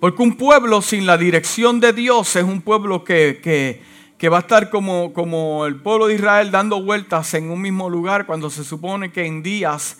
Porque 0.00 0.22
un 0.22 0.36
pueblo 0.36 0.82
sin 0.82 1.06
la 1.06 1.16
dirección 1.16 1.80
de 1.80 1.92
Dios 1.92 2.36
es 2.36 2.44
un 2.44 2.60
pueblo 2.60 3.04
que, 3.04 3.40
que, 3.42 4.28
va 4.28 4.38
a 4.38 4.40
estar 4.40 4.70
como, 4.70 5.12
como 5.12 5.66
el 5.66 5.76
pueblo 5.76 6.06
de 6.06 6.14
Israel 6.14 6.50
dando 6.50 6.82
vueltas 6.82 7.34
en 7.34 7.50
un 7.50 7.60
mismo 7.60 7.90
lugar 7.90 8.24
cuando 8.24 8.48
se 8.48 8.64
supone 8.64 9.12
que 9.12 9.26
en 9.26 9.42
días 9.42 9.98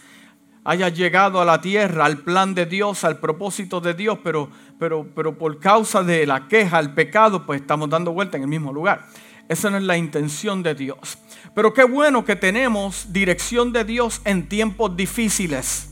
haya 0.65 0.89
llegado 0.89 1.41
a 1.41 1.45
la 1.45 1.61
tierra, 1.61 2.07
al 2.07 2.19
plan 2.19 2.55
de 2.55 2.65
Dios, 2.65 3.05
al 3.05 3.19
propósito 3.19 3.81
de 3.81 3.93
Dios, 3.93 4.19
pero, 4.25 4.49
pero, 4.79 5.07
pero 5.15 5.37
por 5.37 5.59
causa 5.59 6.03
de 6.03 6.27
la 6.27 6.49
queja, 6.49 6.81
el 6.81 6.95
pecado, 6.95 7.45
pues 7.45 7.61
estamos 7.61 7.91
dando 7.91 8.13
vueltas 8.13 8.37
en 8.37 8.43
el 8.45 8.49
mismo 8.49 8.73
lugar. 8.73 9.07
Esa 9.49 9.69
no 9.69 9.77
es 9.77 9.83
la 9.83 9.99
intención 9.99 10.63
de 10.63 10.75
Dios. 10.75 11.19
Pero 11.55 11.75
qué 11.75 11.85
bueno 11.85 12.25
que 12.25 12.35
tenemos 12.35 13.13
dirección 13.13 13.73
de 13.73 13.85
Dios 13.85 14.23
en 14.25 14.49
tiempos 14.49 14.97
difíciles, 14.97 15.91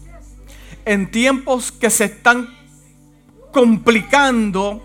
en 0.87 1.11
tiempos 1.11 1.71
que 1.71 1.91
se 1.91 2.07
están 2.07 2.49
complicando. 3.53 4.83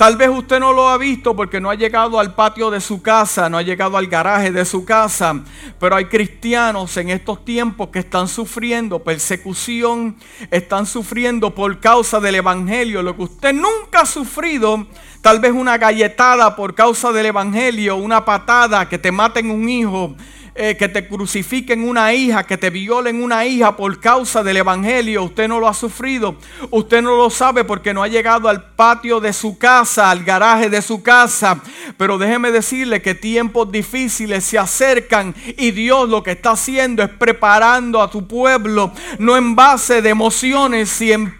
Tal 0.00 0.16
vez 0.16 0.30
usted 0.30 0.60
no 0.60 0.72
lo 0.72 0.88
ha 0.88 0.96
visto 0.96 1.36
porque 1.36 1.60
no 1.60 1.68
ha 1.68 1.74
llegado 1.74 2.18
al 2.18 2.34
patio 2.34 2.70
de 2.70 2.80
su 2.80 3.02
casa, 3.02 3.50
no 3.50 3.58
ha 3.58 3.62
llegado 3.62 3.98
al 3.98 4.06
garaje 4.06 4.50
de 4.50 4.64
su 4.64 4.86
casa, 4.86 5.44
pero 5.78 5.94
hay 5.94 6.06
cristianos 6.06 6.96
en 6.96 7.10
estos 7.10 7.44
tiempos 7.44 7.90
que 7.90 7.98
están 7.98 8.26
sufriendo 8.26 9.00
persecución, 9.00 10.16
están 10.50 10.86
sufriendo 10.86 11.54
por 11.54 11.80
causa 11.80 12.18
del 12.18 12.36
Evangelio, 12.36 13.02
lo 13.02 13.14
que 13.14 13.24
usted 13.24 13.52
nunca 13.52 14.00
ha 14.00 14.06
sufrido, 14.06 14.86
tal 15.20 15.38
vez 15.38 15.52
una 15.52 15.76
galletada 15.76 16.56
por 16.56 16.74
causa 16.74 17.12
del 17.12 17.26
Evangelio, 17.26 17.96
una 17.96 18.24
patada, 18.24 18.88
que 18.88 18.96
te 18.96 19.12
maten 19.12 19.50
un 19.50 19.68
hijo, 19.68 20.14
eh, 20.62 20.76
que 20.76 20.90
te 20.90 21.08
crucifiquen 21.08 21.88
una 21.88 22.12
hija, 22.12 22.44
que 22.44 22.58
te 22.58 22.68
violen 22.68 23.22
una 23.22 23.46
hija 23.46 23.74
por 23.78 23.98
causa 23.98 24.42
del 24.42 24.58
Evangelio. 24.58 25.22
Usted 25.22 25.48
no 25.48 25.58
lo 25.58 25.66
ha 25.66 25.72
sufrido. 25.72 26.36
Usted 26.68 27.00
no 27.00 27.16
lo 27.16 27.30
sabe 27.30 27.64
porque 27.64 27.94
no 27.94 28.02
ha 28.02 28.08
llegado 28.08 28.46
al 28.46 28.74
patio 28.74 29.20
de 29.20 29.32
su 29.32 29.56
casa, 29.56 30.10
al 30.10 30.22
garaje 30.22 30.68
de 30.68 30.82
su 30.82 31.02
casa. 31.02 31.62
Pero 31.96 32.18
déjeme 32.18 32.50
decirle 32.50 33.00
que 33.00 33.14
tiempos 33.14 33.72
difíciles 33.72 34.44
se 34.44 34.58
acercan 34.58 35.34
y 35.56 35.70
Dios 35.70 36.10
lo 36.10 36.22
que 36.22 36.32
está 36.32 36.50
haciendo 36.50 37.02
es 37.02 37.08
preparando 37.08 38.02
a 38.02 38.10
tu 38.10 38.28
pueblo, 38.28 38.92
no 39.18 39.38
en 39.38 39.56
base 39.56 40.02
de 40.02 40.10
emociones, 40.10 40.90
sino 40.90 41.32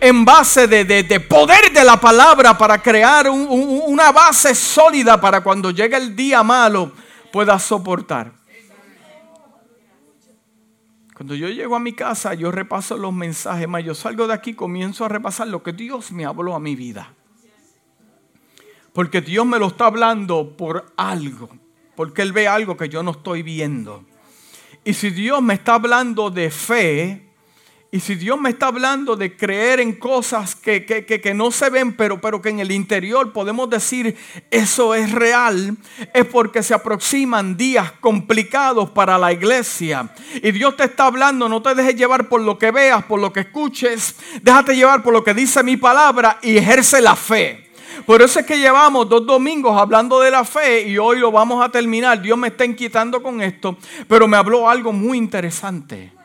en 0.00 0.24
base 0.24 0.66
de, 0.66 1.20
poder 1.20 1.72
de 1.72 1.84
la 1.84 2.00
palabra 2.00 2.58
para 2.58 2.82
crear 2.82 3.30
una 3.30 4.10
base 4.10 4.52
sólida 4.56 5.20
para 5.20 5.42
cuando 5.42 5.70
llegue 5.70 5.96
el 5.96 6.16
día 6.16 6.42
malo 6.42 7.06
pueda 7.32 7.58
soportar. 7.58 8.32
Cuando 11.14 11.34
yo 11.34 11.48
llego 11.48 11.74
a 11.74 11.80
mi 11.80 11.94
casa, 11.94 12.34
yo 12.34 12.52
repaso 12.52 12.96
los 12.96 13.12
mensajes, 13.12 13.66
más 13.66 13.84
yo 13.84 13.94
salgo 13.94 14.28
de 14.28 14.34
aquí, 14.34 14.54
comienzo 14.54 15.04
a 15.04 15.08
repasar 15.08 15.48
lo 15.48 15.64
que 15.64 15.72
Dios 15.72 16.12
me 16.12 16.24
habló 16.24 16.54
a 16.54 16.60
mi 16.60 16.76
vida. 16.76 17.12
Porque 18.92 19.20
Dios 19.20 19.44
me 19.44 19.58
lo 19.58 19.66
está 19.66 19.86
hablando 19.86 20.56
por 20.56 20.92
algo, 20.96 21.48
porque 21.96 22.22
Él 22.22 22.32
ve 22.32 22.46
algo 22.46 22.76
que 22.76 22.88
yo 22.88 23.02
no 23.02 23.10
estoy 23.10 23.42
viendo. 23.42 24.04
Y 24.84 24.94
si 24.94 25.10
Dios 25.10 25.42
me 25.42 25.54
está 25.54 25.74
hablando 25.74 26.30
de 26.30 26.50
fe, 26.50 27.27
y 27.90 28.00
si 28.00 28.16
Dios 28.16 28.38
me 28.38 28.50
está 28.50 28.66
hablando 28.66 29.16
de 29.16 29.34
creer 29.34 29.80
en 29.80 29.94
cosas 29.94 30.54
que, 30.54 30.84
que, 30.84 31.34
no 31.34 31.50
se 31.50 31.70
ven, 31.70 31.96
pero, 31.96 32.20
pero 32.20 32.42
que 32.42 32.50
en 32.50 32.60
el 32.60 32.70
interior 32.70 33.32
podemos 33.32 33.70
decir 33.70 34.14
eso 34.50 34.94
es 34.94 35.10
real, 35.10 35.74
es 36.12 36.26
porque 36.26 36.62
se 36.62 36.74
aproximan 36.74 37.56
días 37.56 37.92
complicados 37.92 38.90
para 38.90 39.16
la 39.16 39.32
iglesia. 39.32 40.10
Y 40.34 40.50
Dios 40.50 40.76
te 40.76 40.84
está 40.84 41.06
hablando, 41.06 41.48
no 41.48 41.62
te 41.62 41.74
dejes 41.74 41.96
llevar 41.96 42.28
por 42.28 42.42
lo 42.42 42.58
que 42.58 42.70
veas, 42.72 43.04
por 43.04 43.20
lo 43.20 43.32
que 43.32 43.40
escuches, 43.40 44.16
déjate 44.42 44.76
llevar 44.76 45.02
por 45.02 45.14
lo 45.14 45.24
que 45.24 45.32
dice 45.32 45.62
mi 45.62 45.78
palabra 45.78 46.38
y 46.42 46.58
ejerce 46.58 47.00
la 47.00 47.16
fe. 47.16 47.70
Por 48.04 48.20
eso 48.20 48.40
es 48.40 48.44
que 48.44 48.58
llevamos 48.58 49.08
dos 49.08 49.24
domingos 49.24 49.80
hablando 49.80 50.20
de 50.20 50.30
la 50.30 50.44
fe 50.44 50.86
y 50.86 50.98
hoy 50.98 51.18
lo 51.18 51.32
vamos 51.32 51.64
a 51.64 51.70
terminar. 51.70 52.20
Dios 52.20 52.36
me 52.36 52.48
está 52.48 52.66
inquietando 52.66 53.22
con 53.22 53.40
esto, 53.40 53.78
pero 54.06 54.28
me 54.28 54.36
habló 54.36 54.68
algo 54.68 54.92
muy 54.92 55.16
interesante. 55.16 56.17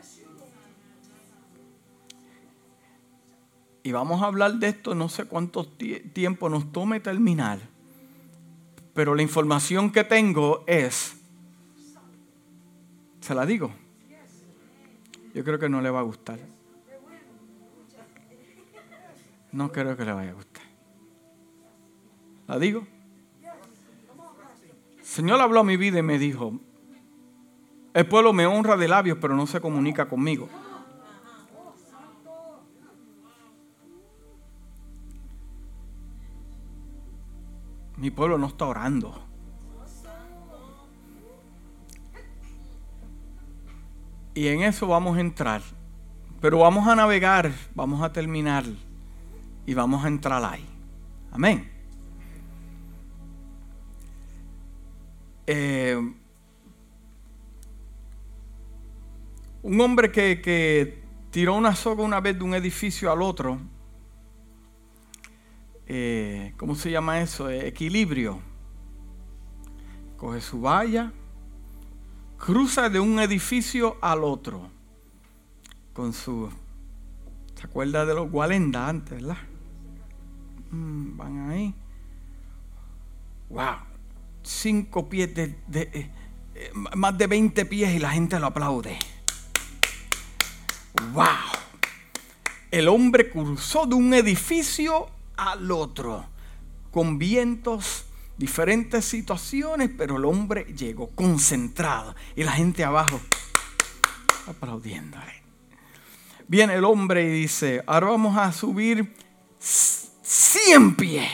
Y 3.84 3.92
vamos 3.92 4.22
a 4.22 4.28
hablar 4.28 4.54
de 4.54 4.70
esto, 4.70 4.96
no 4.96 5.10
sé 5.10 5.26
cuánto 5.26 5.66
tiempo 5.66 6.48
nos 6.48 6.72
tome 6.72 7.02
terminar. 7.02 7.60
Pero 8.94 9.14
la 9.14 9.22
información 9.22 9.92
que 9.92 10.06
tengo 10.06 10.64
es, 10.68 11.18
¿se 13.20 13.36
la 13.36 13.46
digo? 13.46 13.72
Yo 15.34 15.44
creo 15.44 15.60
que 15.60 15.68
no 15.68 15.82
le 15.82 15.90
va 15.90 16.00
a 16.00 16.04
gustar. 16.04 16.40
No 19.52 19.72
creo 19.72 19.98
que 19.98 20.06
le 20.06 20.14
vaya 20.14 20.32
a 20.32 20.34
gustar. 20.34 20.64
¿La 22.48 22.60
digo? 22.60 22.88
El 24.98 25.06
Señor 25.06 25.42
habló 25.42 25.60
a 25.60 25.64
mi 25.64 25.76
vida 25.76 26.00
y 26.00 26.04
me 26.04 26.18
dijo, 26.18 26.60
el 27.94 28.08
pueblo 28.08 28.32
me 28.32 28.46
honra 28.46 28.78
de 28.78 28.88
labios, 28.88 29.18
pero 29.20 29.36
no 29.36 29.46
se 29.46 29.60
comunica 29.60 30.08
conmigo. 30.08 30.50
Mi 38.04 38.12
pueblo 38.12 38.38
no 38.38 38.48
está 38.48 38.66
orando. 38.66 39.18
Y 44.34 44.48
en 44.50 44.64
eso 44.64 44.88
vamos 44.88 45.16
a 45.16 45.22
entrar. 45.22 45.62
Pero 46.42 46.60
vamos 46.60 46.86
a 46.86 46.98
navegar, 46.98 47.54
vamos 47.74 48.04
a 48.04 48.12
terminar 48.12 48.66
y 49.66 49.74
vamos 49.74 50.04
a 50.04 50.10
entrar 50.10 50.44
ahí. 50.44 50.66
Amén. 51.32 51.72
Eh, 55.48 55.96
un 59.62 59.80
hombre 59.80 60.12
que, 60.12 60.42
que 60.42 61.04
tiró 61.32 61.56
una 61.56 61.74
soga 61.74 62.04
una 62.04 62.20
vez 62.20 62.38
de 62.38 62.44
un 62.44 62.54
edificio 62.54 63.10
al 63.10 63.22
otro 63.22 63.62
eh, 65.88 66.54
¿cómo 66.58 66.76
se 66.76 66.92
llama 66.92 67.22
eso? 67.22 67.50
Eh, 67.50 67.68
equilibrio. 67.68 68.42
Coge 70.18 70.42
su 70.42 70.62
valla, 70.62 71.12
cruza 72.38 72.90
de 72.90 73.00
un 73.00 73.20
edificio 73.20 73.98
al 74.02 74.24
otro 74.24 74.70
con 75.94 76.14
su... 76.14 76.50
¿Se 77.56 77.68
acuerda 77.68 78.06
de 78.06 78.14
los 78.14 78.30
Gualenda 78.32 78.88
antes, 78.88 79.22
verdad? 79.22 79.38
Mm, 80.72 81.18
van 81.18 81.50
ahí. 81.50 81.76
¡Wow! 83.50 83.76
Cinco 84.42 85.10
pies 85.10 85.34
de... 85.36 85.56
Eh, 86.56 86.72
más 86.96 87.18
de 87.18 87.28
20 87.28 87.66
pies 87.66 87.96
y 87.96 88.00
la 88.00 88.12
gente 88.12 88.40
lo 88.40 88.48
aplaude. 88.48 88.98
¡Wow! 91.14 91.26
El 92.72 92.88
hombre 92.88 93.30
cruzó 93.30 93.86
de 93.86 93.96
un 93.96 94.14
edificio 94.14 95.08
al 95.38 95.72
otro, 95.72 96.26
con 96.92 97.18
vientos, 97.18 98.06
diferentes 98.38 99.06
situaciones, 99.06 99.90
pero 99.98 100.18
el 100.18 100.26
hombre 100.26 100.66
llegó 100.76 101.10
concentrado 101.10 102.16
y 102.36 102.44
la 102.44 102.52
gente 102.54 102.84
abajo 102.84 103.20
aplaudiéndole. 104.48 105.44
Viene 106.48 106.76
el 106.76 106.84
hombre 106.84 107.24
y 107.24 107.42
dice, 107.42 107.84
ahora 107.88 108.08
vamos 108.08 108.38
a 108.38 108.52
subir 108.52 109.16
100 109.60 110.96
pies. 110.96 111.30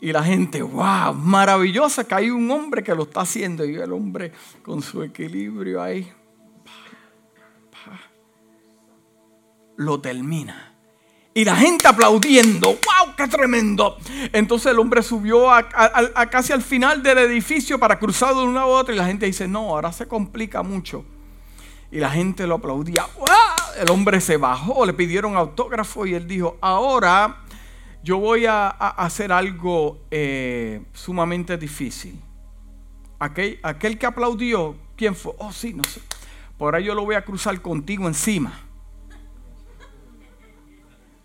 Y 0.00 0.12
la 0.12 0.22
gente, 0.22 0.60
wow, 0.60 1.14
maravillosa 1.14 2.04
que 2.04 2.14
hay 2.14 2.30
un 2.30 2.50
hombre 2.50 2.82
que 2.82 2.94
lo 2.94 3.04
está 3.04 3.22
haciendo. 3.22 3.64
Y 3.64 3.74
el 3.76 3.92
hombre 3.92 4.32
con 4.62 4.82
su 4.82 5.02
equilibrio 5.02 5.82
ahí, 5.82 6.10
lo 9.76 10.00
termina. 10.00 10.73
Y 11.36 11.44
la 11.44 11.56
gente 11.56 11.88
aplaudiendo, 11.88 12.68
wow, 12.68 13.16
qué 13.16 13.26
tremendo. 13.26 13.96
Entonces 14.32 14.70
el 14.70 14.78
hombre 14.78 15.02
subió 15.02 15.50
a, 15.50 15.68
casi 16.30 16.52
al 16.52 16.62
final 16.62 17.02
del 17.02 17.18
edificio 17.18 17.76
para 17.76 17.98
cruzar 17.98 18.36
de 18.36 18.42
una 18.42 18.60
a 18.60 18.66
otra 18.66 18.94
y 18.94 18.98
la 18.98 19.06
gente 19.06 19.26
dice, 19.26 19.48
no, 19.48 19.70
ahora 19.70 19.90
se 19.92 20.06
complica 20.06 20.62
mucho. 20.62 21.04
Y 21.90 21.98
la 21.98 22.10
gente 22.10 22.46
lo 22.46 22.54
aplaudía. 22.54 23.08
¡Wow! 23.18 23.26
El 23.80 23.90
hombre 23.90 24.20
se 24.20 24.36
bajó, 24.36 24.86
le 24.86 24.92
pidieron 24.92 25.34
autógrafo 25.34 26.06
y 26.06 26.14
él 26.14 26.28
dijo, 26.28 26.56
ahora 26.60 27.42
yo 28.04 28.18
voy 28.18 28.46
a, 28.46 28.68
hacer 28.68 29.32
algo 29.32 30.02
eh, 30.12 30.82
sumamente 30.92 31.56
difícil. 31.56 32.16
Aquel, 33.18 33.58
aquel 33.64 33.98
que 33.98 34.06
aplaudió, 34.06 34.76
¿quién 34.96 35.16
fue? 35.16 35.32
Oh, 35.38 35.52
sí, 35.52 35.74
no 35.74 35.82
sé. 35.82 36.00
Por 36.56 36.76
ahí 36.76 36.84
yo 36.84 36.94
lo 36.94 37.04
voy 37.04 37.16
a 37.16 37.24
cruzar 37.24 37.60
contigo 37.60 38.06
encima. 38.06 38.60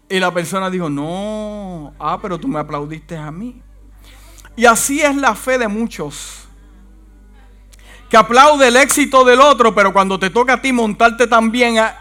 Y 0.09 0.19
la 0.19 0.33
persona 0.33 0.71
dijo, 0.71 0.89
no, 0.89 1.93
ah, 1.99 2.17
pero 2.19 2.39
tú 2.39 2.47
me 2.47 2.59
aplaudiste 2.59 3.15
a 3.15 3.29
mí. 3.29 3.61
Y 4.55 4.65
así 4.65 5.01
es 5.01 5.15
la 5.15 5.35
fe 5.35 5.59
de 5.59 5.67
muchos. 5.67 6.47
Que 8.09 8.17
aplaude 8.17 8.69
el 8.69 8.75
éxito 8.75 9.23
del 9.23 9.39
otro, 9.39 9.75
pero 9.75 9.93
cuando 9.93 10.17
te 10.17 10.31
toca 10.31 10.53
a 10.53 10.61
ti 10.61 10.73
montarte 10.73 11.27
también 11.27 11.77
a... 11.77 11.95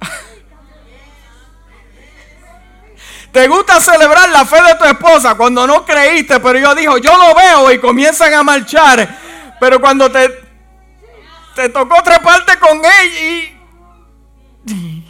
Te 3.32 3.48
gusta 3.48 3.80
celebrar 3.80 4.30
la 4.30 4.44
fe 4.44 4.62
de 4.62 4.76
tu 4.76 4.84
esposa 4.84 5.34
cuando 5.34 5.66
no 5.66 5.84
creíste, 5.84 6.38
pero 6.38 6.60
yo 6.60 6.72
dijo, 6.76 6.98
yo 6.98 7.18
lo 7.18 7.34
veo 7.34 7.72
y 7.72 7.80
comienzan 7.80 8.32
a 8.32 8.44
marchar. 8.44 9.18
Pero 9.58 9.80
cuando 9.80 10.08
te, 10.10 10.40
te 11.56 11.68
tocó 11.68 11.96
parte 12.04 12.56
con 12.60 12.78
ella 12.78 13.50
y... 14.64 15.09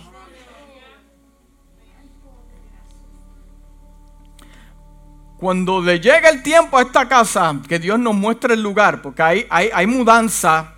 Cuando 5.40 5.80
le 5.80 5.98
llega 5.98 6.28
el 6.28 6.42
tiempo 6.42 6.76
a 6.76 6.82
esta 6.82 7.08
casa, 7.08 7.56
que 7.66 7.78
Dios 7.78 7.98
nos 7.98 8.14
muestre 8.14 8.52
el 8.52 8.62
lugar, 8.62 9.00
porque 9.00 9.22
hay, 9.22 9.46
hay, 9.48 9.86
mudanza, 9.86 10.74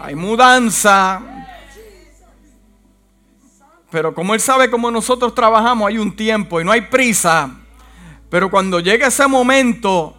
hay 0.00 0.16
mudanza, 0.16 1.22
pero 3.88 4.12
como 4.12 4.34
Él 4.34 4.40
sabe 4.40 4.68
cómo 4.68 4.90
nosotros 4.90 5.32
trabajamos, 5.32 5.88
hay 5.88 5.98
un 5.98 6.16
tiempo 6.16 6.60
y 6.60 6.64
no 6.64 6.72
hay 6.72 6.80
prisa. 6.80 7.50
Pero 8.28 8.50
cuando 8.50 8.80
llegue 8.80 9.06
ese 9.06 9.28
momento, 9.28 10.16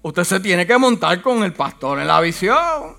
usted 0.00 0.24
se 0.24 0.40
tiene 0.40 0.66
que 0.66 0.78
montar 0.78 1.20
con 1.20 1.44
el 1.44 1.52
pastor 1.52 2.00
en 2.00 2.06
la 2.06 2.22
visión. 2.22 2.96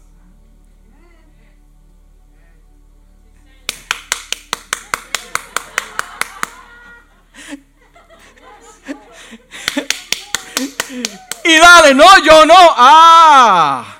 No, 11.95 12.23
yo 12.23 12.45
no. 12.45 12.55
Ah. 12.75 13.93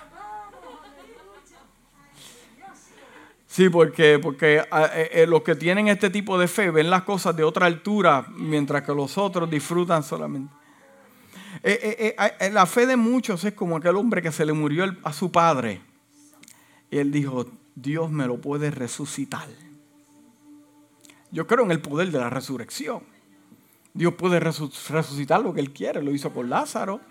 Sí, 3.48 3.70
porque, 3.70 4.20
porque 4.22 4.62
ah, 4.70 4.90
eh, 4.94 5.10
eh, 5.14 5.28
los 5.28 5.42
que 5.42 5.56
tienen 5.56 5.88
este 5.88 6.10
tipo 6.10 6.38
de 6.38 6.48
fe 6.48 6.70
ven 6.70 6.90
las 6.90 7.04
cosas 7.04 7.36
de 7.36 7.44
otra 7.44 7.66
altura, 7.66 8.28
mientras 8.36 8.84
que 8.84 8.94
los 8.94 9.18
otros 9.18 9.50
disfrutan 9.50 10.04
solamente. 10.04 10.54
Eh, 11.64 12.16
la 12.52 12.66
fe 12.68 12.86
de 12.86 12.98
muchos 12.98 13.44
es 13.44 13.54
como 13.54 13.78
aquel 13.78 13.96
hombre 13.96 14.22
que 14.22 14.32
se 14.32 14.46
le 14.46 14.54
murió 14.54 14.86
a 15.04 15.12
su 15.12 15.32
padre. 15.32 15.82
Y 16.92 16.98
él 17.00 17.12
dijo, 17.12 17.48
Dios 17.74 18.12
me 18.12 18.28
lo 18.28 18.40
puede 18.40 18.70
resucitar. 18.70 19.48
Yo 21.32 21.48
creo 21.48 21.66
en 21.66 21.72
el 21.72 21.82
poder 21.82 22.12
de 22.12 22.20
la 22.20 22.30
resurrección. 22.30 23.02
Dios 23.94 24.14
puede 24.14 24.40
resucitar 24.40 25.42
lo 25.42 25.54
que 25.54 25.62
Él 25.62 25.72
quiere. 25.72 26.04
Lo 26.04 26.12
hizo 26.12 26.32
con 26.32 26.50
Lázaro. 26.50 27.02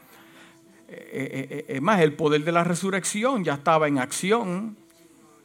Es 0.89 1.83
más, 1.83 2.01
el 2.01 2.15
poder 2.15 2.45
de 2.45 2.53
la 2.53 2.65
resurrección 2.65 3.43
ya 3.45 3.55
estaba 3.55 3.89
en 3.89 3.99
acción 3.99 4.77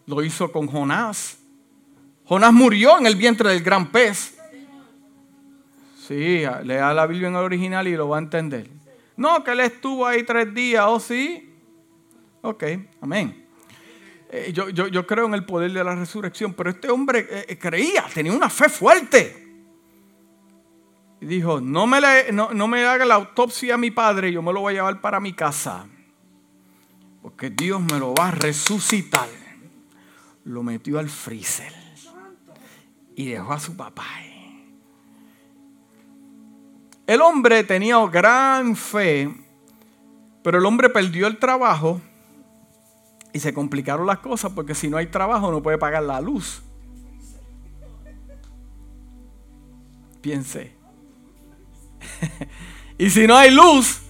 lo 0.05 0.23
hizo 0.23 0.51
con 0.51 0.67
Jonás. 0.67 1.37
Jonás 2.25 2.53
murió 2.53 2.97
en 2.97 3.05
el 3.07 3.15
vientre 3.15 3.49
del 3.49 3.63
gran 3.63 3.91
pez. 3.91 4.37
Sí, 6.07 6.43
lea 6.63 6.93
la 6.93 7.07
Biblia 7.07 7.29
en 7.29 7.35
el 7.35 7.41
original 7.41 7.87
y 7.87 7.95
lo 7.95 8.09
va 8.09 8.17
a 8.17 8.21
entender. 8.21 8.67
No, 9.15 9.43
que 9.43 9.51
él 9.51 9.61
estuvo 9.61 10.05
ahí 10.05 10.23
tres 10.23 10.53
días, 10.53 10.83
¿oh 10.87 10.99
sí? 10.99 11.53
Ok, 12.41 12.63
amén. 13.01 13.45
Eh, 14.29 14.51
yo, 14.53 15.07
creo 15.07 15.25
en 15.25 15.33
el 15.33 15.45
poder 15.45 15.71
de 15.71 15.83
la 15.83 15.95
resurrección, 15.95 16.53
pero 16.53 16.69
este 16.69 16.89
hombre 16.89 17.27
eh, 17.29 17.45
eh, 17.49 17.57
creía, 17.57 18.05
tenía 18.13 18.31
una 18.31 18.49
fe 18.49 18.69
fuerte. 18.69 19.40
Y 21.21 21.25
dijo, 21.27 21.61
no 21.61 21.87
me, 21.87 22.01
no, 22.33 22.51
no 22.51 22.67
me 22.67 22.83
haga 22.85 23.05
la 23.05 23.15
autopsia 23.15 23.75
a 23.75 23.77
mi 23.77 23.91
padre, 23.91 24.31
yo 24.31 24.41
me 24.41 24.51
lo 24.51 24.61
voy 24.61 24.73
a 24.73 24.77
llevar 24.77 24.99
para 25.01 25.19
mi 25.19 25.33
casa. 25.33 25.85
Porque 27.21 27.49
Dios 27.49 27.79
me 27.79 27.99
lo 27.99 28.13
va 28.13 28.29
a 28.29 28.31
resucitar 28.31 29.29
lo 30.43 30.63
metió 30.63 30.99
al 30.99 31.09
freezer 31.09 31.71
y 33.15 33.29
dejó 33.29 33.53
a 33.53 33.59
su 33.59 33.75
papá. 33.75 34.05
El 37.05 37.21
hombre 37.21 37.63
tenía 37.63 37.97
gran 38.07 38.75
fe, 38.75 39.33
pero 40.43 40.59
el 40.59 40.65
hombre 40.65 40.89
perdió 40.89 41.27
el 41.27 41.37
trabajo 41.37 41.99
y 43.33 43.39
se 43.39 43.53
complicaron 43.53 44.07
las 44.07 44.19
cosas 44.19 44.51
porque 44.53 44.75
si 44.75 44.87
no 44.87 44.97
hay 44.97 45.07
trabajo 45.07 45.51
no 45.51 45.61
puede 45.61 45.77
pagar 45.77 46.03
la 46.03 46.21
luz. 46.21 46.61
Piense. 50.21 50.80
y 52.97 53.09
si 53.09 53.27
no 53.27 53.35
hay 53.35 53.51
luz, 53.51 54.01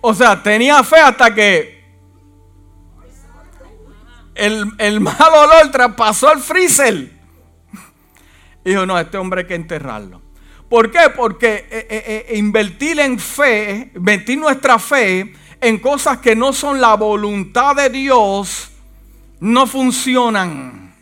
o 0.00 0.14
sea, 0.14 0.42
tenía 0.42 0.82
fe 0.82 0.96
hasta 0.96 1.34
que 1.34 1.82
el, 4.34 4.72
el 4.78 5.00
mal 5.00 5.16
olor 5.18 5.70
traspasó 5.70 6.28
al 6.28 6.40
freezer. 6.40 7.12
Dijo, 8.64 8.86
no, 8.86 8.98
este 8.98 9.18
hombre 9.18 9.42
hay 9.42 9.46
que 9.46 9.54
enterrarlo. 9.54 10.22
¿Por 10.68 10.90
qué? 10.90 11.10
Porque 11.14 11.66
eh, 11.70 11.86
eh, 11.90 12.26
eh, 12.30 12.38
invertir 12.38 12.98
en 12.98 13.18
fe, 13.18 13.92
invertir 13.94 14.38
nuestra 14.38 14.78
fe 14.78 15.34
en 15.60 15.78
cosas 15.78 16.18
que 16.18 16.34
no 16.34 16.54
son 16.54 16.80
la 16.80 16.94
voluntad 16.94 17.76
de 17.76 17.90
Dios, 17.90 18.70
no 19.38 19.66
funcionan. 19.66 20.94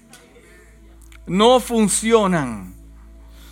No 1.26 1.60
funcionan. 1.60 2.69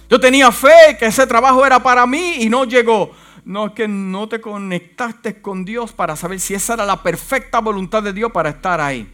Yo 0.08 0.18
tenía 0.18 0.50
fe 0.50 0.96
que 0.98 1.06
ese 1.06 1.26
trabajo 1.26 1.64
era 1.66 1.82
para 1.82 2.06
mí 2.06 2.36
y 2.38 2.48
no 2.48 2.64
llegó. 2.64 3.12
No 3.44 3.66
es 3.66 3.72
que 3.72 3.88
no 3.88 4.28
te 4.28 4.40
conectaste 4.40 5.40
con 5.40 5.64
Dios 5.64 5.92
para 5.92 6.16
saber 6.16 6.40
si 6.40 6.54
esa 6.54 6.74
era 6.74 6.86
la 6.86 7.02
perfecta 7.02 7.60
voluntad 7.60 8.02
de 8.02 8.12
Dios 8.12 8.30
para 8.32 8.50
estar 8.50 8.80
ahí. 8.80 9.10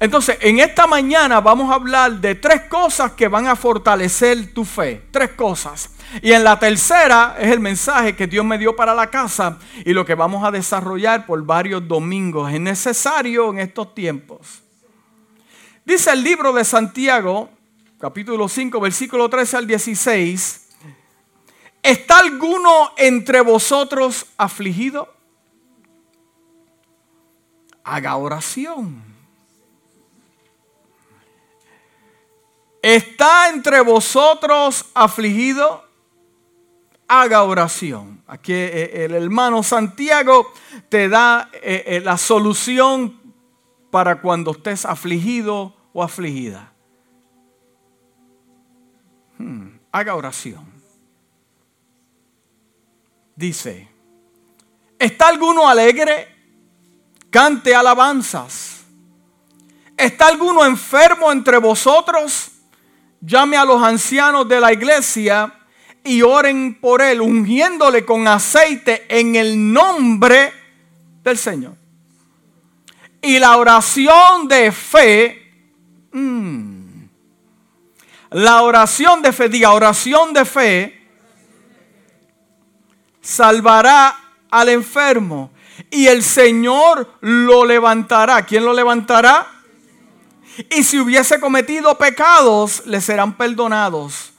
Entonces, 0.00 0.38
en 0.40 0.60
esta 0.60 0.86
mañana 0.86 1.40
vamos 1.40 1.70
a 1.70 1.74
hablar 1.74 2.12
de 2.12 2.34
tres 2.34 2.62
cosas 2.62 3.12
que 3.12 3.28
van 3.28 3.46
a 3.46 3.56
fortalecer 3.56 4.52
tu 4.54 4.64
fe. 4.64 5.02
Tres 5.10 5.30
cosas. 5.32 5.90
Y 6.22 6.32
en 6.32 6.44
la 6.44 6.58
tercera 6.58 7.36
es 7.38 7.50
el 7.50 7.60
mensaje 7.60 8.14
que 8.14 8.26
Dios 8.26 8.44
me 8.44 8.58
dio 8.58 8.76
para 8.76 8.94
la 8.94 9.10
casa 9.10 9.58
y 9.84 9.92
lo 9.92 10.04
que 10.04 10.14
vamos 10.14 10.44
a 10.44 10.50
desarrollar 10.50 11.26
por 11.26 11.42
varios 11.44 11.86
domingos. 11.86 12.52
Es 12.52 12.60
necesario 12.60 13.50
en 13.50 13.58
estos 13.58 13.94
tiempos. 13.94 14.62
Dice 15.84 16.10
el 16.12 16.22
libro 16.22 16.52
de 16.52 16.64
Santiago, 16.64 17.50
capítulo 18.04 18.50
5, 18.50 18.80
versículo 18.80 19.30
13 19.30 19.56
al 19.56 19.66
16. 19.66 20.68
¿Está 21.82 22.18
alguno 22.18 22.92
entre 22.98 23.40
vosotros 23.40 24.26
afligido? 24.36 25.08
Haga 27.82 28.14
oración. 28.16 29.02
¿Está 32.82 33.48
entre 33.48 33.80
vosotros 33.80 34.84
afligido? 34.92 35.82
Haga 37.08 37.42
oración. 37.42 38.22
Aquí 38.26 38.52
eh, 38.52 38.68
eh, 38.74 39.04
el 39.06 39.14
hermano 39.14 39.62
Santiago 39.62 40.52
te 40.90 41.08
da 41.08 41.48
eh, 41.54 42.02
la 42.04 42.18
solución 42.18 43.18
para 43.90 44.20
cuando 44.20 44.50
estés 44.50 44.84
afligido 44.84 45.74
o 45.94 46.02
afligida. 46.02 46.73
Hmm, 49.38 49.78
haga 49.92 50.14
oración. 50.14 50.64
Dice, 53.36 53.88
¿está 54.98 55.28
alguno 55.28 55.68
alegre? 55.68 56.28
Cante 57.30 57.74
alabanzas. 57.74 58.84
¿Está 59.96 60.28
alguno 60.28 60.64
enfermo 60.64 61.30
entre 61.30 61.58
vosotros? 61.58 62.52
llame 63.24 63.56
a 63.56 63.64
los 63.64 63.82
ancianos 63.82 64.48
de 64.48 64.60
la 64.60 64.72
iglesia 64.72 65.52
y 66.02 66.22
oren 66.22 66.78
por 66.80 67.00
él, 67.00 67.20
ungiéndole 67.20 68.04
con 68.04 68.28
aceite 68.28 69.06
en 69.08 69.36
el 69.36 69.72
nombre 69.72 70.52
del 71.22 71.38
Señor. 71.38 71.76
Y 73.22 73.38
la 73.38 73.56
oración 73.56 74.46
de 74.48 74.70
fe, 74.70 75.52
mm, 76.12 76.73
la 78.34 78.62
oración 78.62 79.22
de 79.22 79.32
fe, 79.32 79.48
diga 79.48 79.72
oración 79.72 80.32
de 80.32 80.44
fe, 80.44 81.06
salvará 83.20 84.16
al 84.50 84.70
enfermo 84.70 85.52
y 85.88 86.08
el 86.08 86.20
Señor 86.24 87.14
lo 87.20 87.64
levantará. 87.64 88.44
¿Quién 88.44 88.64
lo 88.64 88.72
levantará? 88.72 89.46
Y 90.76 90.82
si 90.82 90.98
hubiese 90.98 91.38
cometido 91.38 91.96
pecados, 91.96 92.82
le 92.86 93.00
serán 93.00 93.36
perdonados. 93.36 94.32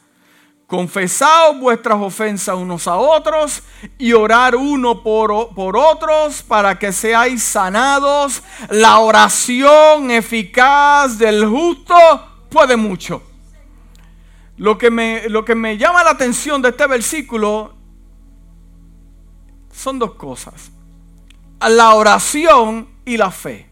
Confesaos 0.68 1.58
vuestras 1.58 1.98
ofensas 2.02 2.58
unos 2.58 2.90
a 2.90 2.98
otros 2.98 3.64
y 3.98 4.12
orar 4.12 4.58
uno 4.58 5.04
por, 5.04 5.56
por, 5.56 5.78
otros 5.78 6.44
para 6.44 6.78
que 6.78 6.92
seáis 6.92 7.42
sanados. 7.42 8.44
La 8.72 9.00
oración 9.00 10.12
eficaz 10.12 11.18
del 11.18 11.46
justo 11.46 11.96
puede 12.50 12.76
mucho. 12.76 13.35
Lo 14.58 14.78
que 14.78 14.90
me, 14.90 15.28
lo 15.30 15.44
que 15.44 15.56
me 15.56 15.78
llama 15.78 16.04
la 16.04 16.12
atención 16.12 16.62
de 16.62 16.70
este 16.70 16.88
versículo 16.88 17.76
son 19.72 20.00
dos 20.00 20.16
cosas. 20.16 20.72
La 21.60 21.94
oración 21.94 22.88
y 23.06 23.18
la 23.18 23.32
fe. 23.32 23.70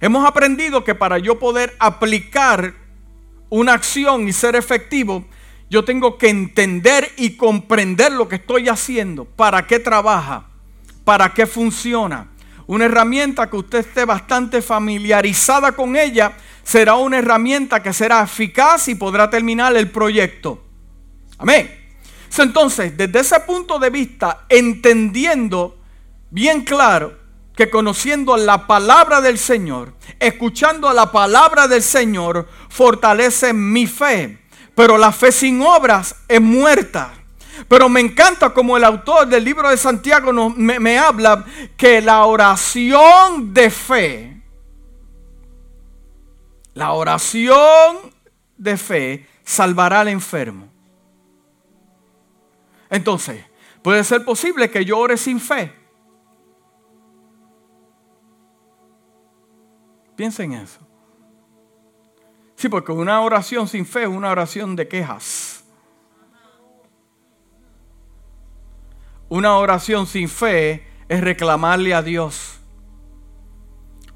Hemos 0.00 0.26
aprendido 0.26 0.84
que 0.84 0.94
para 0.94 1.18
yo 1.18 1.38
poder 1.38 1.74
aplicar 1.78 2.74
una 3.48 3.72
acción 3.72 4.28
y 4.28 4.32
ser 4.32 4.56
efectivo, 4.56 5.24
yo 5.70 5.84
tengo 5.84 6.18
que 6.18 6.28
entender 6.28 7.10
y 7.16 7.36
comprender 7.36 8.12
lo 8.12 8.28
que 8.28 8.36
estoy 8.36 8.68
haciendo, 8.68 9.24
para 9.24 9.66
qué 9.66 9.78
trabaja, 9.78 10.48
para 11.04 11.32
qué 11.32 11.46
funciona. 11.46 12.28
Una 12.66 12.86
herramienta 12.86 13.50
que 13.50 13.56
usted 13.56 13.78
esté 13.78 14.04
bastante 14.04 14.62
familiarizada 14.62 15.72
con 15.72 15.96
ella 15.96 16.32
será 16.62 16.94
una 16.94 17.18
herramienta 17.18 17.82
que 17.82 17.92
será 17.92 18.22
eficaz 18.22 18.88
y 18.88 18.94
podrá 18.94 19.28
terminar 19.28 19.76
el 19.76 19.90
proyecto. 19.90 20.64
Amén. 21.38 21.84
Entonces, 22.36 22.96
desde 22.96 23.20
ese 23.20 23.40
punto 23.40 23.78
de 23.78 23.90
vista, 23.90 24.46
entendiendo 24.48 25.78
bien 26.30 26.62
claro 26.62 27.16
que 27.54 27.70
conociendo 27.70 28.36
la 28.36 28.66
palabra 28.66 29.20
del 29.20 29.38
Señor, 29.38 29.94
escuchando 30.18 30.92
la 30.92 31.12
palabra 31.12 31.68
del 31.68 31.82
Señor, 31.82 32.48
fortalece 32.68 33.52
mi 33.52 33.86
fe. 33.86 34.40
Pero 34.74 34.98
la 34.98 35.12
fe 35.12 35.30
sin 35.30 35.62
obras 35.62 36.16
es 36.26 36.40
muerta. 36.40 37.12
Pero 37.68 37.88
me 37.88 38.00
encanta 38.00 38.52
como 38.52 38.76
el 38.76 38.84
autor 38.84 39.26
del 39.26 39.44
libro 39.44 39.68
de 39.68 39.76
Santiago 39.76 40.32
me, 40.50 40.78
me 40.78 40.98
habla 40.98 41.44
que 41.76 42.00
la 42.00 42.24
oración 42.24 43.54
de 43.54 43.70
fe, 43.70 44.42
la 46.74 46.92
oración 46.92 48.12
de 48.56 48.76
fe 48.76 49.28
salvará 49.44 50.00
al 50.00 50.08
enfermo. 50.08 50.68
Entonces, 52.90 53.44
puede 53.82 54.04
ser 54.04 54.24
posible 54.24 54.70
que 54.70 54.84
yo 54.84 54.98
ore 54.98 55.16
sin 55.16 55.40
fe. 55.40 55.72
Piensa 60.16 60.44
en 60.44 60.52
eso. 60.52 60.80
Sí, 62.56 62.68
porque 62.68 62.92
una 62.92 63.20
oración 63.20 63.66
sin 63.66 63.84
fe 63.84 64.02
es 64.02 64.08
una 64.08 64.30
oración 64.30 64.76
de 64.76 64.86
quejas. 64.86 65.63
Una 69.28 69.56
oración 69.56 70.06
sin 70.06 70.28
fe 70.28 70.86
es 71.08 71.20
reclamarle 71.20 71.94
a 71.94 72.02
Dios. 72.02 72.60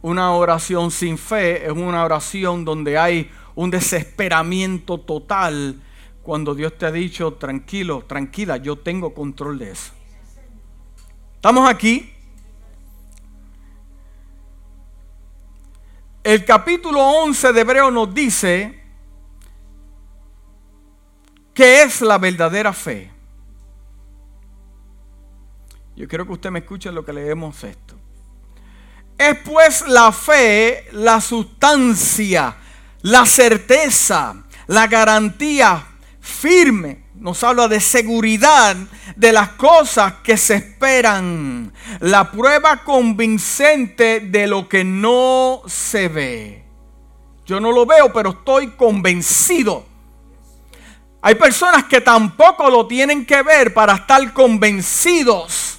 Una 0.01 0.33
oración 0.33 0.91
sin 0.91 1.19
fe 1.19 1.67
es 1.67 1.73
una 1.73 2.05
oración 2.05 2.65
donde 2.65 2.99
hay 2.99 3.31
un 3.55 3.71
desesperamiento 3.71 4.99
total 4.99 5.81
cuando 6.23 6.55
Dios 6.55 6.77
te 6.77 6.87
ha 6.87 6.93
dicho, 6.93 7.35
tranquilo, 7.35 8.05
tranquila, 8.07 8.59
yo 8.59 8.77
tengo 8.77 9.15
control 9.15 9.59
de 9.59 9.71
eso. 9.71 9.93
¿Estamos 11.37 11.69
aquí? 11.69 12.13
El 16.23 16.45
capítulo 16.45 17.01
11 17.01 17.53
de 17.53 17.61
Hebreo 17.63 17.91
nos 17.91 18.13
dice 18.13 18.79
que 21.55 21.83
es 21.83 22.03
la 22.03 22.19
verdadera 22.19 22.73
fe. 22.73 23.18
Yo 25.99 26.07
quiero 26.07 26.25
que 26.25 26.35
usted 26.35 26.53
me 26.53 26.61
escuche 26.61 26.93
lo 26.93 27.05
que 27.05 27.13
leemos 27.13 27.65
esto. 27.65 27.97
Es 29.19 29.37
pues 29.39 29.85
la 29.89 30.13
fe, 30.13 30.87
la 30.93 31.21
sustancia, 31.21 32.55
la 33.03 33.27
certeza, 33.27 34.45
la 34.69 34.87
garantía 34.87 35.85
firme 36.21 37.07
nos 37.17 37.43
habla 37.43 37.67
de 37.67 37.81
seguridad 37.81 38.77
de 39.17 39.33
las 39.33 39.49
cosas 39.51 40.15
que 40.23 40.37
se 40.37 40.55
esperan. 40.55 41.73
La 41.99 42.31
prueba 42.31 42.85
convincente 42.85 44.21
de 44.21 44.47
lo 44.47 44.69
que 44.69 44.85
no 44.85 45.63
se 45.67 46.07
ve. 46.07 46.65
Yo 47.45 47.59
no 47.59 47.73
lo 47.73 47.85
veo, 47.87 48.13
pero 48.13 48.31
estoy 48.31 48.69
convencido. 48.69 49.85
Hay 51.23 51.35
personas 51.35 51.87
que 51.87 52.01
tampoco 52.01 52.71
lo 52.71 52.87
tienen 52.87 53.27
que 53.27 53.43
ver 53.43 53.75
para 53.75 53.95
estar 53.95 54.33
convencidos. 54.33 55.78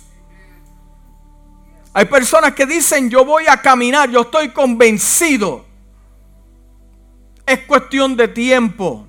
Hay 1.93 2.05
personas 2.05 2.53
que 2.53 2.65
dicen, 2.65 3.10
yo 3.10 3.25
voy 3.25 3.46
a 3.48 3.58
caminar, 3.62 4.10
yo 4.10 4.22
estoy 4.22 4.50
convencido. 4.50 5.65
Es 7.46 7.60
cuestión 7.65 8.15
de 8.15 8.27
tiempo 8.27 9.08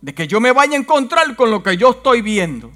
de 0.00 0.14
que 0.14 0.26
yo 0.26 0.40
me 0.40 0.52
vaya 0.52 0.74
a 0.74 0.80
encontrar 0.80 1.34
con 1.36 1.50
lo 1.50 1.62
que 1.62 1.76
yo 1.76 1.90
estoy 1.90 2.22
viendo. 2.22 2.70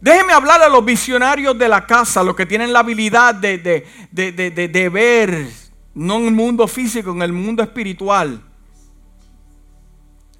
Déjeme 0.00 0.32
hablar 0.32 0.62
a 0.62 0.68
los 0.68 0.84
visionarios 0.84 1.58
de 1.58 1.68
la 1.68 1.86
casa, 1.86 2.22
los 2.22 2.34
que 2.34 2.46
tienen 2.46 2.72
la 2.72 2.78
habilidad 2.78 3.34
de, 3.34 3.58
de, 4.10 4.88
ver, 4.88 5.48
no 5.94 6.16
en 6.16 6.26
el 6.26 6.32
mundo 6.32 6.66
físico, 6.66 7.10
en 7.10 7.22
el 7.22 7.32
mundo 7.32 7.62
espiritual. 7.62 8.42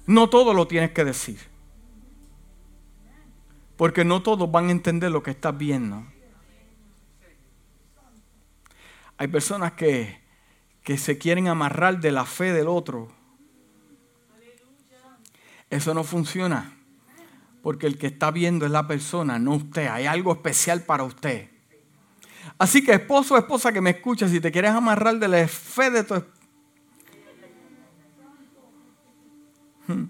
No 0.07 0.29
todo 0.29 0.53
lo 0.53 0.67
tienes 0.67 0.91
que 0.91 1.05
decir. 1.05 1.37
Porque 3.77 4.03
no 4.03 4.23
todos 4.23 4.49
van 4.51 4.69
a 4.69 4.71
entender 4.71 5.11
lo 5.11 5.21
que 5.21 5.31
estás 5.31 5.55
viendo. 5.55 6.03
Hay 9.21 9.27
personas 9.27 9.73
que, 9.73 10.19
que 10.81 10.97
se 10.97 11.19
quieren 11.19 11.47
amarrar 11.47 11.99
de 11.99 12.11
la 12.11 12.25
fe 12.25 12.53
del 12.53 12.67
otro 12.67 13.13
eso 15.71 15.93
no 15.93 16.03
funciona. 16.03 16.77
Porque 17.63 17.87
el 17.87 17.97
que 17.97 18.07
está 18.07 18.29
viendo 18.29 18.65
es 18.65 18.71
la 18.71 18.87
persona, 18.87 19.39
no 19.39 19.53
usted. 19.53 19.87
Hay 19.87 20.05
algo 20.05 20.33
especial 20.33 20.81
para 20.81 21.03
usted. 21.03 21.49
Así 22.57 22.83
que 22.83 22.93
esposo 22.93 23.35
o 23.35 23.37
esposa 23.37 23.71
que 23.71 23.81
me 23.81 23.91
escucha, 23.91 24.27
si 24.27 24.41
te 24.41 24.51
quieres 24.51 24.71
amarrar 24.71 25.17
de 25.17 25.27
la 25.27 25.47
fe 25.47 25.89
de 25.89 26.03
tu 26.03 26.15
hmm. 29.87 30.09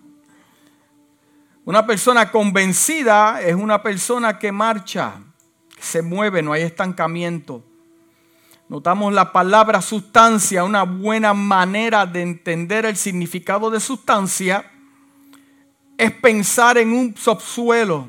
Una 1.65 1.85
persona 1.85 2.31
convencida 2.31 3.41
es 3.41 3.55
una 3.55 3.83
persona 3.83 4.39
que 4.39 4.51
marcha, 4.51 5.21
se 5.79 6.01
mueve, 6.01 6.41
no 6.41 6.53
hay 6.53 6.63
estancamiento. 6.63 7.63
Notamos 8.71 9.11
la 9.11 9.33
palabra 9.33 9.81
sustancia, 9.81 10.63
una 10.63 10.83
buena 10.83 11.33
manera 11.33 12.05
de 12.05 12.21
entender 12.21 12.85
el 12.85 12.95
significado 12.95 13.69
de 13.69 13.81
sustancia 13.81 14.71
es 15.97 16.09
pensar 16.13 16.77
en 16.77 16.93
un 16.93 17.13
subsuelo. 17.17 18.07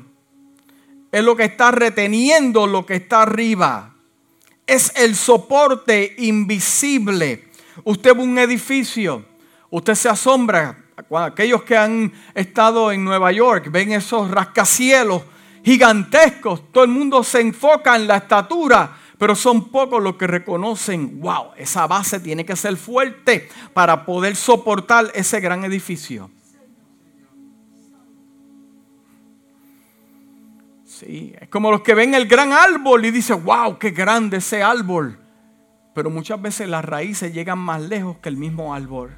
Es 1.11 1.21
lo 1.21 1.35
que 1.35 1.43
está 1.43 1.71
reteniendo 1.71 2.65
lo 2.65 2.85
que 2.85 2.95
está 2.95 3.23
arriba. 3.23 3.93
Es 4.65 4.93
el 4.95 5.17
soporte 5.17 6.15
invisible. 6.19 7.49
Usted 7.83 8.15
ve 8.15 8.23
un 8.23 8.37
edificio, 8.37 9.25
usted 9.69 9.95
se 9.95 10.07
asombra. 10.07 10.85
Aquellos 11.13 11.63
que 11.63 11.75
han 11.75 12.13
estado 12.33 12.89
en 12.93 13.03
Nueva 13.03 13.33
York 13.33 13.67
ven 13.69 13.91
esos 13.91 14.31
rascacielos 14.31 15.23
gigantescos. 15.61 16.71
Todo 16.71 16.85
el 16.85 16.89
mundo 16.89 17.21
se 17.21 17.41
enfoca 17.41 17.97
en 17.97 18.07
la 18.07 18.15
estatura, 18.15 19.02
pero 19.17 19.35
son 19.35 19.69
pocos 19.69 20.01
los 20.01 20.15
que 20.15 20.27
reconocen, 20.27 21.19
wow, 21.19 21.51
esa 21.57 21.87
base 21.87 22.19
tiene 22.19 22.45
que 22.45 22.55
ser 22.55 22.77
fuerte 22.77 23.49
para 23.73 24.05
poder 24.05 24.35
soportar 24.35 25.11
ese 25.13 25.39
gran 25.39 25.63
edificio. 25.63 26.29
es 31.05 31.49
como 31.49 31.71
los 31.71 31.81
que 31.81 31.93
ven 31.93 32.13
el 32.13 32.27
gran 32.27 32.53
árbol 32.53 33.05
y 33.05 33.11
dicen, 33.11 33.43
wow, 33.43 33.77
qué 33.77 33.91
grande 33.91 34.37
ese 34.37 34.63
árbol. 34.63 35.19
Pero 35.93 36.09
muchas 36.09 36.41
veces 36.41 36.67
las 36.67 36.83
raíces 36.83 37.33
llegan 37.33 37.59
más 37.59 37.81
lejos 37.81 38.17
que 38.17 38.29
el 38.29 38.37
mismo 38.37 38.73
árbol. 38.73 39.15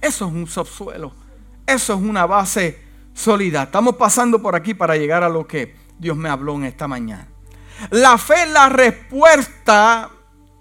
Eso 0.00 0.26
es 0.26 0.32
un 0.32 0.46
subsuelo. 0.46 1.12
Eso 1.66 1.94
es 1.94 2.00
una 2.00 2.26
base 2.26 2.80
sólida. 3.12 3.64
Estamos 3.64 3.96
pasando 3.96 4.40
por 4.40 4.56
aquí 4.56 4.74
para 4.74 4.96
llegar 4.96 5.22
a 5.22 5.28
lo 5.28 5.46
que 5.46 5.74
Dios 5.98 6.16
me 6.16 6.28
habló 6.28 6.54
en 6.56 6.64
esta 6.64 6.88
mañana. 6.88 7.31
La 7.90 8.18
fe 8.18 8.42
es 8.44 8.50
la 8.50 8.68
respuesta 8.68 10.10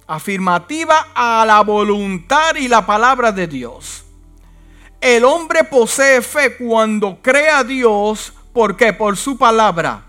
afirmativa 0.08 1.08
a 1.14 1.46
la 1.46 1.62
voluntad 1.62 2.56
y 2.56 2.68
la 2.68 2.86
palabra 2.86 3.32
de 3.32 3.48
Dios. 3.48 4.04
El 5.00 5.24
hombre 5.24 5.64
posee 5.64 6.22
fe 6.22 6.58
cuando 6.58 7.20
cree 7.22 7.50
a 7.50 7.64
Dios. 7.64 8.34
¿Por 8.54 8.76
qué? 8.76 8.94
Por 8.94 9.18
su 9.18 9.38
palabra. 9.38 10.06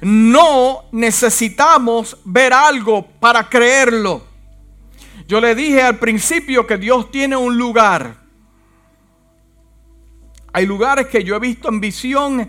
No 0.00 0.84
necesitamos 0.92 2.18
ver 2.24 2.52
algo 2.52 3.06
para 3.20 3.48
creerlo. 3.48 4.22
Yo 5.26 5.40
le 5.40 5.54
dije 5.54 5.82
al 5.82 5.98
principio 5.98 6.66
que 6.66 6.76
Dios 6.76 7.10
tiene 7.10 7.36
un 7.36 7.56
lugar. 7.56 8.16
Hay 10.52 10.66
lugares 10.66 11.06
que 11.06 11.24
yo 11.24 11.36
he 11.36 11.40
visto 11.40 11.68
en 11.68 11.80
visión 11.80 12.48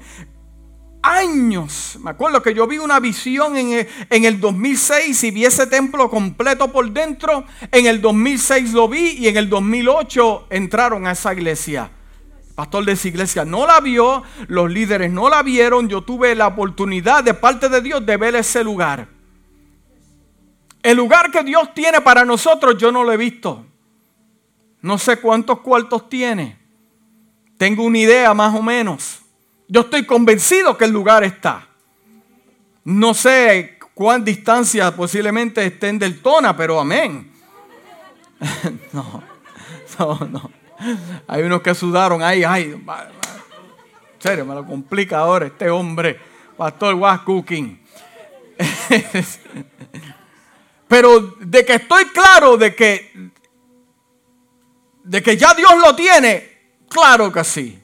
años. 1.06 1.98
Me 2.02 2.12
acuerdo 2.12 2.42
que 2.42 2.54
yo 2.54 2.68
vi 2.68 2.78
una 2.78 3.00
visión 3.00 3.58
en 3.58 3.74
el, 3.74 3.88
en 4.10 4.26
el, 4.26 4.40
2006 4.40 5.24
y 5.24 5.32
vi 5.32 5.46
ese 5.46 5.68
templo 5.68 6.10
completo 6.10 6.72
por 6.72 6.90
dentro. 6.92 7.46
En 7.72 7.86
el 7.86 8.02
2006 8.02 8.74
lo 8.74 8.88
vi 8.88 9.18
y 9.20 9.28
en 9.28 9.38
el 9.38 9.50
2008 9.50 10.48
entraron 10.50 11.08
a 11.08 11.12
esa 11.12 11.34
iglesia 11.34 11.92
pastor 12.56 12.86
de 12.86 12.94
esa 12.94 13.10
iglesia 13.10 13.44
no 13.44 13.68
la 13.68 13.82
vio, 13.82 14.24
los 14.48 14.72
líderes 14.72 15.12
no 15.12 15.30
la 15.30 15.44
vieron, 15.44 15.90
yo 15.90 16.04
tuve 16.04 16.34
la 16.36 16.48
oportunidad 16.48 17.22
de 17.22 17.34
parte 17.34 17.68
de 17.68 17.82
Dios 17.82 18.06
de 18.06 18.16
ver 18.16 18.34
ese 18.36 18.64
lugar. 18.64 19.10
El 20.82 20.98
lugar 20.98 21.32
que 21.32 21.44
Dios 21.44 21.74
tiene 21.74 22.00
para 22.00 22.24
nosotros 22.24 22.78
yo 22.78 22.92
no 22.92 23.04
lo 23.04 23.12
he 23.12 23.18
visto. 23.18 23.66
No 24.82 24.98
sé 24.98 25.20
cuántos 25.20 25.60
cuartos 25.60 26.10
tiene, 26.10 26.58
Tengo 27.58 27.84
una 27.84 27.98
idea 27.98 28.34
más 28.34 28.54
o 28.54 28.62
menos. 28.62 29.25
Yo 29.68 29.82
estoy 29.82 30.06
convencido 30.06 30.78
que 30.78 30.86
el 30.86 30.92
lugar 30.92 31.24
está. 31.24 31.68
No 32.84 33.14
sé 33.14 33.80
cuán 33.94 34.24
distancia 34.24 34.96
posiblemente 34.96 35.66
estén 35.66 35.98
del 35.98 36.22
Tona, 36.22 36.56
pero 36.56 36.80
amén. 36.80 37.32
no, 38.94 39.24
no, 40.00 40.20
no. 40.28 40.52
Hay 41.28 41.44
unos 41.44 41.62
que 41.62 41.74
sudaron 41.74 42.22
ahí, 42.22 42.44
ay, 42.44 42.74
en 42.74 42.84
serio, 44.20 44.46
me 44.46 44.54
lo 44.54 44.66
complica 44.66 45.20
ahora 45.20 45.48
este 45.48 45.70
hombre, 45.70 46.20
Pastor 46.58 46.96
Was 46.96 47.22
Cooking. 47.22 47.82
Pero 50.88 51.20
de 51.40 51.66
que 51.66 51.74
estoy 51.76 52.06
claro 52.06 52.58
de 52.58 52.76
que 52.76 53.32
de 55.04 55.22
que 55.22 55.38
ya 55.38 55.54
Dios 55.54 55.74
lo 55.84 55.96
tiene, 55.96 56.74
claro 56.90 57.32
que 57.32 57.44
sí. 57.44 57.80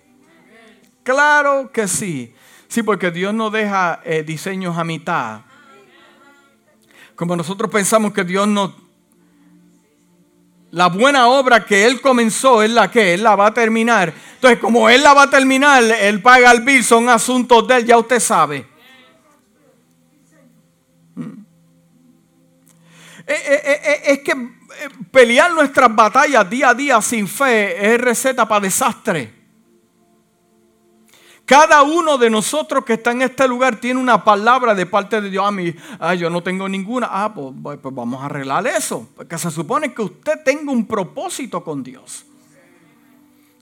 Claro 1.03 1.72
que 1.72 1.88
sí. 1.88 2.34
Sí, 2.67 2.84
porque 2.84 3.12
Dios 3.12 3.34
no 3.34 3.50
deja 3.50 4.00
eh, 4.05 4.24
diseños 4.24 4.77
a 4.77 4.84
mitad. 4.84 5.41
Como 7.15 7.36
nosotros 7.36 7.70
pensamos 7.70 8.13
que 8.13 8.24
Dios 8.24 8.48
no... 8.48 8.74
La 10.72 10.88
buena 10.88 11.27
obra 11.27 11.65
que 11.65 11.86
Él 11.86 12.00
comenzó 12.00 12.63
es 12.63 12.72
la 12.72 12.89
que 12.89 13.13
Él 13.13 13.24
la 13.24 13.36
va 13.36 13.48
a 13.48 13.53
terminar. 13.53 14.13
Entonces, 14.36 14.58
como 14.60 14.88
Él 14.88 15.03
la 15.03 15.13
va 15.13 15.24
a 15.24 15.29
terminar, 15.29 15.84
Él 15.84 16.22
paga 16.22 16.50
el 16.51 16.62
bill, 16.62 16.81
son 16.84 17.10
asuntos 17.10 17.67
de 17.67 17.75
Él, 17.75 17.86
ya 17.86 17.98
usted 17.98 18.22
sabe. 18.22 18.65
Mm. 21.15 21.46
Eh, 23.27 23.62
eh, 23.65 24.01
es 24.05 24.20
que 24.20 24.34
pelear 25.12 25.51
nuestras 25.51 25.93
batallas 25.93 26.50
día 26.50 26.70
a 26.70 26.74
día 26.74 27.01
sin 27.01 27.27
fe 27.27 27.93
es 27.93 28.00
receta 28.00 28.48
para 28.48 28.62
desastre. 28.62 29.40
Cada 31.51 31.84
uno 31.84 32.17
de 32.17 32.29
nosotros 32.29 32.86
que 32.86 32.93
está 32.93 33.12
en 33.12 33.24
este 33.24 33.46
lugar 33.46 33.75
tiene 33.75 34.00
una 34.00 34.24
palabra 34.24 34.74
de 34.74 34.86
parte 34.86 35.20
de 35.20 35.29
Dios. 35.29 35.46
A 35.46 35.51
mí, 35.51 35.75
yo 36.17 36.29
no 36.29 36.41
tengo 36.41 36.70
ninguna. 36.70 37.10
Ah, 37.12 37.34
pues, 37.34 37.53
pues, 37.62 37.77
pues, 37.77 37.93
vamos 37.93 38.22
a 38.22 38.27
arreglar 38.27 38.65
eso. 38.67 39.10
Porque 39.13 39.38
se 39.38 39.51
supone 39.51 39.93
que 39.93 40.01
usted 40.01 40.41
tenga 40.46 40.72
un 40.72 40.88
propósito 40.88 41.62
con 41.62 41.84
Dios. 41.84 42.25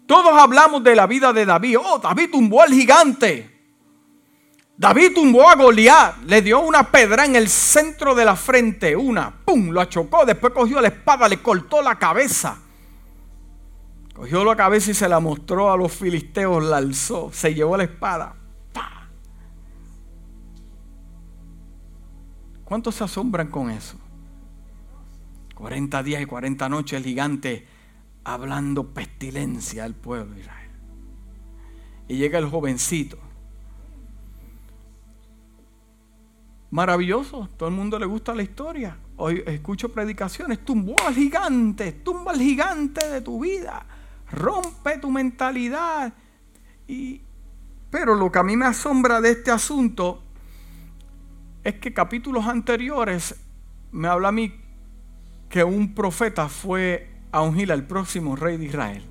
Todos 0.05 0.39
hablamos 0.39 0.84
de 0.84 0.96
la 0.96 1.08
vida 1.08 1.34
de 1.34 1.48
David. 1.48 1.77
Oh, 1.84 1.98
David 1.98 2.29
tumbó 2.31 2.62
al 2.62 2.72
gigante. 2.72 3.60
David 4.77 5.15
tumbó 5.15 5.50
a 5.50 5.55
Goliat, 5.55 6.17
le 6.27 6.43
dio 6.43 6.60
una 6.60 6.91
pedra 6.91 7.25
en 7.25 7.36
el 7.36 7.50
centro 7.50 8.13
de 8.13 8.24
la 8.24 8.36
frente, 8.36 8.96
una, 8.96 9.34
pum, 9.43 9.72
lo 9.72 9.81
achocó, 9.81 10.25
después 10.25 10.53
cogió 10.53 10.79
la 10.79 10.89
espada, 10.89 11.27
le 11.27 11.41
cortó 11.41 11.81
la 11.81 11.98
cabeza. 11.98 12.60
Cogió 14.20 14.44
la 14.44 14.54
cabeza 14.58 14.92
y 14.92 14.94
se 14.94 15.08
la 15.08 15.22
mostró 15.22 15.72
a 15.72 15.78
los 15.78 15.94
filisteos, 15.94 16.62
la 16.62 16.76
alzó, 16.76 17.32
se 17.32 17.54
llevó 17.54 17.78
la 17.78 17.86
espada. 17.86 18.36
¿Cuántos 22.66 22.96
se 22.96 23.06
asombran 23.06 23.48
con 23.48 23.70
eso? 23.70 23.96
40 25.56 26.04
días 26.04 26.22
y 26.22 26.26
40 26.26 26.68
noches 26.68 26.98
el 26.98 27.06
gigante 27.06 27.66
hablando 28.26 28.94
pestilencia 28.94 29.86
al 29.86 29.96
pueblo 29.96 30.34
de 30.34 30.42
Israel. 30.42 30.72
Y 32.10 32.18
llega 32.18 32.40
el 32.40 32.50
jovencito. 32.50 33.18
Maravilloso, 36.72 37.48
todo 37.56 37.70
el 37.70 37.76
mundo 37.76 37.98
le 37.98 38.06
gusta 38.06 38.36
la 38.36 38.44
historia. 38.44 38.98
Hoy 39.16 39.42
escucho 39.46 39.94
predicaciones, 39.94 40.66
tumbó 40.66 40.96
al 41.08 41.16
gigante, 41.16 41.94
tumba 41.94 42.34
al 42.34 42.40
gigante 42.42 43.08
de 43.08 43.22
tu 43.22 43.40
vida 43.40 43.86
rompe 44.31 44.98
tu 44.98 45.12
mentalidad. 45.12 46.13
Y, 46.88 47.21
pero 47.89 48.15
lo 48.15 48.31
que 48.31 48.39
a 48.39 48.44
mí 48.44 48.55
me 48.55 48.65
asombra 48.65 49.22
de 49.22 49.31
este 49.31 49.51
asunto 49.51 50.24
es 51.63 51.75
que 51.75 51.94
capítulos 51.94 52.46
anteriores 52.46 53.35
me 53.92 54.07
habla 54.07 54.29
a 54.29 54.31
mí 54.31 54.53
que 55.50 55.63
un 55.63 55.94
profeta 55.94 56.48
fue 56.48 57.09
a 57.31 57.42
ungir 57.42 57.72
al 57.72 57.85
próximo 57.85 58.35
rey 58.35 58.57
de 58.57 58.65
Israel. 58.65 59.05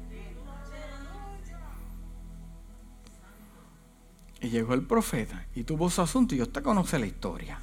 Y 4.41 4.51
llegó 4.51 4.75
el 4.75 4.83
profeta 4.87 5.47
y 5.55 5.65
tuvo 5.65 5.91
su 5.91 6.01
asunto 6.01 6.35
y 6.35 6.43
usted 6.43 6.63
conoce 6.63 6.99
la 6.99 7.07
historia. 7.07 7.61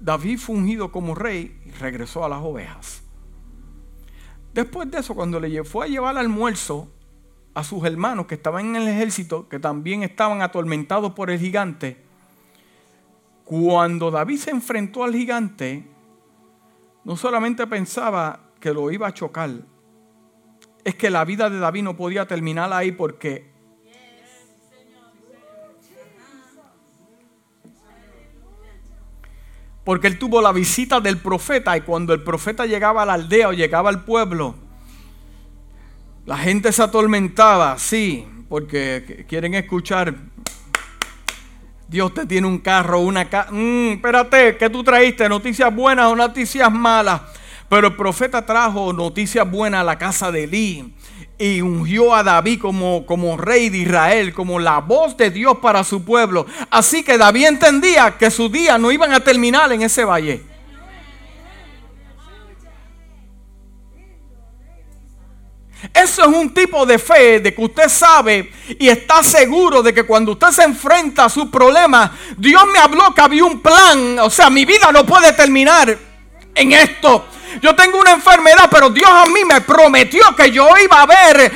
David 0.00 0.38
fue 0.38 0.56
ungido 0.56 0.90
como 0.90 1.14
rey 1.14 1.60
y 1.64 1.70
regresó 1.70 2.24
a 2.24 2.28
las 2.28 2.42
ovejas. 2.42 3.05
Después 4.56 4.90
de 4.90 5.00
eso, 5.00 5.14
cuando 5.14 5.38
le 5.38 5.64
fue 5.64 5.84
a 5.84 5.88
llevar 5.88 6.16
almuerzo 6.16 6.88
a 7.52 7.62
sus 7.62 7.84
hermanos 7.84 8.24
que 8.24 8.36
estaban 8.36 8.64
en 8.64 8.76
el 8.76 8.88
ejército, 8.88 9.50
que 9.50 9.58
también 9.58 10.02
estaban 10.02 10.40
atormentados 10.40 11.12
por 11.12 11.28
el 11.28 11.38
gigante, 11.38 11.98
cuando 13.44 14.10
David 14.10 14.38
se 14.38 14.50
enfrentó 14.52 15.04
al 15.04 15.12
gigante, 15.12 15.86
no 17.04 17.18
solamente 17.18 17.66
pensaba 17.66 18.48
que 18.58 18.72
lo 18.72 18.90
iba 18.90 19.06
a 19.06 19.12
chocar, 19.12 19.50
es 20.84 20.94
que 20.94 21.10
la 21.10 21.26
vida 21.26 21.50
de 21.50 21.58
David 21.58 21.82
no 21.82 21.94
podía 21.94 22.26
terminar 22.26 22.72
ahí 22.72 22.92
porque 22.92 23.52
porque 29.86 30.08
él 30.08 30.18
tuvo 30.18 30.42
la 30.42 30.50
visita 30.50 30.98
del 31.00 31.18
profeta 31.18 31.76
y 31.76 31.82
cuando 31.82 32.12
el 32.12 32.20
profeta 32.20 32.66
llegaba 32.66 33.04
a 33.04 33.06
la 33.06 33.12
aldea 33.12 33.50
o 33.50 33.52
llegaba 33.52 33.88
al 33.88 34.02
pueblo, 34.02 34.56
la 36.24 36.36
gente 36.36 36.72
se 36.72 36.82
atormentaba, 36.82 37.78
sí, 37.78 38.26
porque 38.48 39.24
quieren 39.28 39.54
escuchar, 39.54 40.12
Dios 41.86 42.12
te 42.12 42.26
tiene 42.26 42.48
un 42.48 42.58
carro, 42.58 42.98
una 42.98 43.30
casa, 43.30 43.52
mm, 43.52 43.92
espérate, 43.92 44.56
¿qué 44.56 44.68
tú 44.68 44.82
traíste? 44.82 45.28
¿Noticias 45.28 45.72
buenas 45.72 46.06
o 46.06 46.16
noticias 46.16 46.72
malas? 46.72 47.20
Pero 47.68 47.86
el 47.86 47.94
profeta 47.94 48.44
trajo 48.44 48.92
noticias 48.92 49.48
buenas 49.48 49.82
a 49.82 49.84
la 49.84 49.98
casa 49.98 50.32
de 50.32 50.42
Elí 50.42 50.94
y 51.38 51.60
ungió 51.60 52.14
a 52.14 52.22
David 52.22 52.60
como, 52.60 53.04
como 53.04 53.36
rey 53.36 53.68
de 53.68 53.78
Israel, 53.78 54.32
como 54.32 54.58
la 54.58 54.78
voz 54.78 55.16
de 55.16 55.30
Dios 55.30 55.58
para 55.58 55.84
su 55.84 56.04
pueblo. 56.04 56.46
Así 56.70 57.02
que 57.02 57.18
David 57.18 57.46
entendía 57.46 58.16
que 58.18 58.30
sus 58.30 58.50
días 58.50 58.80
no 58.80 58.90
iban 58.90 59.12
a 59.12 59.20
terminar 59.20 59.70
en 59.72 59.82
ese 59.82 60.04
valle. 60.04 60.42
Eso 65.92 66.22
es 66.22 66.28
un 66.28 66.52
tipo 66.52 66.86
de 66.86 66.98
fe 66.98 67.40
de 67.40 67.54
que 67.54 67.62
usted 67.62 67.88
sabe 67.88 68.50
y 68.78 68.88
está 68.88 69.22
seguro 69.22 69.82
de 69.82 69.92
que 69.92 70.04
cuando 70.04 70.32
usted 70.32 70.48
se 70.48 70.64
enfrenta 70.64 71.26
a 71.26 71.28
su 71.28 71.50
problema, 71.50 72.16
Dios 72.36 72.62
me 72.72 72.78
habló 72.78 73.14
que 73.14 73.20
había 73.20 73.44
un 73.44 73.60
plan. 73.60 74.18
O 74.20 74.30
sea, 74.30 74.48
mi 74.48 74.64
vida 74.64 74.90
no 74.90 75.04
puede 75.04 75.32
terminar 75.34 75.96
en 76.54 76.72
esto. 76.72 77.26
Yo 77.60 77.74
tengo 77.74 77.98
una 77.98 78.12
enfermedad, 78.12 78.68
pero 78.70 78.90
Dios 78.90 79.10
a 79.10 79.26
mí 79.26 79.44
me 79.44 79.60
prometió 79.60 80.34
que 80.36 80.50
yo 80.50 80.68
iba 80.78 81.02
a 81.02 81.06
ver. 81.06 81.52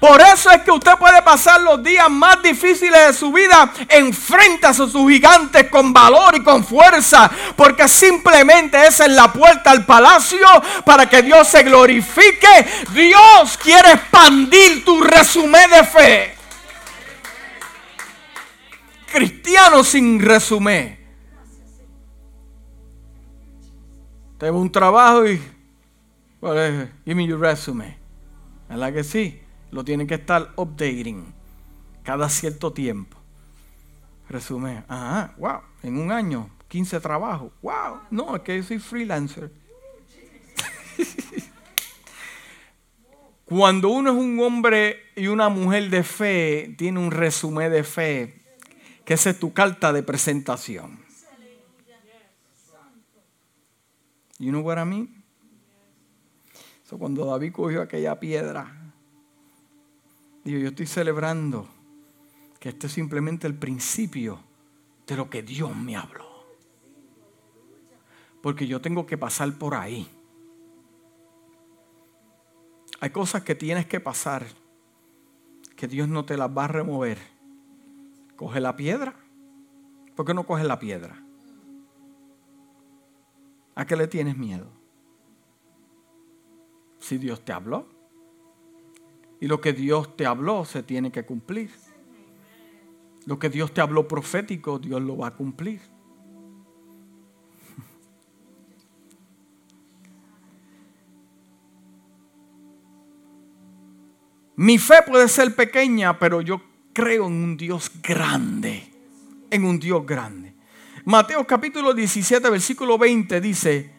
Por 0.00 0.20
eso 0.20 0.50
es 0.50 0.62
que 0.62 0.70
usted 0.70 0.92
puede 0.96 1.20
pasar 1.22 1.60
los 1.62 1.82
días 1.82 2.08
más 2.08 2.40
difíciles 2.40 3.08
de 3.08 3.12
su 3.12 3.32
vida 3.32 3.72
enfrente 3.88 4.66
a 4.66 4.72
sus 4.72 4.92
gigantes 4.92 5.68
con 5.68 5.92
valor 5.92 6.36
y 6.36 6.42
con 6.44 6.64
fuerza, 6.64 7.28
porque 7.56 7.88
simplemente 7.88 8.86
esa 8.86 9.06
es 9.06 9.12
la 9.12 9.32
puerta 9.32 9.72
al 9.72 9.84
palacio 9.84 10.46
para 10.84 11.08
que 11.08 11.22
Dios 11.22 11.48
se 11.48 11.64
glorifique. 11.64 12.66
Dios 12.92 13.58
quiere 13.60 13.92
expandir 13.92 14.84
tu 14.84 15.00
resumen 15.00 15.70
de 15.70 15.84
fe. 15.84 16.34
Cristiano 19.10 19.82
sin 19.82 20.20
resumen. 20.20 20.97
Tengo 24.38 24.60
un 24.60 24.70
trabajo 24.70 25.28
y. 25.28 25.40
give 27.04 27.14
me 27.16 27.26
your 27.26 27.40
resume. 27.40 27.98
¿Verdad 28.68 28.92
que 28.92 29.02
sí? 29.02 29.40
Lo 29.72 29.84
tienen 29.84 30.06
que 30.06 30.14
estar 30.14 30.52
updating 30.56 31.34
cada 32.04 32.28
cierto 32.28 32.72
tiempo. 32.72 33.18
Resumen. 34.28 34.84
Ajá, 34.86 35.34
wow. 35.38 35.60
En 35.82 35.98
un 35.98 36.12
año, 36.12 36.50
15 36.68 37.00
trabajos. 37.00 37.52
Wow. 37.62 38.02
No, 38.10 38.36
es 38.36 38.42
que 38.42 38.56
yo 38.56 38.62
soy 38.62 38.78
freelancer. 38.78 39.50
Cuando 43.44 43.88
uno 43.88 44.10
es 44.10 44.16
un 44.16 44.38
hombre 44.40 44.98
y 45.16 45.26
una 45.26 45.48
mujer 45.48 45.90
de 45.90 46.04
fe, 46.04 46.74
tiene 46.78 47.00
un 47.00 47.10
resumen 47.10 47.72
de 47.72 47.82
fe, 47.82 48.44
que 49.04 49.14
es 49.14 49.40
tu 49.40 49.52
carta 49.52 49.92
de 49.92 50.02
presentación. 50.02 51.07
You 54.38 54.50
know 54.50 54.60
what 54.60 54.78
I 54.78 54.84
mean? 54.84 55.24
So, 56.84 56.96
cuando 56.96 57.26
David 57.26 57.52
cogió 57.52 57.82
aquella 57.82 58.18
piedra, 58.18 58.92
dijo, 60.44 60.58
yo 60.58 60.68
estoy 60.68 60.86
celebrando 60.86 61.68
que 62.58 62.70
este 62.70 62.86
es 62.86 62.92
simplemente 62.92 63.46
el 63.46 63.54
principio 63.54 64.40
de 65.06 65.16
lo 65.16 65.28
que 65.28 65.42
Dios 65.42 65.76
me 65.76 65.96
habló. 65.96 66.26
Porque 68.42 68.66
yo 68.66 68.80
tengo 68.80 69.06
que 69.06 69.18
pasar 69.18 69.52
por 69.58 69.74
ahí. 69.74 70.08
Hay 73.00 73.10
cosas 73.10 73.42
que 73.42 73.54
tienes 73.54 73.86
que 73.86 74.00
pasar 74.00 74.46
que 75.76 75.86
Dios 75.86 76.08
no 76.08 76.24
te 76.24 76.36
las 76.36 76.50
va 76.50 76.64
a 76.64 76.68
remover, 76.68 77.18
coge 78.34 78.60
la 78.60 78.74
piedra. 78.74 79.14
¿Por 80.16 80.26
qué 80.26 80.34
no 80.34 80.44
coges 80.44 80.66
la 80.66 80.80
piedra? 80.80 81.22
¿A 83.78 83.86
qué 83.86 83.94
le 83.94 84.08
tienes 84.08 84.36
miedo? 84.36 84.66
Si 86.98 87.16
Dios 87.16 87.44
te 87.44 87.52
habló. 87.52 87.86
Y 89.40 89.46
lo 89.46 89.60
que 89.60 89.72
Dios 89.72 90.16
te 90.16 90.26
habló 90.26 90.64
se 90.64 90.82
tiene 90.82 91.12
que 91.12 91.24
cumplir. 91.24 91.70
Lo 93.24 93.38
que 93.38 93.48
Dios 93.48 93.72
te 93.72 93.80
habló 93.80 94.08
profético, 94.08 94.80
Dios 94.80 95.00
lo 95.00 95.18
va 95.18 95.28
a 95.28 95.34
cumplir. 95.36 95.80
Mi 104.56 104.78
fe 104.78 104.96
puede 105.06 105.28
ser 105.28 105.54
pequeña, 105.54 106.18
pero 106.18 106.40
yo 106.40 106.60
creo 106.92 107.28
en 107.28 107.34
un 107.34 107.56
Dios 107.56 107.92
grande. 108.02 108.92
En 109.50 109.64
un 109.64 109.78
Dios 109.78 110.04
grande. 110.04 110.57
Mateo 111.08 111.42
capítulo 111.46 111.94
17, 111.94 112.50
versículo 112.50 112.98
20 112.98 113.40
dice 113.40 113.90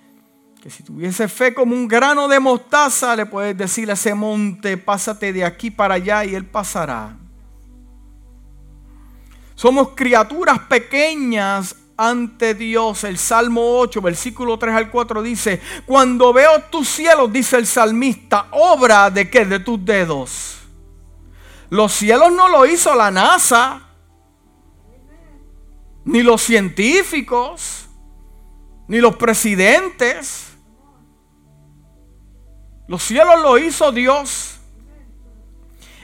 que 0.61 0.69
si 0.69 0.83
tuviese 0.83 1.27
fe 1.27 1.55
como 1.55 1.73
un 1.73 1.87
grano 1.87 2.27
de 2.27 2.39
mostaza, 2.39 3.15
le 3.15 3.25
puedes 3.25 3.57
decir 3.57 3.89
a 3.89 3.93
ese 3.93 4.13
monte, 4.13 4.77
pásate 4.77 5.33
de 5.33 5.43
aquí 5.43 5.71
para 5.71 5.95
allá 5.95 6.23
y 6.23 6.35
él 6.35 6.45
pasará. 6.45 7.17
Somos 9.55 9.95
criaturas 9.95 10.59
pequeñas 10.69 11.77
ante 11.97 12.53
Dios. 12.53 13.03
El 13.03 13.17
Salmo 13.17 13.79
8, 13.79 14.01
versículo 14.03 14.59
3 14.59 14.75
al 14.75 14.91
4 14.91 15.23
dice, 15.23 15.59
cuando 15.87 16.31
veo 16.31 16.61
tus 16.69 16.87
cielos, 16.87 17.33
dice 17.33 17.57
el 17.57 17.65
salmista, 17.65 18.49
obra 18.51 19.09
de 19.09 19.31
qué? 19.31 19.45
De 19.45 19.59
tus 19.59 19.83
dedos. 19.83 20.59
Los 21.71 21.91
cielos 21.91 22.31
no 22.31 22.49
lo 22.49 22.67
hizo 22.67 22.93
la 22.93 23.09
NASA, 23.09 23.88
ni 26.09 26.23
los 26.23 26.41
científicos, 26.41 27.87
ni 28.87 28.97
los 28.97 29.15
presidentes. 29.15 30.47
Los 32.87 33.03
cielos 33.03 33.39
lo 33.43 33.59
hizo 33.59 33.91
Dios. 33.91 34.59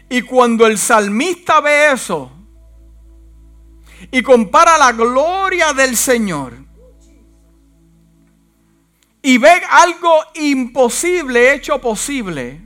Y 0.08 0.22
cuando 0.22 0.68
el 0.68 0.78
salmista 0.78 1.60
ve 1.60 1.92
eso 1.92 2.32
y 4.12 4.22
compara 4.22 4.78
la 4.78 4.92
gloria 4.92 5.74
del 5.74 5.98
Señor 5.98 6.54
y 9.24 9.40
ve 9.40 9.60
algo 9.72 10.14
imposible 10.36 11.56
hecho 11.56 11.82
posible, 11.82 12.62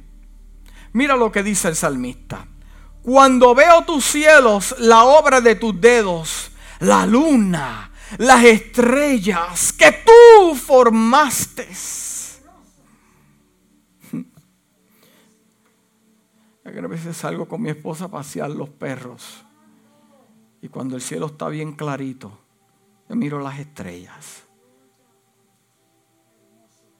mira 0.91 1.15
lo 1.15 1.31
que 1.31 1.41
dice 1.41 1.69
el 1.69 1.77
salmista. 1.77 2.45
Cuando 3.01 3.55
veo 3.55 3.85
tus 3.85 4.03
cielos, 4.03 4.75
la 4.77 5.05
obra 5.05 5.39
de 5.39 5.55
tus 5.55 5.79
dedos, 5.79 6.48
la 6.79 7.05
luna, 7.05 7.91
las 8.17 8.43
estrellas 8.43 9.73
que 9.73 9.91
tú 10.05 10.55
formaste. 10.55 11.67
A 16.65 16.87
veces 16.87 17.17
salgo 17.17 17.47
con 17.47 17.61
mi 17.61 17.69
esposa 17.69 18.05
a 18.05 18.09
pasear 18.09 18.49
los 18.51 18.69
perros. 18.69 19.43
Y 20.61 20.69
cuando 20.69 20.95
el 20.95 21.01
cielo 21.01 21.25
está 21.27 21.49
bien 21.49 21.73
clarito, 21.73 22.37
yo 23.07 23.15
miro 23.15 23.39
las 23.39 23.59
estrellas. 23.59 24.43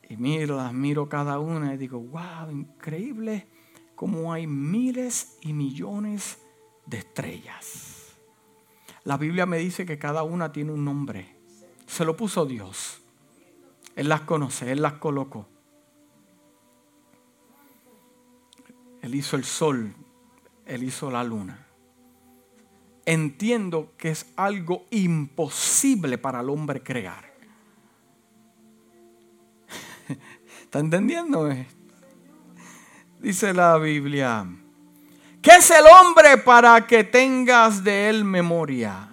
Y 0.10 0.18
miro, 0.18 0.58
las 0.58 0.74
miro 0.74 1.08
cada 1.08 1.40
una 1.40 1.74
y 1.74 1.78
digo, 1.78 2.00
wow, 2.00 2.50
increíble 2.52 3.48
como 3.96 4.34
hay 4.34 4.48
miles 4.48 5.38
y 5.42 5.54
millones 5.54 6.40
de 6.88 6.98
estrellas. 7.00 7.89
La 9.04 9.18
Biblia 9.18 9.46
me 9.46 9.58
dice 9.58 9.86
que 9.86 9.98
cada 9.98 10.24
una 10.24 10.52
tiene 10.52 10.72
un 10.72 10.84
nombre. 10.84 11.36
Se 11.88 12.06
lo 12.06 12.16
puso 12.16 12.46
Dios. 12.46 13.02
Él 13.96 14.10
las 14.10 14.22
conoce, 14.22 14.72
Él 14.72 14.82
las 14.82 14.94
colocó. 14.94 15.48
Él 19.02 19.16
hizo 19.16 19.36
el 19.36 19.44
sol, 19.44 19.94
Él 20.66 20.84
hizo 20.84 21.10
la 21.10 21.24
luna. 21.24 21.66
Entiendo 23.06 23.94
que 23.98 24.12
es 24.12 24.28
algo 24.36 24.86
imposible 24.92 26.18
para 26.18 26.42
el 26.42 26.50
hombre 26.50 26.84
crear. 26.84 27.34
¿Está 30.64 30.80
entendiendo 30.80 31.50
esto? 31.50 31.80
dice 33.20 33.54
la 33.54 33.78
Biblia. 33.78 34.48
¿Qué 35.50 35.56
es 35.56 35.72
el 35.72 35.88
hombre 35.88 36.38
para 36.38 36.86
que 36.86 37.04
tengas 37.04 37.84
de 37.84 38.08
él 38.08 38.24
memoria? 38.24 39.10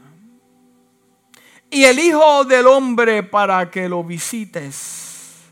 Y 1.71 1.85
el 1.85 1.99
Hijo 1.99 2.45
del 2.45 2.67
Hombre 2.67 3.23
para 3.23 3.71
que 3.71 3.89
lo 3.89 4.05
visites. 4.05 5.47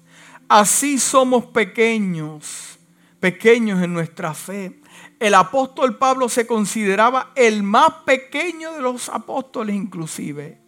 Así 0.46 0.98
somos 0.98 1.46
pequeños, 1.46 2.78
pequeños 3.18 3.82
en 3.82 3.94
nuestra 3.94 4.34
fe. 4.34 4.78
El 5.18 5.32
apóstol 5.32 5.96
Pablo 5.96 6.28
se 6.28 6.46
consideraba 6.46 7.32
el 7.34 7.62
más 7.62 7.90
pequeño 8.04 8.74
de 8.74 8.82
los 8.82 9.08
apóstoles 9.08 9.74
inclusive 9.74 10.64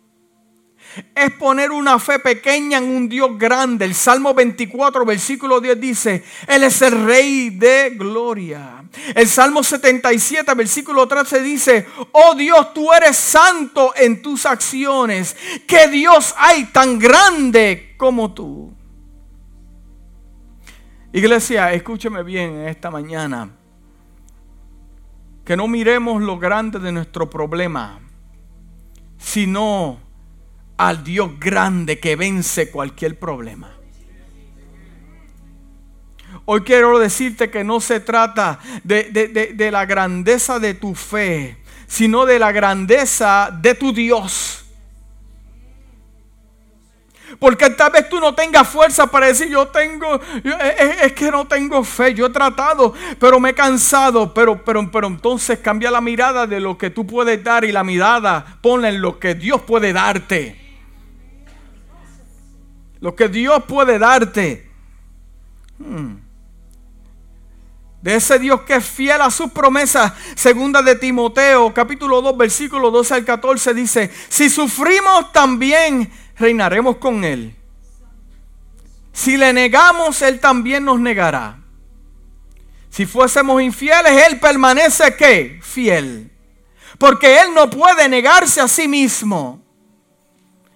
es 1.14 1.30
poner 1.32 1.70
una 1.70 1.98
fe 1.98 2.18
pequeña 2.18 2.78
en 2.78 2.84
un 2.84 3.08
Dios 3.08 3.38
grande. 3.38 3.84
El 3.84 3.94
Salmo 3.94 4.34
24, 4.34 5.04
versículo 5.04 5.60
10 5.60 5.80
dice, 5.80 6.24
Él 6.46 6.64
es 6.64 6.80
el 6.82 7.04
Rey 7.04 7.50
de 7.50 7.90
gloria. 7.90 8.84
El 9.14 9.28
Salmo 9.28 9.62
77, 9.62 10.54
versículo 10.54 11.06
13 11.06 11.42
dice, 11.42 11.86
oh 12.12 12.34
Dios, 12.34 12.72
tú 12.72 12.92
eres 12.92 13.16
santo 13.16 13.92
en 13.96 14.22
tus 14.22 14.46
acciones. 14.46 15.36
¿Qué 15.66 15.88
Dios 15.88 16.34
hay 16.36 16.66
tan 16.66 16.98
grande 16.98 17.94
como 17.96 18.32
tú? 18.32 18.72
Iglesia, 21.12 21.72
escúcheme 21.72 22.22
bien 22.22 22.66
esta 22.66 22.90
mañana. 22.90 23.50
Que 25.44 25.56
no 25.56 25.68
miremos 25.68 26.20
lo 26.22 26.38
grande 26.38 26.78
de 26.78 26.92
nuestro 26.92 27.30
problema, 27.30 28.00
sino 29.16 30.00
al 30.76 31.04
Dios 31.04 31.38
grande 31.38 32.00
que 32.00 32.16
vence 32.16 32.70
cualquier 32.70 33.18
problema. 33.18 33.75
Hoy 36.46 36.62
quiero 36.62 36.98
decirte 36.98 37.50
que 37.50 37.64
no 37.64 37.80
se 37.80 38.00
trata 38.00 38.58
de, 38.84 39.68
la 39.70 39.84
grandeza 39.84 40.58
de 40.58 40.74
tu 40.74 40.94
fe, 40.94 41.58
sino 41.86 42.24
de 42.24 42.38
la 42.38 42.52
grandeza 42.52 43.50
de 43.60 43.74
tu 43.74 43.92
Dios. 43.92 44.64
Porque 47.38 47.68
tal 47.70 47.92
vez 47.92 48.08
tú 48.08 48.18
no 48.18 48.34
tengas 48.34 48.66
fuerza 48.66 49.06
para 49.08 49.26
decir, 49.26 49.48
yo 49.48 49.68
tengo, 49.68 50.18
es, 51.02 51.12
que 51.12 51.30
no 51.30 51.46
tengo 51.46 51.84
fe, 51.84 52.14
yo 52.14 52.26
he 52.26 52.30
tratado, 52.30 52.94
pero 53.18 53.38
me 53.38 53.50
he 53.50 53.54
cansado. 53.54 54.32
Pero, 54.32 54.64
pero, 54.64 54.90
pero 54.90 55.08
entonces 55.08 55.58
cambia 55.58 55.90
la 55.90 56.00
mirada 56.00 56.46
de 56.46 56.60
lo 56.60 56.78
que 56.78 56.88
tú 56.88 57.06
puedes 57.06 57.42
dar 57.44 57.64
y 57.64 57.72
la 57.72 57.84
mirada 57.84 58.58
ponla 58.62 58.88
en 58.88 59.02
lo 59.02 59.18
que 59.18 59.34
Dios 59.34 59.60
puede 59.62 59.92
darte 59.92 60.66
lo 63.00 63.14
que 63.14 63.28
Dios 63.28 63.62
puede 63.64 63.98
darte. 63.98 64.68
Hmm. 65.78 66.25
De 68.06 68.14
ese 68.14 68.38
Dios 68.38 68.60
que 68.60 68.76
es 68.76 68.84
fiel 68.84 69.20
a 69.20 69.32
sus 69.32 69.50
promesas. 69.50 70.12
Segunda 70.36 70.80
de 70.80 70.94
Timoteo, 70.94 71.74
capítulo 71.74 72.22
2, 72.22 72.36
versículo 72.36 72.92
12 72.92 73.14
al 73.14 73.24
14 73.24 73.74
dice, 73.74 74.12
si 74.28 74.48
sufrimos 74.48 75.32
también, 75.32 76.08
reinaremos 76.38 76.98
con 76.98 77.24
Él. 77.24 77.56
Si 79.12 79.36
le 79.36 79.52
negamos, 79.52 80.22
Él 80.22 80.38
también 80.38 80.84
nos 80.84 81.00
negará. 81.00 81.58
Si 82.90 83.06
fuésemos 83.06 83.60
infieles, 83.60 84.12
Él 84.28 84.38
permanece 84.38 85.16
¿qué? 85.16 85.58
Fiel. 85.60 86.30
Porque 86.98 87.40
Él 87.40 87.54
no 87.56 87.68
puede 87.68 88.08
negarse 88.08 88.60
a 88.60 88.68
sí 88.68 88.86
mismo. 88.86 89.60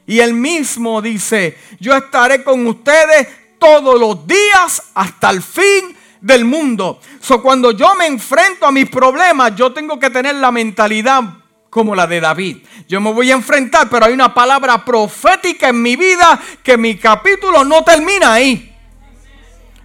Y 0.04 0.18
él 0.18 0.34
mismo 0.34 1.00
dice, 1.00 1.56
yo 1.78 1.94
estaré 1.94 2.42
con 2.42 2.66
ustedes 2.66 3.28
todos 3.60 4.00
los 4.00 4.26
días 4.26 4.82
hasta 4.94 5.30
el 5.30 5.40
fin 5.40 5.99
del 6.20 6.44
mundo. 6.44 7.00
So, 7.20 7.42
cuando 7.42 7.72
yo 7.72 7.94
me 7.94 8.06
enfrento 8.06 8.66
a 8.66 8.72
mis 8.72 8.88
problemas, 8.88 9.54
yo 9.56 9.72
tengo 9.72 9.98
que 9.98 10.10
tener 10.10 10.34
la 10.36 10.50
mentalidad 10.50 11.22
como 11.70 11.94
la 11.94 12.06
de 12.06 12.20
David. 12.20 12.58
Yo 12.88 13.00
me 13.00 13.12
voy 13.12 13.30
a 13.30 13.34
enfrentar, 13.34 13.88
pero 13.88 14.06
hay 14.06 14.12
una 14.12 14.34
palabra 14.34 14.84
profética 14.84 15.68
en 15.68 15.80
mi 15.80 15.96
vida 15.96 16.40
que 16.62 16.76
mi 16.76 16.98
capítulo 16.98 17.64
no 17.64 17.82
termina 17.84 18.32
ahí. 18.34 18.66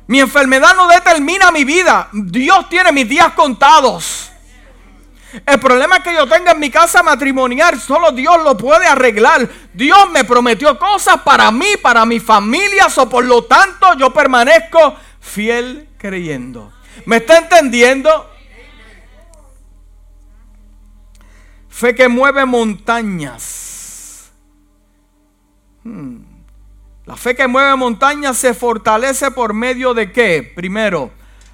Mi 0.07 0.19
enfermedad 0.19 0.75
no 0.75 0.87
determina 0.87 1.51
mi 1.51 1.63
vida. 1.63 2.09
Dios 2.11 2.69
tiene 2.69 2.91
mis 2.91 3.07
días 3.07 3.33
contados. 3.33 4.31
El 5.45 5.59
problema 5.59 6.01
que 6.01 6.13
yo 6.13 6.27
tenga 6.27 6.51
en 6.51 6.59
mi 6.59 6.69
casa 6.69 7.03
matrimonial, 7.03 7.79
solo 7.79 8.11
Dios 8.11 8.41
lo 8.43 8.55
puede 8.55 8.87
arreglar. 8.87 9.47
Dios 9.73 10.09
me 10.11 10.23
prometió 10.23 10.77
cosas 10.79 11.21
para 11.21 11.51
mí, 11.51 11.67
para 11.81 12.05
mi 12.05 12.19
familia, 12.19 12.87
o 12.95 13.09
por 13.09 13.25
lo 13.25 13.43
tanto 13.43 13.95
yo 13.97 14.11
permanezco 14.13 14.95
fiel 15.35 15.89
creyendo. 15.97 16.71
¿Me 17.05 17.17
está 17.17 17.39
entendiendo? 17.39 18.09
Fe 21.67 21.93
que 21.93 22.07
mueve 22.07 22.45
montañas. 22.45 24.31
Hmm. 25.83 26.19
La 27.05 27.17
fe 27.17 27.35
que 27.35 27.47
mueve 27.47 27.75
montañas 27.75 28.37
se 28.37 28.53
fortalece 28.53 29.29
por 29.29 29.53
medio 29.53 29.93
de 29.93 30.13
qué? 30.13 30.53
Primero, 30.55 31.11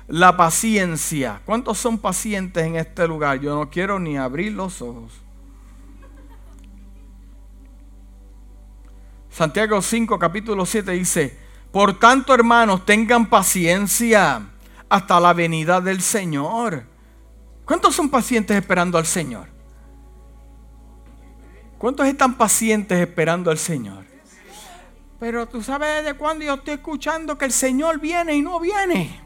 la 0.07 0.37
paciencia. 0.37 1.41
¿Cuántos 1.43 1.79
son 1.79 1.97
pacientes 1.97 2.63
en 2.63 2.75
este 2.75 3.07
lugar? 3.07 3.39
Yo 3.39 3.55
no 3.55 3.71
quiero 3.71 3.99
ni 3.99 4.15
abrir 4.15 4.53
los 4.53 4.79
ojos. 4.83 5.11
Santiago 9.31 9.81
5, 9.81 10.19
capítulo 10.19 10.67
7 10.67 10.91
dice, 10.91 11.50
por 11.71 11.97
tanto 11.97 12.33
hermanos, 12.33 12.85
tengan 12.85 13.29
paciencia 13.29 14.41
hasta 14.89 15.19
la 15.19 15.33
venida 15.33 15.79
del 15.79 16.01
Señor. 16.01 16.83
¿Cuántos 17.65 17.95
son 17.95 18.09
pacientes 18.09 18.57
esperando 18.57 18.97
al 18.97 19.05
Señor? 19.05 19.47
¿Cuántos 21.77 22.05
están 22.05 22.37
pacientes 22.37 22.99
esperando 22.99 23.49
al 23.49 23.57
Señor? 23.57 24.05
Pero 25.19 25.47
tú 25.47 25.61
sabes 25.61 26.03
de 26.03 26.13
cuándo 26.15 26.43
yo 26.43 26.55
estoy 26.55 26.73
escuchando 26.73 27.37
que 27.37 27.45
el 27.45 27.51
Señor 27.51 27.99
viene 27.99 28.35
y 28.35 28.41
no 28.41 28.59
viene. 28.59 29.21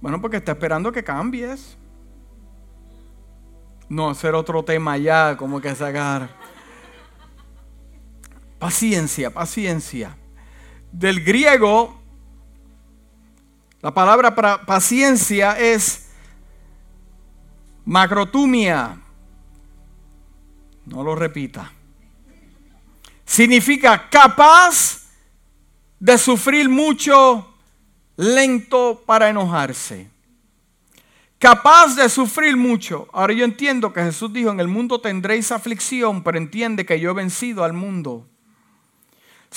Bueno, 0.00 0.20
porque 0.20 0.38
está 0.38 0.52
esperando 0.52 0.92
que 0.92 1.02
cambies. 1.02 1.76
No, 3.88 4.08
hacer 4.08 4.34
otro 4.34 4.62
tema 4.62 4.96
ya, 4.96 5.36
como 5.36 5.60
que 5.60 5.74
sacar. 5.74 6.39
Paciencia, 8.60 9.30
paciencia. 9.30 10.18
Del 10.92 11.24
griego, 11.24 11.98
la 13.80 13.94
palabra 13.94 14.34
para 14.34 14.66
paciencia 14.66 15.58
es 15.58 16.10
macrotumia. 17.86 19.00
No 20.84 21.02
lo 21.02 21.14
repita. 21.14 21.72
Significa 23.24 24.10
capaz 24.10 25.08
de 25.98 26.18
sufrir 26.18 26.68
mucho 26.68 27.54
lento 28.16 29.02
para 29.06 29.30
enojarse. 29.30 30.10
Capaz 31.38 31.96
de 31.96 32.10
sufrir 32.10 32.58
mucho. 32.58 33.08
Ahora 33.14 33.32
yo 33.32 33.46
entiendo 33.46 33.90
que 33.94 34.02
Jesús 34.02 34.30
dijo, 34.30 34.50
en 34.50 34.60
el 34.60 34.68
mundo 34.68 35.00
tendréis 35.00 35.50
aflicción, 35.50 36.22
pero 36.22 36.36
entiende 36.36 36.84
que 36.84 37.00
yo 37.00 37.12
he 37.12 37.14
vencido 37.14 37.64
al 37.64 37.72
mundo. 37.72 38.29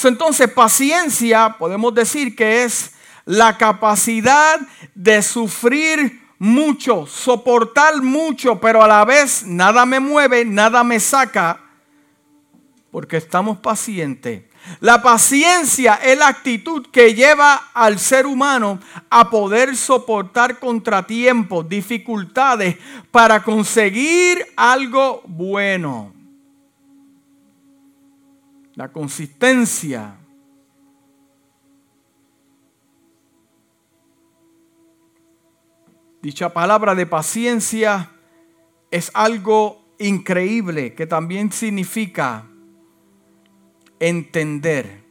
Entonces, 0.03 0.51
paciencia, 0.51 1.55
podemos 1.57 1.93
decir 1.93 2.35
que 2.35 2.63
es 2.63 2.91
la 3.25 3.57
capacidad 3.57 4.59
de 4.95 5.21
sufrir 5.21 6.21
mucho, 6.39 7.05
soportar 7.07 8.01
mucho, 8.01 8.59
pero 8.59 8.83
a 8.83 8.87
la 8.87 9.05
vez 9.05 9.43
nada 9.45 9.85
me 9.85 9.99
mueve, 9.99 10.43
nada 10.43 10.83
me 10.83 10.99
saca, 10.99 11.61
porque 12.91 13.17
estamos 13.17 13.59
pacientes. 13.59 14.43
La 14.79 15.01
paciencia 15.01 15.95
es 15.95 16.17
la 16.17 16.27
actitud 16.27 16.87
que 16.91 17.13
lleva 17.13 17.69
al 17.73 17.99
ser 17.99 18.25
humano 18.25 18.79
a 19.09 19.29
poder 19.29 19.75
soportar 19.75 20.59
contratiempos, 20.59 21.67
dificultades, 21.67 22.77
para 23.11 23.43
conseguir 23.43 24.45
algo 24.55 25.21
bueno. 25.25 26.13
La 28.75 28.91
consistencia. 28.91 30.15
Dicha 36.21 36.53
palabra 36.53 36.95
de 36.95 37.05
paciencia 37.05 38.09
es 38.89 39.11
algo 39.13 39.95
increíble 39.99 40.95
que 40.95 41.05
también 41.05 41.51
significa 41.51 42.45
entender. 43.99 45.03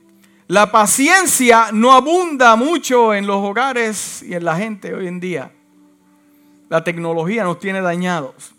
La 0.48 0.72
paciencia 0.72 1.68
no 1.72 1.92
abunda 1.92 2.56
mucho 2.56 3.14
en 3.14 3.26
los 3.26 3.36
hogares 3.36 4.22
y 4.22 4.34
en 4.34 4.44
la 4.44 4.56
gente 4.56 4.92
hoy 4.92 5.06
en 5.06 5.20
día. 5.20 5.52
La 6.68 6.82
tecnología 6.82 7.44
nos 7.44 7.58
tiene 7.58 7.80
dañados. 7.80 8.54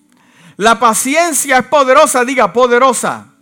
La 0.55 0.79
paciencia 0.79 1.57
es 1.57 1.65
poderosa, 1.65 2.23
diga 2.23 2.53
poderosa. 2.53 3.32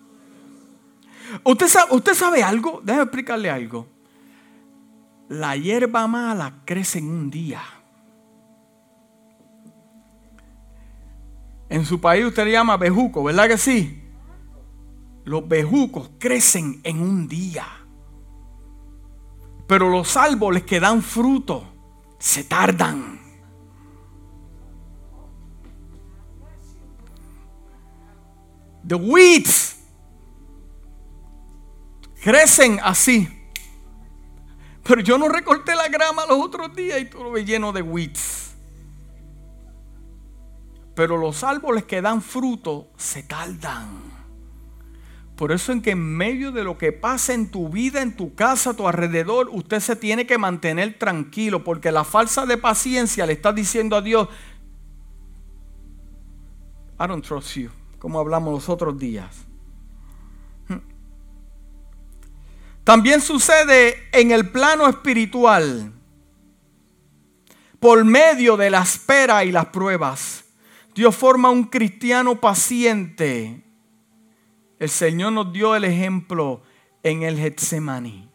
¿Usted 1.44 1.68
sabe, 1.68 1.96
usted 1.96 2.14
sabe 2.14 2.44
algo? 2.44 2.82
Déjeme 2.84 3.04
explicarle 3.04 3.50
algo. 3.50 3.88
La 5.30 5.56
hierba 5.56 6.08
mala 6.08 6.62
crece 6.66 7.00
en 7.00 7.10
un 7.10 7.30
día. 7.32 7.62
En 11.70 11.86
su 11.86 12.02
país 12.02 12.26
usted 12.26 12.44
le 12.44 12.52
llama 12.52 12.76
bejuco, 12.76 13.24
¿verdad 13.24 13.48
que 13.48 13.58
sí? 13.58 14.04
Los 15.24 15.48
bejucos 15.48 16.12
crecen 16.20 16.82
en 16.84 17.02
un 17.02 17.28
día. 17.28 17.66
Pero 19.68 19.90
los 19.90 20.18
árboles 20.18 20.64
que 20.64 20.82
dan 20.82 21.02
fruto 21.02 21.64
se 22.20 22.44
tardan. 22.44 23.22
The 28.86 28.96
weeds 28.96 29.81
crecen 32.22 32.80
así. 32.84 33.28
Pero 34.84 35.02
yo 35.02 35.18
no 35.18 35.30
recorté 35.30 35.76
la 35.76 35.88
grama 35.88 36.26
los 36.26 36.40
otros 36.40 36.76
días 36.76 37.02
y 37.02 37.06
todo 37.06 37.32
lo 37.32 37.38
lleno 37.38 37.72
de 37.72 37.82
weeds. 37.82 38.52
Pero 40.96 41.18
los 41.18 41.44
árboles 41.44 41.86
que 41.86 42.02
dan 42.02 42.22
fruto 42.22 42.90
se 42.98 43.24
tardan. 43.24 44.12
Por 45.36 45.52
eso 45.52 45.72
en 45.72 45.82
que 45.82 45.92
en 45.92 46.18
medio 46.18 46.52
de 46.52 46.64
lo 46.64 46.78
que 46.78 46.92
pasa 46.92 47.34
en 47.34 47.50
tu 47.50 47.70
vida, 47.70 48.02
en 48.02 48.16
tu 48.16 48.36
casa, 48.36 48.72
a 48.72 48.74
tu 48.76 48.88
alrededor, 48.88 49.50
usted 49.52 49.80
se 49.80 49.96
tiene 49.96 50.28
que 50.28 50.38
mantener 50.38 51.00
tranquilo, 51.00 51.64
porque 51.64 51.92
la 51.92 52.04
falsa 52.04 52.46
de 52.46 52.58
paciencia 52.58 53.26
le 53.26 53.34
está 53.34 53.52
diciendo 53.52 53.96
a 53.96 54.02
Dios, 54.02 54.28
I 57.00 57.08
don't 57.08 57.26
trust 57.26 57.56
you, 57.56 57.72
como 57.98 58.20
hablamos 58.20 58.54
los 58.54 58.70
otros 58.70 59.00
días. 59.00 59.48
También 62.84 63.22
sucede 63.22 64.10
en 64.12 64.32
el 64.32 64.50
plano 64.50 64.88
espiritual, 64.88 65.94
por 67.80 68.04
medio 68.04 68.58
de 68.58 68.70
la 68.70 68.82
espera 68.82 69.44
y 69.44 69.52
las 69.52 69.68
pruebas. 69.68 70.44
Dios 70.94 71.16
forma 71.16 71.50
un 71.50 71.66
cristiano 71.66 72.40
paciente 72.40 73.64
el 74.82 74.90
Señor 74.90 75.32
nos 75.32 75.54
dio 75.54 75.76
el 75.76 75.84
ejemplo 75.84 76.64
en 77.04 77.22
el 77.22 77.38
Getsemaní. 77.38 78.28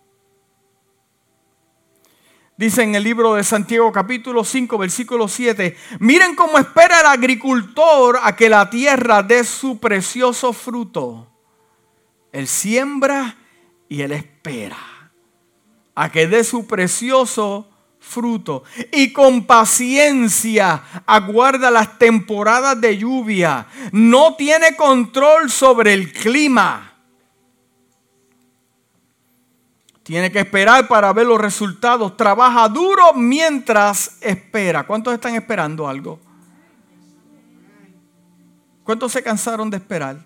Dice 2.56 2.84
en 2.84 2.94
el 2.94 3.02
libro 3.02 3.34
de 3.34 3.42
Santiago 3.42 3.90
capítulo 3.90 4.44
5 4.44 4.78
versículo 4.78 5.26
7, 5.26 5.76
miren 5.98 6.36
cómo 6.36 6.56
espera 6.58 7.00
el 7.00 7.06
agricultor 7.06 8.20
a 8.22 8.36
que 8.36 8.48
la 8.48 8.70
tierra 8.70 9.24
dé 9.24 9.42
su 9.42 9.80
precioso 9.80 10.52
fruto. 10.52 11.26
Él 12.30 12.46
siembra 12.46 13.36
y 13.88 14.02
él 14.02 14.12
espera 14.12 14.78
a 15.94 16.10
que 16.10 16.26
dé 16.26 16.44
su 16.44 16.66
precioso 16.66 17.68
fruto 17.98 18.62
y 18.92 19.12
con 19.12 19.44
paciencia 19.46 20.82
aguarda 21.06 21.70
las 21.70 21.98
temporadas 21.98 22.80
de 22.80 22.98
lluvia. 22.98 23.66
No 23.92 24.36
tiene 24.36 24.76
control 24.76 25.50
sobre 25.50 25.94
el 25.94 26.12
clima. 26.12 26.92
Tiene 30.02 30.30
que 30.30 30.38
esperar 30.38 30.86
para 30.86 31.12
ver 31.12 31.26
los 31.26 31.40
resultados. 31.40 32.16
Trabaja 32.16 32.68
duro 32.68 33.12
mientras 33.14 34.18
espera. 34.20 34.86
¿Cuántos 34.86 35.12
están 35.12 35.34
esperando 35.34 35.88
algo? 35.88 36.20
¿Cuántos 38.84 39.10
se 39.10 39.22
cansaron 39.22 39.68
de 39.68 39.78
esperar? 39.78 40.18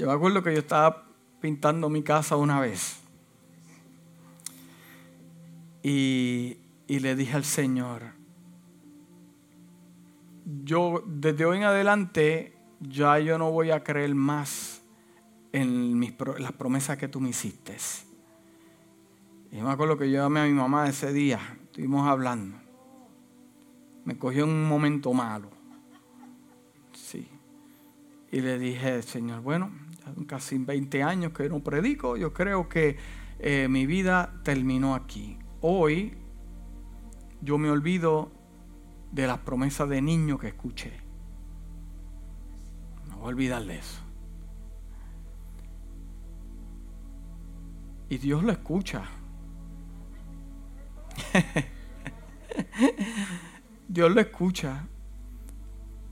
Yo 0.00 0.06
me 0.06 0.14
acuerdo 0.14 0.42
que 0.42 0.54
yo 0.54 0.60
estaba 0.60 1.04
pintando 1.42 1.90
mi 1.90 2.02
casa 2.02 2.34
una 2.36 2.58
vez. 2.58 3.00
Y, 5.82 6.56
le 6.88 7.14
dije 7.14 7.36
al 7.36 7.44
Señor, 7.44 8.14
yo 10.64 11.04
desde 11.06 11.44
hoy 11.44 11.58
en 11.58 11.64
adelante 11.64 12.56
ya 12.80 13.18
yo 13.18 13.36
no 13.36 13.50
voy 13.50 13.72
a 13.72 13.84
creer 13.84 14.14
más 14.14 14.80
en 15.52 15.98
mis, 15.98 16.14
las 16.38 16.52
promesas 16.52 16.96
que 16.96 17.06
tú 17.06 17.20
me 17.20 17.28
hiciste. 17.28 17.76
Y 19.52 19.60
me 19.60 19.70
acuerdo 19.70 19.98
que 19.98 20.10
yo 20.10 20.22
llamé 20.22 20.40
a 20.40 20.46
mi 20.46 20.54
mamá 20.54 20.88
ese 20.88 21.12
día, 21.12 21.58
estuvimos 21.64 22.08
hablando. 22.08 22.56
Me 24.06 24.16
cogió 24.16 24.46
un 24.46 24.66
momento 24.66 25.12
malo. 25.12 25.50
Sí. 26.94 27.28
Y 28.32 28.40
le 28.40 28.58
dije, 28.58 29.02
Señor, 29.02 29.42
bueno, 29.42 29.70
casi 30.26 30.58
20 30.58 31.02
años 31.02 31.32
que 31.32 31.48
no 31.48 31.60
predico, 31.60 32.16
yo 32.16 32.32
creo 32.32 32.68
que 32.68 32.96
eh, 33.38 33.68
mi 33.68 33.86
vida 33.86 34.40
terminó 34.44 34.94
aquí 34.94 35.38
hoy 35.60 36.16
yo 37.42 37.58
me 37.58 37.70
olvido 37.70 38.30
de 39.12 39.26
las 39.26 39.38
promesas 39.38 39.88
de 39.88 40.02
niño 40.02 40.38
que 40.38 40.48
escuché. 40.48 40.92
No 43.08 43.16
voy 43.16 43.24
a 43.24 43.28
olvidar 43.28 43.64
de 43.64 43.78
eso. 43.78 44.00
Y 48.08 48.18
Dios 48.18 48.42
lo 48.42 48.52
escucha. 48.52 49.04
Dios 53.88 54.10
lo 54.12 54.20
escucha. 54.20 54.86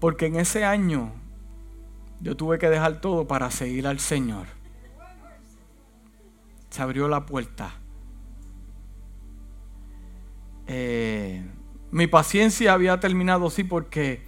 Porque 0.01 0.27
en 0.27 0.37
ese 0.37 0.65
año 0.65 1.13
yo 2.21 2.37
tuve 2.37 2.59
que 2.59 2.69
dejar 2.69 3.01
todo 3.01 3.27
para 3.27 3.51
seguir 3.51 3.87
al 3.87 4.01
Señor. 4.01 4.47
Se 6.71 6.83
abrió 6.83 7.09
la 7.09 7.27
puerta. 7.27 7.75
Eh, 10.67 11.43
mi 11.91 12.07
paciencia 12.07 12.75
había 12.75 13.01
terminado, 13.01 13.49
sí, 13.51 13.65
porque 13.65 14.23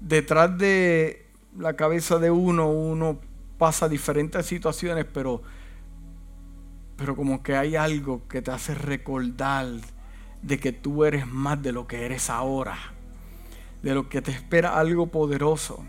detrás 0.00 0.56
de 0.56 1.26
la 1.58 1.74
cabeza 1.74 2.18
de 2.18 2.30
uno, 2.30 2.70
uno 2.70 3.20
pasa 3.58 3.88
diferentes 3.88 4.46
situaciones, 4.46 5.04
pero, 5.12 5.42
pero 6.96 7.16
como 7.16 7.42
que 7.42 7.56
hay 7.56 7.74
algo 7.76 8.26
que 8.28 8.40
te 8.40 8.52
hace 8.52 8.74
recordar 8.74 9.66
de 10.42 10.58
que 10.58 10.72
tú 10.72 11.04
eres 11.04 11.26
más 11.26 11.60
de 11.62 11.72
lo 11.72 11.86
que 11.86 12.06
eres 12.06 12.30
ahora, 12.30 12.76
de 13.82 13.94
lo 13.94 14.08
que 14.08 14.22
te 14.22 14.30
espera 14.30 14.78
algo 14.78 15.08
poderoso. 15.08 15.84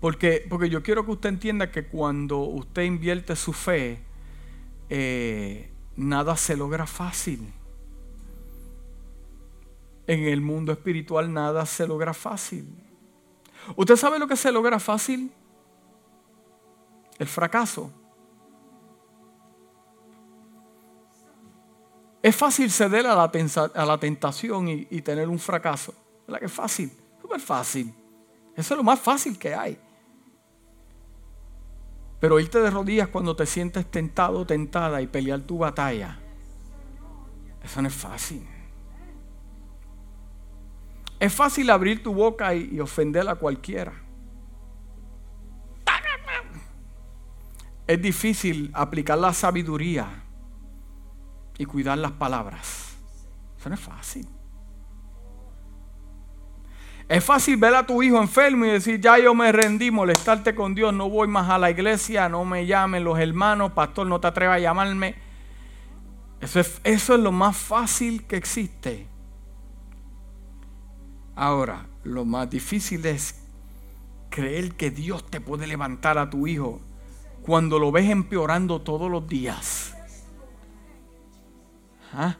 Porque, 0.00 0.46
porque 0.48 0.70
yo 0.70 0.82
quiero 0.82 1.04
que 1.04 1.12
usted 1.12 1.28
entienda 1.28 1.70
que 1.70 1.86
cuando 1.86 2.38
usted 2.38 2.82
invierte 2.82 3.36
su 3.36 3.52
fe, 3.52 4.00
eh, 4.88 5.70
nada 5.96 6.36
se 6.36 6.56
logra 6.56 6.86
fácil. 6.86 7.52
En 10.06 10.24
el 10.24 10.40
mundo 10.40 10.72
espiritual 10.72 11.32
nada 11.32 11.66
se 11.66 11.86
logra 11.86 12.14
fácil. 12.14 12.66
¿Usted 13.76 13.96
sabe 13.96 14.18
lo 14.18 14.26
que 14.26 14.36
se 14.36 14.50
logra 14.50 14.80
fácil? 14.80 15.30
El 17.18 17.26
fracaso. 17.26 17.92
Es 22.22 22.34
fácil 22.34 22.70
ceder 22.70 23.06
a 23.06 23.14
la, 23.14 23.98
tentación 23.98 24.68
y, 24.68 24.86
y, 24.90 25.02
tener 25.02 25.28
un 25.28 25.38
fracaso. 25.38 25.94
¿Verdad 26.26 26.40
que 26.40 26.46
es 26.46 26.52
fácil? 26.52 26.90
Súper 27.20 27.40
fácil. 27.40 27.94
Eso 28.56 28.74
es 28.74 28.78
lo 28.78 28.82
más 28.82 29.00
fácil 29.00 29.38
que 29.38 29.54
hay. 29.54 29.78
Pero 32.20 32.38
irte 32.38 32.60
de 32.60 32.70
rodillas 32.70 33.08
cuando 33.08 33.34
te 33.34 33.46
sientes 33.46 33.90
tentado 33.90 34.46
tentada 34.46 35.00
y 35.00 35.06
pelear 35.06 35.40
tu 35.40 35.58
batalla, 35.58 36.18
eso 37.62 37.80
no 37.80 37.88
es 37.88 37.94
fácil. 37.94 38.46
Es 41.18 41.34
fácil 41.34 41.70
abrir 41.70 42.02
tu 42.02 42.14
boca 42.14 42.54
y, 42.54 42.70
y 42.72 42.80
ofender 42.80 43.28
a 43.28 43.34
cualquiera. 43.34 43.92
Es 47.86 48.00
difícil 48.00 48.70
aplicar 48.72 49.18
la 49.18 49.32
sabiduría 49.32 50.22
y 51.58 51.64
cuidar 51.64 51.98
las 51.98 52.12
palabras. 52.12 52.96
Eso 53.58 53.68
no 53.68 53.74
es 53.74 53.80
fácil. 53.80 54.39
Es 57.10 57.24
fácil 57.24 57.56
ver 57.56 57.74
a 57.74 57.84
tu 57.84 58.04
hijo 58.04 58.22
enfermo 58.22 58.64
y 58.64 58.68
decir, 58.68 59.00
ya 59.00 59.18
yo 59.18 59.34
me 59.34 59.50
rendí, 59.50 59.90
molestarte 59.90 60.54
con 60.54 60.76
Dios, 60.76 60.94
no 60.94 61.10
voy 61.10 61.26
más 61.26 61.50
a 61.50 61.58
la 61.58 61.68
iglesia, 61.68 62.28
no 62.28 62.44
me 62.44 62.66
llamen 62.66 63.02
los 63.02 63.18
hermanos, 63.18 63.72
pastor, 63.72 64.06
no 64.06 64.20
te 64.20 64.28
atrevas 64.28 64.58
a 64.58 64.60
llamarme. 64.60 65.16
Eso 66.40 66.60
es, 66.60 66.80
eso 66.84 67.14
es 67.16 67.20
lo 67.20 67.32
más 67.32 67.56
fácil 67.56 68.28
que 68.28 68.36
existe. 68.36 69.08
Ahora, 71.34 71.88
lo 72.04 72.24
más 72.24 72.48
difícil 72.48 73.04
es 73.04 73.42
creer 74.28 74.76
que 74.76 74.92
Dios 74.92 75.28
te 75.28 75.40
puede 75.40 75.66
levantar 75.66 76.16
a 76.16 76.30
tu 76.30 76.46
hijo 76.46 76.80
cuando 77.42 77.80
lo 77.80 77.90
ves 77.90 78.08
empeorando 78.08 78.82
todos 78.82 79.10
los 79.10 79.26
días. 79.26 79.96
¿Ah? 82.12 82.36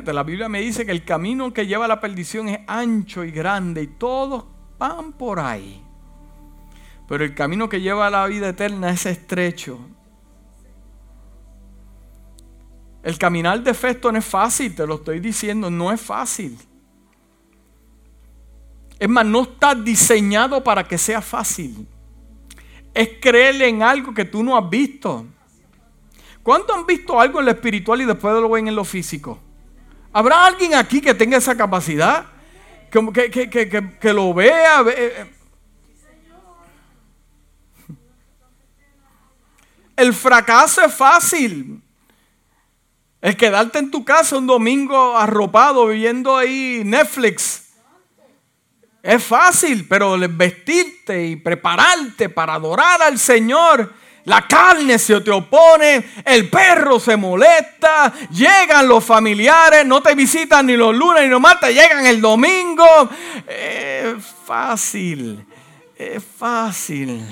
La 0.00 0.22
Biblia 0.22 0.48
me 0.48 0.60
dice 0.60 0.86
que 0.86 0.92
el 0.92 1.04
camino 1.04 1.52
que 1.52 1.66
lleva 1.66 1.84
a 1.84 1.88
la 1.88 2.00
perdición 2.00 2.48
es 2.48 2.60
ancho 2.66 3.24
y 3.24 3.30
grande 3.30 3.82
y 3.82 3.86
todos 3.86 4.44
van 4.78 5.12
por 5.12 5.40
ahí. 5.40 5.82
Pero 7.08 7.24
el 7.24 7.34
camino 7.34 7.68
que 7.68 7.80
lleva 7.80 8.06
a 8.06 8.10
la 8.10 8.26
vida 8.26 8.48
eterna 8.48 8.90
es 8.90 9.04
estrecho. 9.04 9.78
El 13.02 13.18
caminar 13.18 13.62
de 13.62 13.74
fe 13.74 13.98
no 14.02 14.16
es 14.16 14.24
fácil, 14.24 14.74
te 14.74 14.86
lo 14.86 14.94
estoy 14.94 15.18
diciendo, 15.18 15.68
no 15.70 15.90
es 15.92 16.00
fácil. 16.00 16.56
Es 18.98 19.08
más, 19.08 19.26
no 19.26 19.42
está 19.42 19.74
diseñado 19.74 20.62
para 20.62 20.86
que 20.86 20.96
sea 20.96 21.20
fácil. 21.20 21.88
Es 22.94 23.10
creer 23.20 23.60
en 23.62 23.82
algo 23.82 24.14
que 24.14 24.24
tú 24.24 24.42
no 24.44 24.56
has 24.56 24.70
visto. 24.70 25.26
¿Cuántos 26.42 26.76
han 26.76 26.86
visto 26.86 27.18
algo 27.18 27.40
en 27.40 27.46
lo 27.46 27.50
espiritual 27.50 28.00
y 28.00 28.04
después 28.04 28.34
lo 28.34 28.48
ven 28.48 28.68
en 28.68 28.76
lo 28.76 28.84
físico? 28.84 29.40
¿Habrá 30.12 30.44
alguien 30.44 30.74
aquí 30.74 31.00
que 31.00 31.14
tenga 31.14 31.38
esa 31.38 31.56
capacidad? 31.56 32.26
Que, 32.90 34.12
lo 34.12 34.34
vea. 34.34 34.84
Eh, 34.86 35.26
el 39.96 40.12
fracaso 40.12 40.84
es 40.84 40.94
fácil. 40.94 41.82
El 43.22 43.36
quedarte 43.36 43.78
en 43.78 43.90
tu 43.90 44.04
casa 44.04 44.36
un 44.36 44.46
domingo 44.46 45.16
arropado 45.16 45.86
viendo 45.86 46.36
ahí 46.36 46.82
Netflix. 46.84 47.70
Es 49.02 49.24
fácil, 49.24 49.88
pero 49.88 50.18
vestirte 50.28 51.26
y 51.26 51.36
prepararte 51.36 52.28
para 52.28 52.54
adorar 52.54 53.00
al 53.00 53.18
Señor 53.18 53.94
la 54.24 54.46
carne 54.46 54.98
se 54.98 55.20
te 55.20 55.30
opone, 55.30 56.04
el 56.24 56.48
perro 56.48 57.00
se 57.00 57.16
molesta, 57.16 58.12
llegan 58.30 58.86
los 58.86 59.04
familiares, 59.04 59.84
no 59.84 60.00
te 60.00 60.14
visitan 60.14 60.66
ni 60.66 60.76
los 60.76 60.94
lunes 60.94 61.24
ni 61.24 61.28
los 61.28 61.40
martes, 61.40 61.74
llegan 61.74 62.06
el 62.06 62.20
domingo. 62.20 62.86
Es 63.46 64.24
fácil, 64.44 65.44
es 65.96 66.22
fácil. 66.22 67.26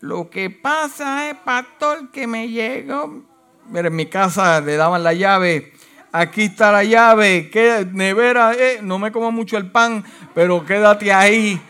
Lo 0.00 0.30
que 0.30 0.48
pasa 0.48 1.28
es, 1.28 1.36
pastor, 1.36 2.10
que 2.10 2.26
me 2.26 2.48
llego. 2.48 3.22
Mira, 3.68 3.88
en 3.88 3.96
mi 3.96 4.06
casa 4.06 4.60
le 4.62 4.76
daban 4.76 5.04
la 5.04 5.12
llave. 5.12 5.74
Aquí 6.10 6.44
está 6.44 6.72
la 6.72 6.82
llave. 6.82 7.50
¿Qué 7.50 7.86
nevera? 7.92 8.54
Eh, 8.54 8.78
no 8.82 8.98
me 8.98 9.12
como 9.12 9.30
mucho 9.30 9.58
el 9.58 9.70
pan, 9.70 10.02
pero 10.34 10.64
quédate 10.64 11.12
ahí. 11.12 11.60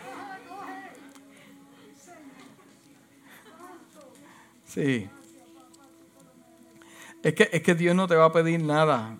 Sí. 4.73 5.09
Es 7.21 7.33
que, 7.33 7.49
es 7.51 7.61
que 7.61 7.75
Dios 7.75 7.93
no 7.93 8.07
te 8.07 8.15
va 8.15 8.25
a 8.25 8.31
pedir 8.31 8.63
nada 8.63 9.17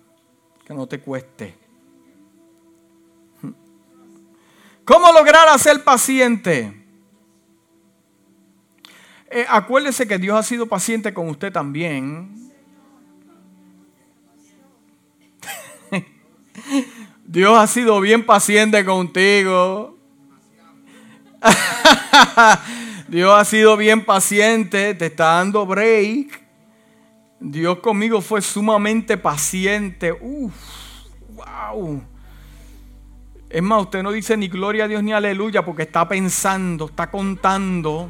que 0.64 0.72
no 0.72 0.86
te 0.86 0.98
cueste. 0.98 1.54
¿Cómo 4.84 5.12
lograr 5.12 5.58
ser 5.58 5.84
paciente? 5.84 6.72
Eh, 9.30 9.44
acuérdese 9.48 10.08
que 10.08 10.18
Dios 10.18 10.38
ha 10.38 10.42
sido 10.42 10.66
paciente 10.66 11.12
con 11.12 11.28
usted 11.28 11.52
también. 11.52 12.50
Dios 17.24 17.58
ha 17.58 17.66
sido 17.66 18.00
bien 18.00 18.24
paciente 18.24 18.82
contigo. 18.84 19.98
Dios 23.12 23.30
ha 23.38 23.44
sido 23.44 23.76
bien 23.76 24.06
paciente, 24.06 24.94
te 24.94 25.04
está 25.04 25.34
dando 25.34 25.66
break. 25.66 26.42
Dios 27.40 27.80
conmigo 27.80 28.22
fue 28.22 28.40
sumamente 28.40 29.18
paciente. 29.18 30.12
Uf, 30.18 30.54
wow. 31.34 32.02
Es 33.50 33.62
más, 33.62 33.82
usted 33.82 34.02
no 34.02 34.12
dice 34.12 34.34
ni 34.38 34.48
gloria 34.48 34.84
a 34.84 34.88
Dios 34.88 35.02
ni 35.02 35.12
aleluya 35.12 35.62
porque 35.62 35.82
está 35.82 36.08
pensando, 36.08 36.86
está 36.86 37.10
contando. 37.10 38.08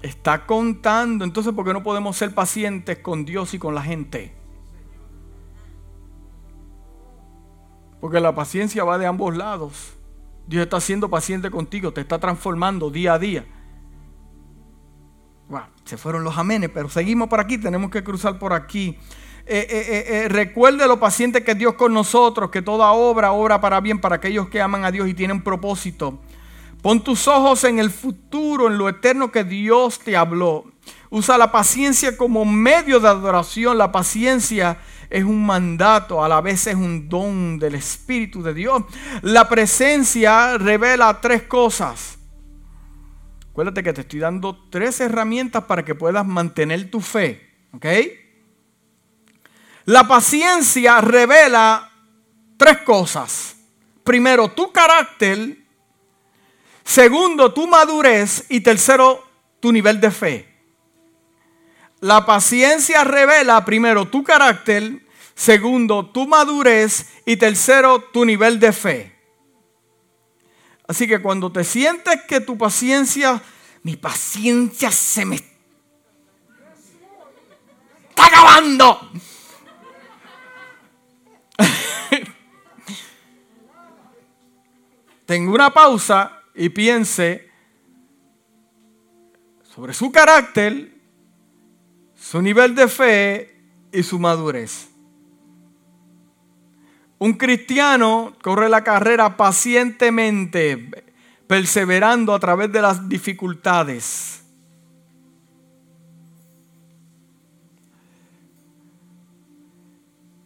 Está 0.00 0.46
contando. 0.46 1.24
Entonces, 1.24 1.52
¿por 1.52 1.64
qué 1.64 1.72
no 1.72 1.82
podemos 1.82 2.16
ser 2.16 2.32
pacientes 2.32 2.98
con 2.98 3.24
Dios 3.24 3.52
y 3.52 3.58
con 3.58 3.74
la 3.74 3.82
gente? 3.82 4.32
Porque 8.00 8.20
la 8.20 8.32
paciencia 8.32 8.84
va 8.84 8.96
de 8.96 9.06
ambos 9.06 9.36
lados. 9.36 9.94
Dios 10.46 10.62
está 10.62 10.80
siendo 10.80 11.10
paciente 11.10 11.50
contigo, 11.50 11.92
te 11.92 12.00
está 12.00 12.20
transformando 12.20 12.88
día 12.88 13.14
a 13.14 13.18
día 13.18 13.44
se 15.84 15.96
fueron 15.96 16.24
los 16.24 16.38
amenes, 16.38 16.70
pero 16.72 16.88
seguimos 16.88 17.28
por 17.28 17.40
aquí, 17.40 17.58
tenemos 17.58 17.90
que 17.90 18.02
cruzar 18.02 18.38
por 18.38 18.52
aquí. 18.52 18.98
Eh, 19.44 19.66
eh, 19.68 20.04
eh, 20.06 20.28
recuerde 20.28 20.86
lo 20.86 21.00
paciente 21.00 21.42
que 21.42 21.54
Dios 21.54 21.74
con 21.74 21.92
nosotros, 21.92 22.50
que 22.50 22.62
toda 22.62 22.92
obra 22.92 23.32
obra 23.32 23.60
para 23.60 23.80
bien 23.80 24.00
para 24.00 24.16
aquellos 24.16 24.48
que 24.48 24.60
aman 24.60 24.84
a 24.84 24.92
Dios 24.92 25.08
y 25.08 25.14
tienen 25.14 25.42
propósito. 25.42 26.20
Pon 26.80 27.02
tus 27.02 27.28
ojos 27.28 27.64
en 27.64 27.78
el 27.78 27.90
futuro, 27.90 28.68
en 28.68 28.78
lo 28.78 28.88
eterno 28.88 29.30
que 29.30 29.44
Dios 29.44 29.98
te 30.00 30.16
habló. 30.16 30.64
usa 31.10 31.36
la 31.36 31.52
paciencia 31.52 32.16
como 32.16 32.44
medio 32.44 32.98
de 32.98 33.08
adoración. 33.08 33.78
La 33.78 33.92
paciencia 33.92 34.78
es 35.10 35.24
un 35.24 35.44
mandato, 35.44 36.24
a 36.24 36.28
la 36.28 36.40
vez 36.40 36.66
es 36.66 36.74
un 36.74 37.08
don 37.08 37.58
del 37.58 37.74
Espíritu 37.74 38.42
de 38.42 38.54
Dios. 38.54 38.82
La 39.20 39.48
presencia 39.48 40.56
revela 40.56 41.20
tres 41.20 41.42
cosas. 41.42 42.18
Acuérdate 43.52 43.82
que 43.82 43.92
te 43.92 44.00
estoy 44.00 44.18
dando 44.18 44.68
tres 44.70 44.98
herramientas 45.00 45.64
para 45.64 45.84
que 45.84 45.94
puedas 45.94 46.26
mantener 46.26 46.90
tu 46.90 47.00
fe. 47.00 47.54
¿Ok? 47.74 47.86
La 49.84 50.08
paciencia 50.08 51.00
revela 51.00 51.92
tres 52.56 52.78
cosas. 52.78 53.56
Primero, 54.02 54.48
tu 54.48 54.72
carácter. 54.72 55.58
Segundo, 56.82 57.52
tu 57.52 57.68
madurez. 57.68 58.46
Y 58.48 58.62
tercero, 58.62 59.22
tu 59.60 59.70
nivel 59.70 60.00
de 60.00 60.10
fe. 60.10 60.52
La 62.00 62.26
paciencia 62.26 63.04
revela 63.04 63.64
primero 63.64 64.08
tu 64.08 64.24
carácter, 64.24 65.06
segundo 65.36 66.06
tu 66.06 66.26
madurez 66.26 67.06
y 67.24 67.36
tercero 67.36 68.02
tu 68.12 68.24
nivel 68.24 68.58
de 68.58 68.72
fe. 68.72 69.11
Así 70.86 71.06
que 71.06 71.20
cuando 71.22 71.50
te 71.50 71.64
sientes 71.64 72.22
que 72.28 72.40
tu 72.40 72.58
paciencia, 72.58 73.42
mi 73.82 73.96
paciencia 73.96 74.90
se 74.90 75.24
me 75.24 75.36
está 75.36 75.46
acabando. 78.26 79.10
Tengo 85.26 85.54
una 85.54 85.72
pausa 85.72 86.42
y 86.54 86.68
piense 86.68 87.50
sobre 89.74 89.94
su 89.94 90.12
carácter 90.12 90.92
su 92.22 92.40
nivel 92.40 92.74
de 92.74 92.88
fe 92.88 93.54
y 93.92 94.02
su 94.02 94.18
madurez. 94.18 94.91
Un 97.22 97.34
cristiano 97.34 98.34
corre 98.42 98.68
la 98.68 98.82
carrera 98.82 99.36
pacientemente, 99.36 101.14
perseverando 101.46 102.34
a 102.34 102.40
través 102.40 102.72
de 102.72 102.82
las 102.82 103.08
dificultades. 103.08 104.42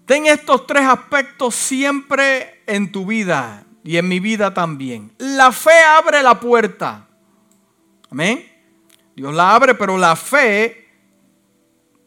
Ten 0.04 0.26
estos 0.26 0.66
tres 0.66 0.82
aspectos 0.82 1.54
siempre 1.54 2.62
en 2.66 2.92
tu 2.92 3.06
vida 3.06 3.64
y 3.82 3.96
en 3.96 4.06
mi 4.06 4.20
vida 4.20 4.52
también. 4.52 5.10
La 5.16 5.52
fe 5.52 5.82
abre 5.82 6.22
la 6.22 6.38
puerta. 6.38 7.08
Amén. 8.10 8.46
Dios 9.14 9.32
la 9.32 9.54
abre, 9.54 9.74
pero 9.76 9.96
la 9.96 10.14
fe 10.14 10.85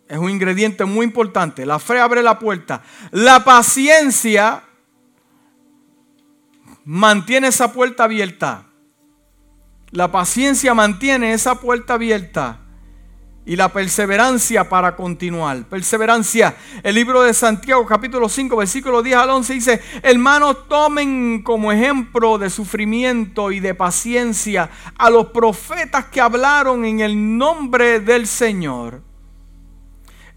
es 0.09 0.17
un 0.17 0.31
ingrediente 0.31 0.85
muy 0.85 1.05
importante. 1.05 1.67
La 1.67 1.77
fe 1.77 1.99
abre 1.99 2.23
la 2.23 2.39
puerta. 2.39 2.81
La 3.11 3.43
paciencia 3.43 4.63
mantiene 6.83 7.49
esa 7.49 7.71
puerta 7.71 8.05
abierta. 8.05 8.65
La 9.91 10.11
paciencia 10.11 10.73
mantiene 10.73 11.31
esa 11.31 11.59
puerta 11.61 11.93
abierta. 11.93 12.59
Y 13.45 13.55
la 13.55 13.71
perseverancia 13.71 14.67
para 14.67 14.95
continuar. 14.95 15.65
Perseverancia. 15.65 16.55
El 16.81 16.95
libro 16.95 17.21
de 17.21 17.33
Santiago 17.35 17.85
capítulo 17.85 18.29
5 18.29 18.57
versículo 18.57 19.03
10 19.03 19.15
al 19.15 19.29
11 19.29 19.53
dice, 19.53 19.81
hermanos 20.01 20.67
tomen 20.67 21.43
como 21.43 21.71
ejemplo 21.71 22.39
de 22.39 22.49
sufrimiento 22.49 23.51
y 23.51 23.59
de 23.59 23.75
paciencia 23.75 24.71
a 24.97 25.11
los 25.11 25.27
profetas 25.27 26.05
que 26.05 26.19
hablaron 26.19 26.83
en 26.83 26.99
el 26.99 27.37
nombre 27.37 27.99
del 27.99 28.25
Señor 28.25 29.08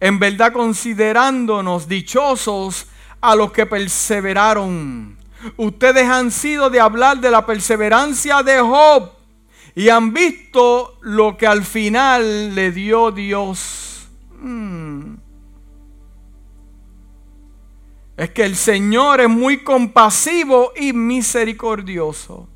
en 0.03 0.19
verdad 0.19 0.53
considerándonos 0.53 1.87
dichosos 1.87 2.89
a 3.21 3.37
los 3.37 3.53
que 3.53 3.67
perseveraron. 3.67 5.17
Ustedes 5.57 6.09
han 6.09 6.33
sido 6.33 6.71
de 6.71 6.81
hablar 6.81 7.21
de 7.21 7.31
la 7.31 7.47
perseverancia 7.47 8.43
de 8.43 8.59
Job 8.59 9.13
y 9.77 9.91
han 9.91 10.13
visto 10.13 10.99
lo 11.03 11.37
que 11.37 11.47
al 11.47 11.65
final 11.65 12.53
le 12.53 12.73
dio 12.73 13.13
Dios. 13.13 14.09
Hmm. 14.41 15.15
Es 18.17 18.31
que 18.31 18.45
el 18.45 18.57
Señor 18.57 19.21
es 19.21 19.29
muy 19.29 19.63
compasivo 19.63 20.73
y 20.75 20.93
misericordioso. 20.93 22.49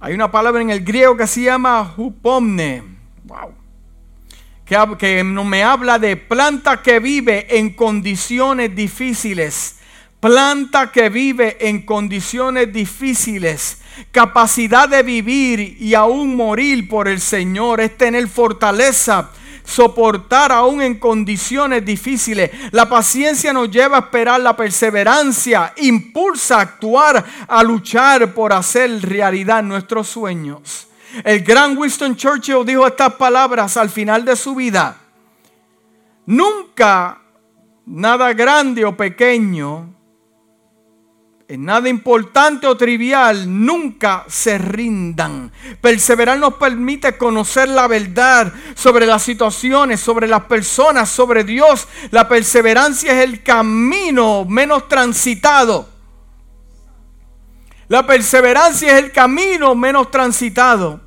Hay 0.00 0.14
una 0.14 0.30
palabra 0.30 0.62
en 0.62 0.70
el 0.70 0.82
griego 0.82 1.14
que 1.14 1.26
se 1.26 1.42
llama 1.42 1.92
hupomne. 1.98 2.97
Wow 4.70 4.98
que, 4.98 5.24
me 5.24 5.62
habla 5.62 5.98
de 5.98 6.16
planta 6.16 6.82
que 6.82 7.00
vive 7.00 7.58
en 7.58 7.70
condiciones 7.70 8.74
difíciles. 8.74 9.76
Planta 10.20 10.92
que 10.92 11.08
vive 11.08 11.56
en 11.60 11.82
condiciones 11.82 12.72
difíciles. 12.72 13.80
Capacidad 14.10 14.88
de 14.88 15.02
vivir 15.02 15.76
y 15.80 15.94
aún 15.94 16.36
morir 16.36 16.88
por 16.88 17.08
el 17.08 17.20
Señor 17.20 17.80
es 17.80 17.96
tener 17.96 18.28
fortaleza 18.28 19.30
soportar 19.64 20.50
aún 20.50 20.80
en 20.80 20.98
condiciones 20.98 21.84
difíciles. 21.84 22.50
La 22.70 22.88
paciencia 22.88 23.52
nos 23.52 23.70
lleva 23.70 23.98
a 23.98 24.00
esperar 24.00 24.40
la 24.40 24.56
perseverancia, 24.56 25.74
impulsa 25.76 26.56
a 26.56 26.60
actuar, 26.62 27.24
a 27.46 27.62
luchar 27.62 28.32
por 28.32 28.54
hacer 28.54 29.02
realidad 29.02 29.62
nuestros 29.62 30.08
sueños. 30.08 30.88
El 31.24 31.40
gran 31.42 31.76
Winston 31.76 32.16
Churchill 32.16 32.64
dijo 32.64 32.86
estas 32.86 33.14
palabras 33.14 33.76
al 33.76 33.90
final 33.90 34.24
de 34.24 34.36
su 34.36 34.54
vida. 34.54 34.96
Nunca 36.26 37.20
nada 37.86 38.32
grande 38.34 38.84
o 38.84 38.96
pequeño, 38.96 39.94
en 41.48 41.64
nada 41.64 41.88
importante 41.88 42.66
o 42.66 42.76
trivial, 42.76 43.46
nunca 43.64 44.24
se 44.28 44.58
rindan. 44.58 45.50
Perseverar 45.80 46.38
nos 46.38 46.54
permite 46.54 47.16
conocer 47.16 47.70
la 47.70 47.86
verdad 47.86 48.52
sobre 48.74 49.06
las 49.06 49.22
situaciones, 49.22 50.00
sobre 50.00 50.28
las 50.28 50.44
personas, 50.44 51.08
sobre 51.08 51.44
Dios. 51.44 51.88
La 52.10 52.28
perseverancia 52.28 53.12
es 53.12 53.24
el 53.28 53.42
camino 53.42 54.44
menos 54.44 54.88
transitado 54.88 55.98
la 57.88 58.06
perseverancia 58.06 58.92
es 58.98 59.02
el 59.02 59.12
camino 59.12 59.74
menos 59.74 60.10
transitado, 60.10 61.00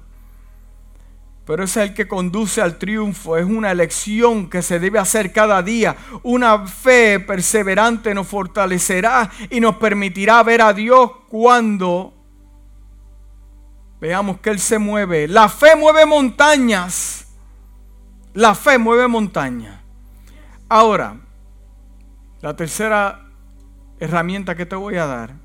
pero 1.46 1.64
es 1.64 1.76
el 1.78 1.94
que 1.94 2.08
conduce 2.08 2.62
al 2.62 2.78
triunfo. 2.78 3.38
Es 3.38 3.46
una 3.46 3.72
elección 3.72 4.50
que 4.50 4.62
se 4.62 4.80
debe 4.80 5.00
hacer 5.00 5.34
cada 5.34 5.62
día. 5.64 5.96
Una 6.24 6.68
fe 6.68 7.20
perseverante 7.20 8.14
nos 8.14 8.28
fortalecerá 8.28 9.30
y 9.50 9.60
nos 9.60 9.78
permitirá 9.78 10.44
ver 10.44 10.62
a 10.62 10.74
Dios 10.74 11.12
cuando 11.30 12.14
veamos 14.00 14.40
que 14.40 14.52
Él 14.52 14.60
se 14.60 14.78
mueve. 14.78 15.28
La 15.28 15.50
fe 15.50 15.76
mueve 15.76 16.06
montañas. 16.06 17.28
La 18.34 18.54
fe 18.56 18.78
mueve 18.78 19.08
montañas. 19.08 19.82
Ahora, 20.70 21.20
la 22.40 22.56
tercera 22.56 23.26
herramienta 24.00 24.56
que 24.56 24.66
te 24.66 24.76
voy 24.76 24.96
a 24.96 25.06
dar 25.06 25.36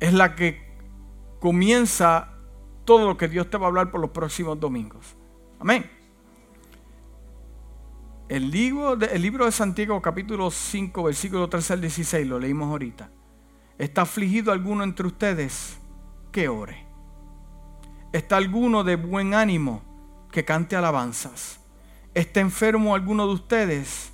es 0.00 0.12
la 0.12 0.34
que 0.34 0.62
comienza 1.40 2.33
todo 2.84 3.06
lo 3.08 3.16
que 3.16 3.28
Dios 3.28 3.48
te 3.50 3.56
va 3.56 3.66
a 3.66 3.68
hablar 3.68 3.90
por 3.90 4.00
los 4.00 4.10
próximos 4.10 4.58
domingos. 4.58 5.16
Amén. 5.58 5.90
El 8.28 8.50
libro, 8.50 8.96
de, 8.96 9.52
Santiago 9.52 10.00
capítulo 10.00 10.50
5 10.50 11.02
versículo 11.02 11.48
13 11.48 11.72
al 11.74 11.80
16 11.82 12.26
lo 12.26 12.38
leímos 12.38 12.70
ahorita. 12.70 13.10
¿Está 13.78 14.02
afligido 14.02 14.52
alguno 14.52 14.82
entre 14.82 15.06
ustedes? 15.06 15.78
Que 16.32 16.48
ore. 16.48 16.86
¿Está 18.12 18.36
alguno 18.36 18.82
de 18.82 18.96
buen 18.96 19.34
ánimo? 19.34 19.82
Que 20.30 20.44
cante 20.44 20.74
alabanzas. 20.74 21.60
¿Está 22.14 22.40
enfermo 22.40 22.94
alguno 22.94 23.26
de 23.26 23.34
ustedes? 23.34 24.12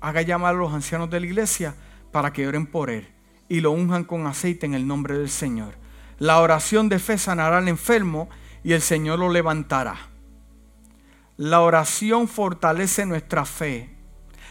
Haga 0.00 0.22
llamar 0.22 0.54
a 0.54 0.58
los 0.58 0.72
ancianos 0.72 1.10
de 1.10 1.20
la 1.20 1.26
iglesia 1.26 1.74
para 2.10 2.32
que 2.32 2.46
oren 2.46 2.66
por 2.66 2.90
él 2.90 3.08
y 3.48 3.60
lo 3.60 3.70
unjan 3.70 4.04
con 4.04 4.26
aceite 4.26 4.66
en 4.66 4.74
el 4.74 4.86
nombre 4.86 5.16
del 5.16 5.30
Señor. 5.30 5.74
La 6.18 6.40
oración 6.40 6.88
de 6.88 6.98
fe 6.98 7.16
sanará 7.16 7.58
al 7.58 7.68
enfermo 7.68 8.28
y 8.64 8.72
el 8.72 8.82
Señor 8.82 9.20
lo 9.20 9.28
levantará. 9.28 9.96
La 11.36 11.60
oración 11.60 12.26
fortalece 12.26 13.06
nuestra 13.06 13.44
fe, 13.44 13.94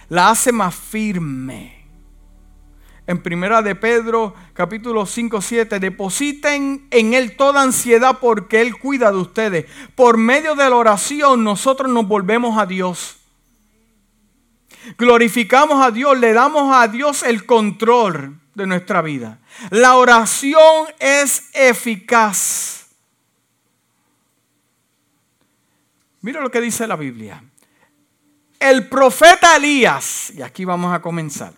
la 0.08 0.30
hace 0.30 0.54
más 0.54 0.74
firme. 0.74 1.86
En 3.06 3.22
primera 3.22 3.62
de 3.62 3.76
Pedro, 3.76 4.34
capítulo 4.54 5.06
5, 5.06 5.42
7, 5.42 5.80
depositen 5.80 6.88
en 6.92 7.14
Él 7.14 7.36
toda 7.36 7.62
ansiedad 7.62 8.20
porque 8.20 8.62
Él 8.62 8.78
cuida 8.78 9.12
de 9.12 9.18
ustedes. 9.18 9.66
Por 9.96 10.18
medio 10.18 10.56
de 10.56 10.70
la 10.70 10.76
oración 10.76 11.44
nosotros 11.44 11.92
nos 11.92 12.08
volvemos 12.08 12.58
a 12.58 12.66
Dios. 12.66 13.18
Glorificamos 14.98 15.86
a 15.86 15.92
Dios, 15.92 16.18
le 16.18 16.32
damos 16.32 16.74
a 16.74 16.88
Dios 16.88 17.24
el 17.24 17.46
control 17.46 18.40
de 18.58 18.66
nuestra 18.66 19.04
vida. 19.04 19.38
La 19.70 19.98
oración 19.98 20.88
es 20.98 21.44
eficaz. 21.54 22.88
Mira 26.22 26.42
lo 26.42 26.50
que 26.50 26.60
dice 26.60 26.88
la 26.88 26.96
Biblia. 26.96 27.44
El 28.60 28.90
profeta 28.90 29.56
Elías, 29.56 30.32
y 30.36 30.42
aquí 30.42 30.66
vamos 30.66 30.92
a 30.92 31.00
comenzar. 31.00 31.54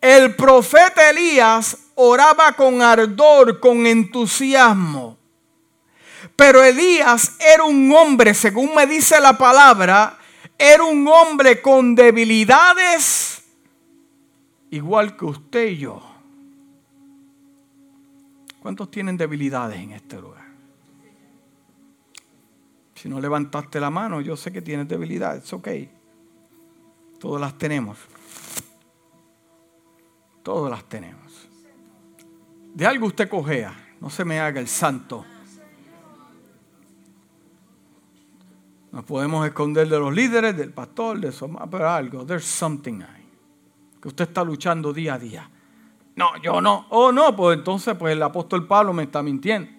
El 0.00 0.34
profeta 0.34 1.10
Elías 1.10 1.76
oraba 1.96 2.52
con 2.54 2.80
ardor, 2.80 3.60
con 3.60 3.86
entusiasmo. 3.86 5.18
Pero 6.34 6.64
Elías 6.64 7.32
era 7.38 7.64
un 7.64 7.92
hombre, 7.92 8.32
según 8.32 8.74
me 8.74 8.86
dice 8.86 9.20
la 9.20 9.36
palabra, 9.36 10.18
era 10.56 10.82
un 10.82 11.06
hombre 11.06 11.60
con 11.60 11.94
debilidades 11.94 13.39
igual 14.70 15.16
que 15.16 15.24
usted 15.24 15.68
y 15.68 15.78
yo. 15.78 16.02
¿Cuántos 18.60 18.90
tienen 18.90 19.16
debilidades 19.16 19.80
en 19.80 19.92
este 19.92 20.20
lugar? 20.20 20.44
Si 22.94 23.08
no 23.08 23.18
levantaste 23.18 23.80
la 23.80 23.88
mano, 23.88 24.20
yo 24.20 24.36
sé 24.36 24.52
que 24.52 24.60
tienes 24.60 24.86
debilidades, 24.86 25.50
ok. 25.52 25.68
Todas 27.18 27.40
las 27.40 27.56
tenemos. 27.56 27.98
Todas 30.42 30.70
las 30.70 30.84
tenemos. 30.84 31.48
De 32.74 32.86
algo 32.86 33.06
usted 33.06 33.28
cojea, 33.28 33.96
no 34.00 34.10
se 34.10 34.24
me 34.24 34.38
haga 34.38 34.60
el 34.60 34.68
santo. 34.68 35.24
Nos 38.92 39.04
podemos 39.04 39.46
esconder 39.46 39.88
de 39.88 39.98
los 39.98 40.12
líderes, 40.12 40.56
del 40.56 40.72
pastor, 40.72 41.20
de 41.20 41.28
eso, 41.28 41.48
pero 41.70 41.88
algo, 41.88 42.26
there's 42.26 42.44
something. 42.44 43.02
Que 44.00 44.08
usted 44.08 44.28
está 44.28 44.42
luchando 44.42 44.92
día 44.92 45.14
a 45.14 45.18
día. 45.18 45.50
No, 46.16 46.36
yo 46.42 46.60
no. 46.60 46.86
Oh, 46.90 47.12
no, 47.12 47.34
pues 47.34 47.58
entonces 47.58 47.94
pues 47.96 48.12
el 48.12 48.22
apóstol 48.22 48.66
Pablo 48.66 48.92
me 48.92 49.04
está 49.04 49.22
mintiendo. 49.22 49.70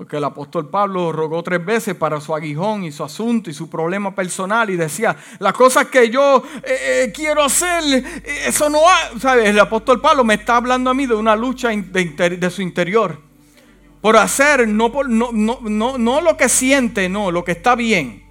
Porque 0.00 0.16
el 0.16 0.24
apóstol 0.24 0.70
Pablo 0.70 1.12
rogó 1.12 1.42
tres 1.42 1.62
veces 1.62 1.94
para 1.94 2.20
su 2.22 2.34
aguijón 2.34 2.84
y 2.84 2.92
su 2.92 3.04
asunto 3.04 3.50
y 3.50 3.52
su 3.52 3.68
problema 3.68 4.14
personal 4.14 4.70
y 4.70 4.76
decía, 4.76 5.14
las 5.38 5.52
cosas 5.52 5.88
que 5.88 6.08
yo 6.08 6.42
eh, 6.62 7.04
eh, 7.04 7.12
quiero 7.14 7.42
hacer, 7.42 7.82
eh, 7.84 8.22
eso 8.46 8.70
no 8.70 8.78
hay. 8.88 9.20
¿Sabes? 9.20 9.50
El 9.50 9.58
apóstol 9.58 10.00
Pablo 10.00 10.24
me 10.24 10.34
está 10.34 10.56
hablando 10.56 10.88
a 10.88 10.94
mí 10.94 11.06
de 11.06 11.14
una 11.14 11.36
lucha 11.36 11.68
de, 11.68 12.50
su 12.50 12.62
interior. 12.62 13.20
Por 14.00 14.16
hacer, 14.16 14.66
no, 14.66 14.90
no, 15.06 15.32
no, 15.32 15.58
no, 15.60 15.98
no 15.98 16.20
lo 16.22 16.36
que 16.36 16.48
siente, 16.48 17.10
no, 17.10 17.30
lo 17.30 17.44
que 17.44 17.52
está 17.52 17.74
bien. 17.74 18.24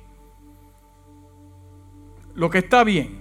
Lo 2.34 2.50
que 2.50 2.58
está 2.58 2.84
bien. 2.84 3.19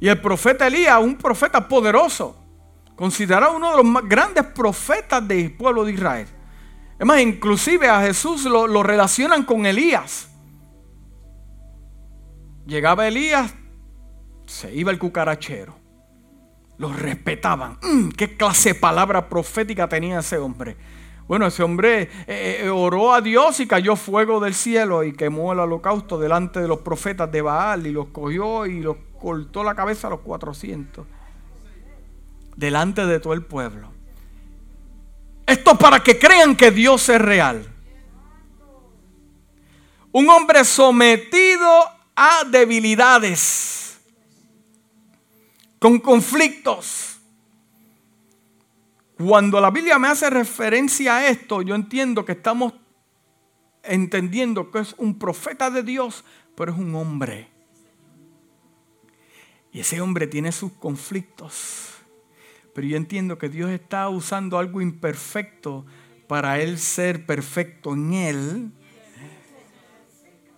Y 0.00 0.08
el 0.08 0.20
profeta 0.20 0.66
Elías, 0.66 1.00
un 1.00 1.16
profeta 1.16 1.66
poderoso 1.66 2.38
considerado 2.98 3.56
uno 3.56 3.70
de 3.70 3.76
los 3.76 3.86
más 3.86 4.02
grandes 4.08 4.44
profetas 4.44 5.26
del 5.26 5.52
pueblo 5.52 5.84
de 5.84 5.92
Israel. 5.92 6.26
Es 6.98 7.06
más, 7.06 7.20
inclusive 7.20 7.88
a 7.88 8.00
Jesús 8.00 8.44
lo, 8.44 8.82
relacionan 8.82 9.44
con 9.44 9.64
Elías. 9.66 10.28
Llegaba 12.66 13.06
Elías, 13.06 13.54
se 14.46 14.74
iba 14.74 14.90
el 14.90 14.98
cucarachero. 14.98 15.78
Lo 16.76 16.92
respetaban. 16.92 17.78
Mm, 17.80 18.08
¿Qué 18.10 18.36
clase 18.36 18.72
de 18.72 18.74
palabra 18.74 19.28
profética 19.28 19.88
tenía 19.88 20.18
ese 20.18 20.38
hombre? 20.38 20.76
Bueno, 21.28 21.46
ese 21.46 21.62
hombre 21.62 22.02
eh, 22.26 22.62
eh, 22.62 22.68
oró 22.68 23.14
a 23.14 23.20
Dios 23.20 23.60
y 23.60 23.68
cayó 23.68 23.94
fuego 23.94 24.40
del 24.40 24.54
cielo 24.54 25.04
y 25.04 25.12
quemó 25.12 25.52
el 25.52 25.60
holocausto 25.60 26.18
delante 26.18 26.60
de 26.60 26.66
los 26.66 26.80
profetas 26.80 27.30
de 27.30 27.42
Baal 27.42 27.86
y 27.86 27.92
los 27.92 28.06
cogió 28.08 28.66
y 28.66 28.80
los 28.80 28.96
cortó 29.18 29.64
la 29.64 29.74
cabeza 29.74 30.06
a 30.06 30.10
los 30.10 30.20
400 30.20 31.06
delante 32.58 33.06
de 33.06 33.20
todo 33.20 33.34
el 33.34 33.44
pueblo. 33.44 33.92
Esto 35.46 35.78
para 35.78 36.02
que 36.02 36.18
crean 36.18 36.56
que 36.56 36.70
Dios 36.70 37.08
es 37.08 37.20
real. 37.20 37.66
Un 40.10 40.28
hombre 40.28 40.64
sometido 40.64 41.68
a 42.16 42.42
debilidades, 42.50 43.98
con 45.78 46.00
conflictos. 46.00 47.18
Cuando 49.16 49.60
la 49.60 49.70
Biblia 49.70 49.98
me 49.98 50.08
hace 50.08 50.28
referencia 50.28 51.16
a 51.16 51.28
esto, 51.28 51.62
yo 51.62 51.74
entiendo 51.76 52.24
que 52.24 52.32
estamos 52.32 52.72
entendiendo 53.84 54.70
que 54.70 54.80
es 54.80 54.94
un 54.98 55.18
profeta 55.18 55.70
de 55.70 55.82
Dios, 55.82 56.24
pero 56.56 56.72
es 56.72 56.78
un 56.78 56.94
hombre. 56.96 57.57
Y 59.78 59.82
ese 59.82 60.00
hombre 60.00 60.26
tiene 60.26 60.50
sus 60.50 60.72
conflictos. 60.72 61.90
Pero 62.74 62.88
yo 62.88 62.96
entiendo 62.96 63.38
que 63.38 63.48
Dios 63.48 63.70
está 63.70 64.08
usando 64.08 64.58
algo 64.58 64.80
imperfecto 64.80 65.86
para 66.26 66.58
Él 66.58 66.80
ser 66.80 67.24
perfecto 67.26 67.92
en 67.92 68.12
Él. 68.12 68.72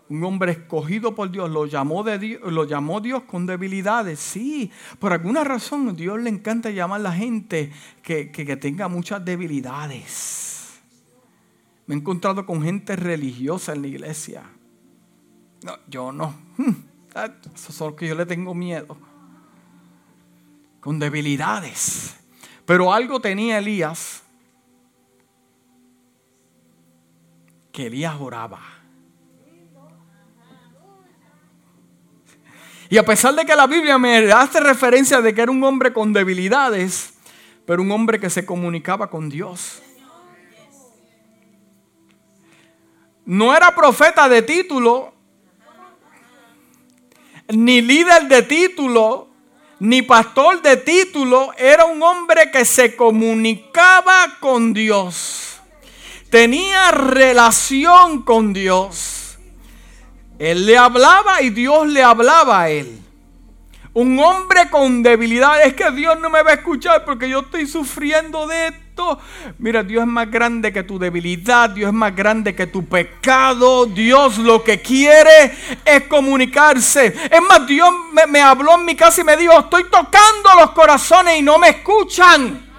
Un 0.08 0.24
hombre 0.24 0.52
escogido 0.52 1.14
por 1.14 1.30
Dios, 1.30 1.50
lo 1.50 1.66
llamó, 1.66 2.02
de 2.02 2.18
Dios, 2.18 2.50
lo 2.50 2.64
llamó 2.64 3.02
Dios 3.02 3.24
con 3.24 3.44
debilidades. 3.44 4.18
Sí, 4.20 4.70
por 4.98 5.12
alguna 5.12 5.44
razón 5.44 5.94
Dios 5.94 6.18
le 6.18 6.30
encanta 6.30 6.70
llamar 6.70 7.00
a 7.00 7.02
la 7.02 7.12
gente 7.12 7.70
que, 8.02 8.30
que, 8.30 8.56
tenga 8.56 8.88
muchas 8.88 9.22
debilidades. 9.22 10.80
Me 11.86 11.94
he 11.94 11.98
encontrado 11.98 12.46
con 12.46 12.62
gente 12.62 12.96
religiosa 12.96 13.74
en 13.74 13.82
la 13.82 13.88
iglesia. 13.88 14.44
No, 15.62 15.74
yo 15.88 16.10
no. 16.10 16.34
Hmm, 16.56 16.70
eso 17.54 17.68
es 17.68 17.80
lo 17.80 17.94
que 17.94 18.08
yo 18.08 18.14
le 18.14 18.24
tengo 18.24 18.54
miedo 18.54 19.09
con 20.81 20.99
debilidades. 20.99 22.16
Pero 22.64 22.93
algo 22.93 23.20
tenía 23.20 23.59
Elías 23.59 24.22
que 27.72 27.87
Elías 27.87 28.16
oraba. 28.18 28.61
Y 32.89 32.99
a 32.99 33.05
pesar 33.05 33.35
de 33.35 33.45
que 33.45 33.55
la 33.55 33.68
Biblia 33.68 33.99
me 33.99 34.33
hace 34.33 34.59
referencia 34.59 35.20
de 35.20 35.33
que 35.33 35.43
era 35.43 35.53
un 35.53 35.62
hombre 35.62 35.93
con 35.93 36.12
debilidades, 36.12 37.14
pero 37.64 37.83
un 37.83 37.93
hombre 37.93 38.18
que 38.18 38.28
se 38.28 38.45
comunicaba 38.45 39.09
con 39.09 39.28
Dios. 39.28 39.81
No 43.24 43.55
era 43.55 43.72
profeta 43.76 44.28
de 44.28 44.43
título, 44.43 45.14
ni 47.49 47.81
líder 47.81 48.26
de 48.26 48.43
título, 48.43 49.30
ni 49.81 50.03
pastor 50.03 50.61
de 50.61 50.76
título, 50.76 51.53
era 51.57 51.87
un 51.87 52.03
hombre 52.03 52.51
que 52.51 52.64
se 52.64 52.95
comunicaba 52.95 54.37
con 54.39 54.74
Dios. 54.74 55.59
Tenía 56.28 56.93
relación 56.93 58.22
con 58.22 58.53
Dios. 58.53 59.39
Él 60.39 60.66
le 60.66 60.76
hablaba 60.76 61.43
y 61.43 61.51
Dios 61.51 61.89
le 61.89 62.03
hablaba 62.03 62.62
a 62.62 62.70
él. 62.70 63.01
Un 63.95 64.18
hombre 64.20 64.70
con 64.70 65.03
debilidad. 65.03 65.62
Es 65.62 65.74
que 65.74 65.91
Dios 65.91 66.20
no 66.20 66.31
me 66.31 66.43
va 66.43 66.51
a 66.51 66.55
escuchar 66.55 67.05
porque 67.05 67.28
yo 67.28 67.41
estoy 67.41 67.66
sufriendo 67.66 68.47
de 68.47 68.72
Mira, 69.59 69.82
Dios 69.82 70.03
es 70.03 70.09
más 70.09 70.30
grande 70.30 70.72
que 70.72 70.82
tu 70.82 70.98
debilidad. 70.98 71.70
Dios 71.70 71.88
es 71.88 71.94
más 71.94 72.14
grande 72.14 72.55
que 72.55 72.66
tu 72.66 72.86
pecado. 72.86 73.86
Dios 73.86 74.38
lo 74.38 74.62
que 74.62 74.80
quiere 74.80 75.57
es 75.84 76.03
comunicarse. 76.05 77.07
Es 77.30 77.42
más, 77.42 77.66
Dios 77.66 77.90
me 78.28 78.40
habló 78.40 78.74
en 78.74 78.84
mi 78.84 78.94
casa 78.94 79.20
y 79.20 79.24
me 79.24 79.36
dijo, 79.36 79.59
estoy 79.59 79.84
tocando 79.84 80.51
los 80.59 80.70
corazones 80.70 81.38
y 81.38 81.42
no 81.42 81.59
me 81.59 81.68
escuchan. 81.68 82.70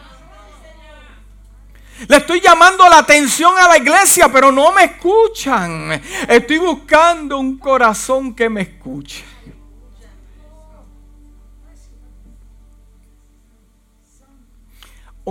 Le 2.07 2.17
estoy 2.17 2.41
llamando 2.41 2.87
la 2.89 2.99
atención 2.99 3.53
a 3.57 3.67
la 3.67 3.77
iglesia, 3.77 4.27
pero 4.31 4.51
no 4.51 4.71
me 4.71 4.85
escuchan. 4.85 6.01
Estoy 6.27 6.57
buscando 6.57 7.37
un 7.37 7.57
corazón 7.57 8.33
que 8.33 8.49
me 8.49 8.61
escuche. 8.61 9.30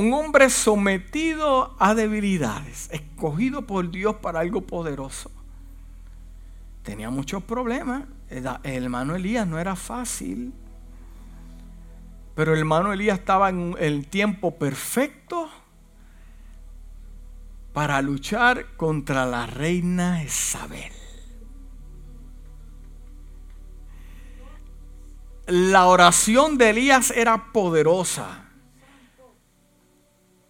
Un 0.01 0.15
hombre 0.15 0.49
sometido 0.49 1.77
a 1.79 1.95
debilidades, 1.95 2.89
escogido 2.91 3.67
por 3.67 3.91
Dios 3.91 4.17
para 4.17 4.41
algo 4.41 4.63
poderoso. 4.63 5.31
Tenía 6.83 7.11
muchos 7.11 7.43
problemas. 7.43 8.05
El 8.31 8.85
hermano 8.85 9.15
Elías 9.15 9.47
no 9.47 9.59
era 9.59 9.77
fácil. 9.77 10.55
Pero 12.35 12.55
el 12.55 12.61
hermano 12.61 12.95
Elías 12.95 13.19
estaba 13.19 13.51
en 13.51 13.77
el 13.79 14.07
tiempo 14.07 14.55
perfecto 14.55 15.51
para 17.75 18.01
luchar 18.01 18.75
contra 18.79 19.27
la 19.27 19.45
reina 19.45 20.25
Isabel. 20.25 20.93
La 25.47 25.85
oración 25.85 26.57
de 26.57 26.71
Elías 26.71 27.11
era 27.11 27.53
poderosa 27.53 28.47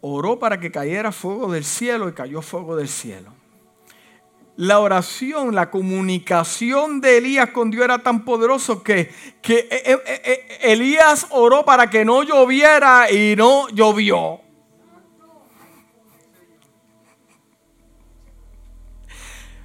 oró 0.00 0.38
para 0.38 0.58
que 0.60 0.70
cayera 0.70 1.12
fuego 1.12 1.52
del 1.52 1.64
cielo 1.64 2.08
y 2.08 2.12
cayó 2.12 2.42
fuego 2.42 2.76
del 2.76 2.88
cielo. 2.88 3.32
La 4.56 4.80
oración, 4.80 5.54
la 5.54 5.70
comunicación 5.70 7.00
de 7.00 7.18
Elías 7.18 7.50
con 7.50 7.70
Dios 7.70 7.84
era 7.84 7.98
tan 7.98 8.24
poderoso 8.24 8.82
que, 8.82 9.10
que 9.40 9.60
eh, 9.70 9.82
eh, 9.86 10.02
eh, 10.06 10.58
Elías 10.62 11.28
oró 11.30 11.64
para 11.64 11.88
que 11.88 12.04
no 12.04 12.22
lloviera 12.22 13.10
y 13.10 13.34
no 13.36 13.68
llovió. 13.68 14.40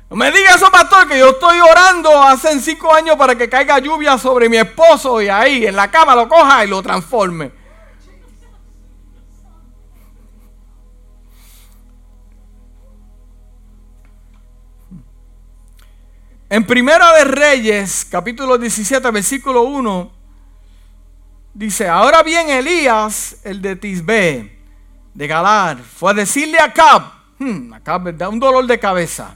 No 0.10 0.16
me 0.16 0.32
diga 0.32 0.56
eso, 0.56 0.72
pastor, 0.72 1.10
que 1.10 1.20
yo 1.20 1.32
estoy 1.32 1.60
orando 1.60 2.22
hace 2.22 2.58
cinco 2.62 2.94
años 2.94 3.18
para 3.18 3.36
que 3.36 3.50
caiga 3.50 3.80
lluvia 3.80 4.18
sobre 4.18 4.48
mi 4.48 4.58
esposo 4.58 5.22
y 5.22 5.28
ahí 5.28 5.66
en 5.66 5.76
la 5.76 5.92
cama 5.92 6.16
lo 6.16 6.30
coja 6.30 6.64
y 6.64 6.70
lo 6.70 6.82
transforme. 6.82 7.65
En 16.48 16.64
Primera 16.64 17.12
de 17.14 17.24
Reyes, 17.24 18.06
capítulo 18.08 18.60
17, 18.60 19.10
versículo 19.10 19.64
1, 19.64 20.12
dice, 21.56 21.88
ahora 21.88 22.22
bien 22.22 22.50
Elías, 22.50 23.38
el 23.44 23.64
de 23.64 23.76
Tisbe, 23.76 24.56
de 25.12 25.28
Galar, 25.28 25.80
fue 25.80 26.12
a 26.12 26.14
decirle 26.14 26.60
a 26.60 26.66
Acab, 26.66 27.02
hmm, 27.40 27.74
Acab 27.74 28.16
da 28.16 28.30
un 28.30 28.40
dolor 28.40 28.68
de 28.68 28.78
cabeza, 28.78 29.36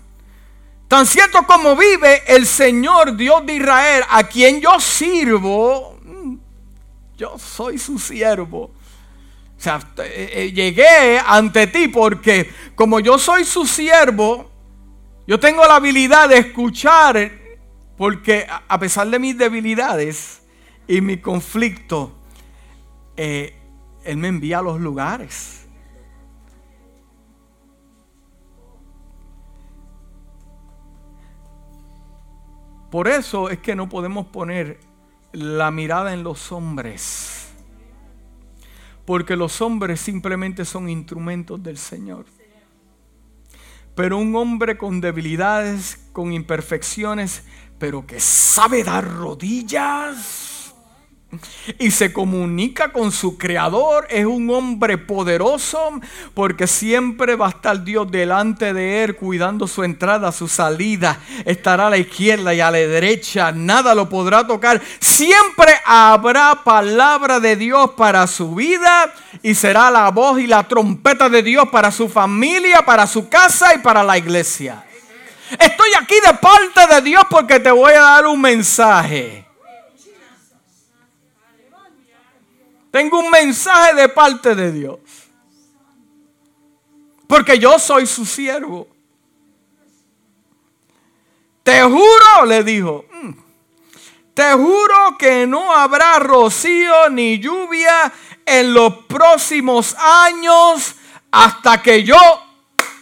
tan 0.87 1.07
cierto 1.07 1.39
como 1.47 1.75
vive 1.75 2.21
el 2.27 2.45
Señor 2.45 3.17
Dios 3.17 3.43
de 3.43 3.55
Israel, 3.55 4.03
a 4.07 4.25
quien 4.25 4.61
yo 4.61 4.79
sirvo, 4.79 5.97
hmm, 6.03 6.35
yo 7.17 7.39
soy 7.39 7.79
su 7.79 7.97
siervo. 7.97 8.65
O 9.57 9.61
sea, 9.61 9.79
eh, 9.97 10.29
eh, 10.33 10.51
llegué 10.51 11.19
ante 11.25 11.65
ti 11.65 11.87
porque 11.87 12.53
como 12.75 12.99
yo 12.99 13.17
soy 13.17 13.45
su 13.45 13.65
siervo, 13.65 14.49
yo 15.29 15.39
tengo 15.39 15.63
la 15.67 15.75
habilidad 15.75 16.27
de 16.27 16.39
escuchar 16.39 17.31
porque 17.95 18.47
a 18.49 18.79
pesar 18.79 19.07
de 19.11 19.19
mis 19.19 19.37
debilidades 19.37 20.41
y 20.87 21.01
mi 21.01 21.17
conflicto, 21.17 22.17
eh, 23.15 23.55
Él 24.03 24.17
me 24.17 24.27
envía 24.27 24.57
a 24.57 24.63
los 24.63 24.81
lugares. 24.81 25.67
Por 32.89 33.07
eso 33.07 33.51
es 33.51 33.59
que 33.59 33.75
no 33.75 33.87
podemos 33.87 34.25
poner 34.25 34.79
la 35.31 35.69
mirada 35.69 36.11
en 36.11 36.23
los 36.23 36.51
hombres. 36.51 37.53
Porque 39.05 39.35
los 39.35 39.61
hombres 39.61 40.01
simplemente 40.01 40.65
son 40.65 40.89
instrumentos 40.89 41.61
del 41.61 41.77
Señor. 41.77 42.25
Pero 43.99 44.17
un 44.17 44.33
hombre 44.37 44.77
con 44.77 45.01
debilidades, 45.01 45.99
con 46.13 46.31
imperfecciones, 46.31 47.43
pero 47.79 48.07
que 48.07 48.21
sabe 48.21 48.85
dar 48.85 49.05
rodillas 49.05 50.48
y 51.77 51.91
se 51.91 52.11
comunica 52.11 52.91
con 52.91 53.11
su 53.11 53.37
creador, 53.37 54.07
es 54.09 54.25
un 54.25 54.49
hombre 54.49 54.97
poderoso 54.97 55.99
porque 56.33 56.65
siempre 56.65 57.35
va 57.35 57.47
a 57.47 57.49
estar 57.49 57.83
Dios 57.83 58.09
delante 58.09 58.73
de 58.73 59.03
él 59.03 59.15
cuidando 59.15 59.67
su 59.67 59.83
entrada, 59.83 60.31
su 60.31 60.47
salida, 60.47 61.19
estará 61.45 61.87
a 61.87 61.89
la 61.91 61.97
izquierda 61.97 62.53
y 62.53 62.61
a 62.61 62.71
la 62.71 62.79
derecha, 62.79 63.51
nada 63.51 63.93
lo 63.93 64.09
podrá 64.09 64.47
tocar, 64.47 64.81
siempre 64.99 65.73
habrá 65.85 66.63
palabra 66.63 67.39
de 67.39 67.55
Dios 67.55 67.91
para 67.91 68.25
su 68.25 68.55
vida 68.55 69.13
y 69.43 69.53
será 69.53 69.91
la 69.91 70.09
voz 70.09 70.39
y 70.39 70.47
la 70.47 70.67
trompeta 70.67 71.29
de 71.29 71.43
Dios 71.43 71.69
para 71.69 71.91
su 71.91 72.09
familia, 72.09 72.83
para 72.85 73.05
su 73.05 73.29
casa 73.29 73.75
y 73.75 73.79
para 73.79 74.03
la 74.03 74.17
iglesia. 74.17 74.83
Estoy 75.51 75.89
aquí 75.99 76.15
de 76.25 76.33
parte 76.35 76.93
de 76.93 77.01
Dios 77.01 77.23
porque 77.29 77.59
te 77.59 77.71
voy 77.71 77.93
a 77.93 78.01
dar 78.01 78.27
un 78.27 78.41
mensaje. 78.41 79.48
Tengo 82.91 83.19
un 83.19 83.29
mensaje 83.29 83.93
de 83.95 84.09
parte 84.09 84.55
de 84.55 84.71
Dios. 84.71 84.99
Porque 87.27 87.59
yo 87.59 87.77
soy 87.77 88.07
su 88.07 88.25
siervo. 88.25 88.87
Te 91.63 91.83
juro, 91.83 92.45
le 92.47 92.63
dijo, 92.63 93.05
mm, 93.11 93.31
te 94.33 94.53
juro 94.53 95.17
que 95.19 95.45
no 95.45 95.71
habrá 95.71 96.17
rocío 96.17 97.09
ni 97.11 97.37
lluvia 97.37 98.11
en 98.45 98.73
los 98.73 99.05
próximos 99.05 99.95
años 99.99 100.95
hasta 101.29 101.83
que 101.83 102.03
yo 102.03 102.17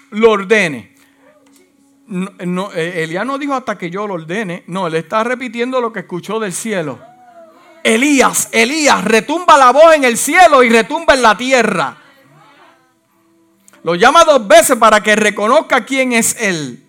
lo 0.09 0.31
ordene. 0.31 0.95
No, 2.07 2.71
eh, 2.73 3.03
Elías 3.03 3.25
no 3.25 3.37
dijo 3.37 3.53
hasta 3.53 3.77
que 3.77 3.89
yo 3.89 4.07
lo 4.07 4.15
ordene. 4.15 4.63
No, 4.67 4.87
él 4.87 4.95
está 4.95 5.23
repitiendo 5.23 5.79
lo 5.79 5.93
que 5.93 5.99
escuchó 5.99 6.39
del 6.39 6.51
cielo. 6.51 6.99
Elías, 7.83 8.49
Elías, 8.51 9.03
retumba 9.03 9.57
la 9.57 9.71
voz 9.71 9.95
en 9.95 10.03
el 10.03 10.17
cielo 10.17 10.63
y 10.63 10.69
retumba 10.69 11.13
en 11.13 11.21
la 11.21 11.37
tierra. 11.37 11.97
Lo 13.83 13.95
llama 13.95 14.25
dos 14.25 14.47
veces 14.47 14.75
para 14.77 15.01
que 15.01 15.15
reconozca 15.15 15.85
quién 15.85 16.11
es 16.13 16.35
él. 16.41 16.83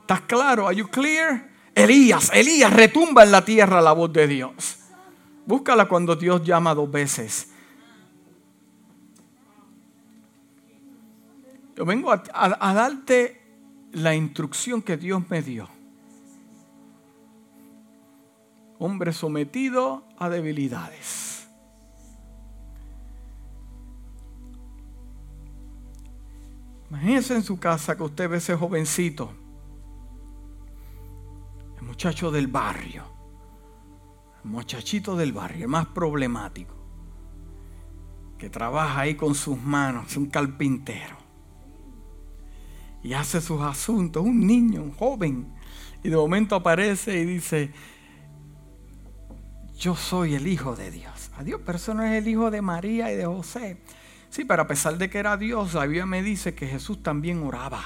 ¿Estás 0.00 0.20
claro? 0.22 0.66
¿Are 0.66 0.76
you 0.76 0.88
clear? 0.88 1.48
Elías, 1.74 2.30
Elías, 2.34 2.72
retumba 2.72 3.22
en 3.22 3.32
la 3.32 3.44
tierra 3.44 3.80
la 3.80 3.92
voz 3.92 4.12
de 4.12 4.26
Dios. 4.26 4.76
Búscala 5.46 5.86
cuando 5.86 6.16
Dios 6.16 6.42
llama 6.44 6.74
dos 6.74 6.90
veces. 6.90 7.48
Yo 11.76 11.84
vengo 11.86 12.12
a, 12.12 12.22
a 12.34 12.74
darte 12.74 13.40
la 13.92 14.14
instrucción 14.14 14.82
que 14.82 14.96
Dios 14.96 15.22
me 15.30 15.40
dio. 15.40 15.79
Hombre 18.80 19.12
sometido 19.12 20.04
a 20.18 20.30
debilidades. 20.30 21.46
Imagínese 26.88 27.34
en 27.34 27.42
su 27.42 27.60
casa 27.60 27.94
que 27.96 28.02
usted 28.02 28.28
ve 28.28 28.38
ese 28.38 28.56
jovencito, 28.56 29.32
el 31.78 31.82
muchacho 31.86 32.30
del 32.30 32.46
barrio, 32.46 33.04
el 34.42 34.50
muchachito 34.50 35.14
del 35.14 35.32
barrio, 35.32 35.66
el 35.66 35.70
más 35.70 35.86
problemático, 35.86 36.74
que 38.38 38.48
trabaja 38.48 39.00
ahí 39.00 39.14
con 39.14 39.34
sus 39.34 39.60
manos, 39.60 40.16
un 40.16 40.26
carpintero, 40.26 41.16
y 43.02 43.12
hace 43.12 43.42
sus 43.42 43.60
asuntos, 43.60 44.24
un 44.24 44.46
niño, 44.46 44.82
un 44.82 44.92
joven, 44.92 45.52
y 46.02 46.08
de 46.08 46.16
momento 46.16 46.56
aparece 46.56 47.20
y 47.20 47.26
dice, 47.26 47.72
yo 49.80 49.96
soy 49.96 50.34
el 50.34 50.46
Hijo 50.46 50.76
de 50.76 50.90
Dios. 50.90 51.30
Adiós, 51.38 51.60
pero 51.64 51.76
eso 51.78 51.94
no 51.94 52.04
es 52.04 52.12
el 52.12 52.28
Hijo 52.28 52.50
de 52.50 52.60
María 52.60 53.10
y 53.10 53.16
de 53.16 53.24
José. 53.24 53.78
Sí, 54.28 54.44
pero 54.44 54.62
a 54.62 54.66
pesar 54.66 54.98
de 54.98 55.08
que 55.08 55.18
era 55.18 55.36
Dios, 55.38 55.72
la 55.72 55.86
Biblia 55.86 56.06
me 56.06 56.22
dice 56.22 56.54
que 56.54 56.66
Jesús 56.66 57.02
también 57.02 57.42
oraba. 57.42 57.82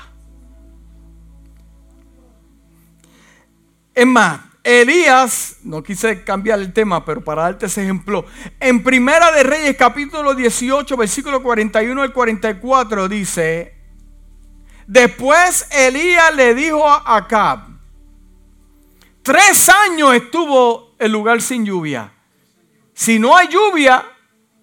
Es 3.94 4.06
más, 4.06 4.40
Elías, 4.64 5.58
no 5.62 5.84
quise 5.84 6.24
cambiar 6.24 6.58
el 6.58 6.72
tema, 6.72 7.04
pero 7.04 7.22
para 7.22 7.42
darte 7.42 7.66
ese 7.66 7.84
ejemplo, 7.84 8.26
en 8.58 8.82
Primera 8.82 9.30
de 9.30 9.44
Reyes 9.44 9.76
capítulo 9.76 10.34
18, 10.34 10.96
versículo 10.96 11.42
41 11.42 12.02
al 12.02 12.12
44 12.12 13.08
dice, 13.08 13.72
después 14.88 15.68
Elías 15.70 16.34
le 16.34 16.56
dijo 16.56 16.84
a 16.88 17.16
Acab, 17.16 17.60
tres 19.22 19.68
años 19.68 20.12
estuvo 20.14 20.93
el 21.04 21.12
lugar 21.12 21.42
sin 21.42 21.64
lluvia. 21.64 22.12
Si 22.94 23.18
no 23.18 23.36
hay 23.36 23.48
lluvia, 23.48 24.04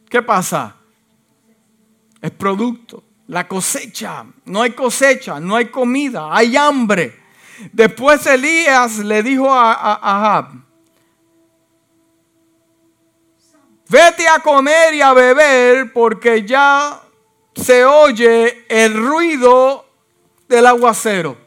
¿qué 0.10 0.22
pasa? 0.22 0.76
Es 2.22 2.32
producto. 2.32 3.04
La 3.28 3.48
cosecha. 3.48 4.26
No 4.46 4.62
hay 4.62 4.72
cosecha, 4.72 5.40
no 5.40 5.56
hay 5.56 5.68
comida, 5.68 6.36
hay 6.36 6.58
hambre. 6.58 7.20
Después 7.72 8.26
Elías 8.26 8.98
le 9.00 9.22
dijo 9.24 9.54
a, 9.54 9.74
Ahab, 9.94 10.50
vete 13.88 14.28
a 14.28 14.40
comer 14.40 14.96
y 14.96 15.02
a 15.02 15.14
beber 15.14 15.94
porque 15.94 16.46
ya 16.46 17.02
se 17.54 17.86
oye 17.86 18.66
el 18.68 18.94
ruido 18.96 19.86
del 20.48 20.66
aguacero. 20.66 21.38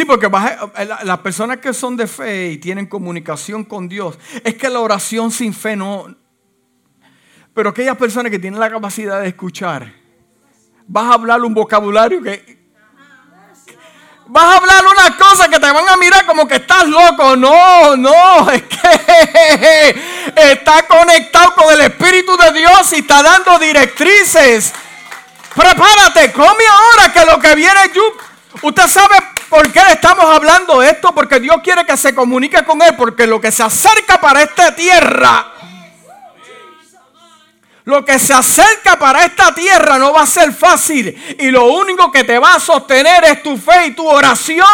Sí, 0.00 0.06
porque 0.06 0.28
eh, 0.28 0.88
las 1.04 1.18
personas 1.18 1.58
que 1.58 1.74
son 1.74 1.94
de 1.94 2.06
fe 2.06 2.52
y 2.52 2.56
tienen 2.56 2.86
comunicación 2.86 3.64
con 3.64 3.86
Dios, 3.86 4.18
es 4.42 4.54
que 4.54 4.70
la 4.70 4.80
oración 4.80 5.30
sin 5.30 5.52
fe 5.52 5.76
no... 5.76 6.16
Pero 7.52 7.68
aquellas 7.68 7.98
personas 7.98 8.32
que 8.32 8.38
tienen 8.38 8.58
la 8.58 8.70
capacidad 8.70 9.20
de 9.20 9.28
escuchar, 9.28 9.92
vas 10.86 11.04
a 11.04 11.12
hablar 11.12 11.42
un 11.42 11.52
vocabulario 11.52 12.22
que... 12.22 12.58
Vas 14.28 14.42
a 14.42 14.56
hablar 14.56 14.84
unas 14.86 15.10
cosas 15.16 15.48
que 15.48 15.60
te 15.60 15.70
van 15.70 15.86
a 15.86 15.98
mirar 15.98 16.24
como 16.24 16.48
que 16.48 16.54
estás 16.54 16.88
loco. 16.88 17.36
No, 17.36 17.94
no, 17.94 18.50
es 18.52 18.62
que 18.62 20.00
está 20.34 20.86
conectado 20.86 21.56
con 21.56 21.74
el 21.74 21.82
Espíritu 21.82 22.38
de 22.38 22.52
Dios 22.58 22.90
y 22.94 23.00
está 23.00 23.22
dando 23.22 23.58
directrices. 23.58 24.72
Prepárate, 25.54 26.32
come 26.32 26.64
ahora 26.72 27.12
que 27.12 27.26
lo 27.26 27.38
que 27.38 27.54
viene 27.54 27.80
Usted 28.62 28.86
sabe 28.86 29.16
por 29.50 29.70
qué 29.72 29.80
estamos 29.90 30.24
hablando 30.24 30.80
esto, 30.82 31.12
porque 31.12 31.40
Dios 31.40 31.56
quiere 31.62 31.84
que 31.84 31.96
se 31.96 32.14
comunique 32.14 32.64
con 32.64 32.80
Él, 32.80 32.94
porque 32.96 33.26
lo 33.26 33.40
que 33.40 33.50
se 33.50 33.64
acerca 33.64 34.20
para 34.20 34.42
esta 34.42 34.74
tierra 34.74 35.49
Lo 37.84 38.04
que 38.04 38.18
se 38.18 38.34
acerca 38.34 38.98
para 38.98 39.24
esta 39.24 39.54
tierra 39.54 39.98
no 39.98 40.12
va 40.12 40.22
a 40.22 40.26
ser 40.26 40.52
fácil 40.52 41.36
y 41.38 41.50
lo 41.50 41.64
único 41.64 42.12
que 42.12 42.24
te 42.24 42.38
va 42.38 42.54
a 42.54 42.60
sostener 42.60 43.24
es 43.24 43.42
tu 43.42 43.56
fe 43.56 43.86
y 43.86 43.90
tu 43.92 44.06
oración 44.06 44.66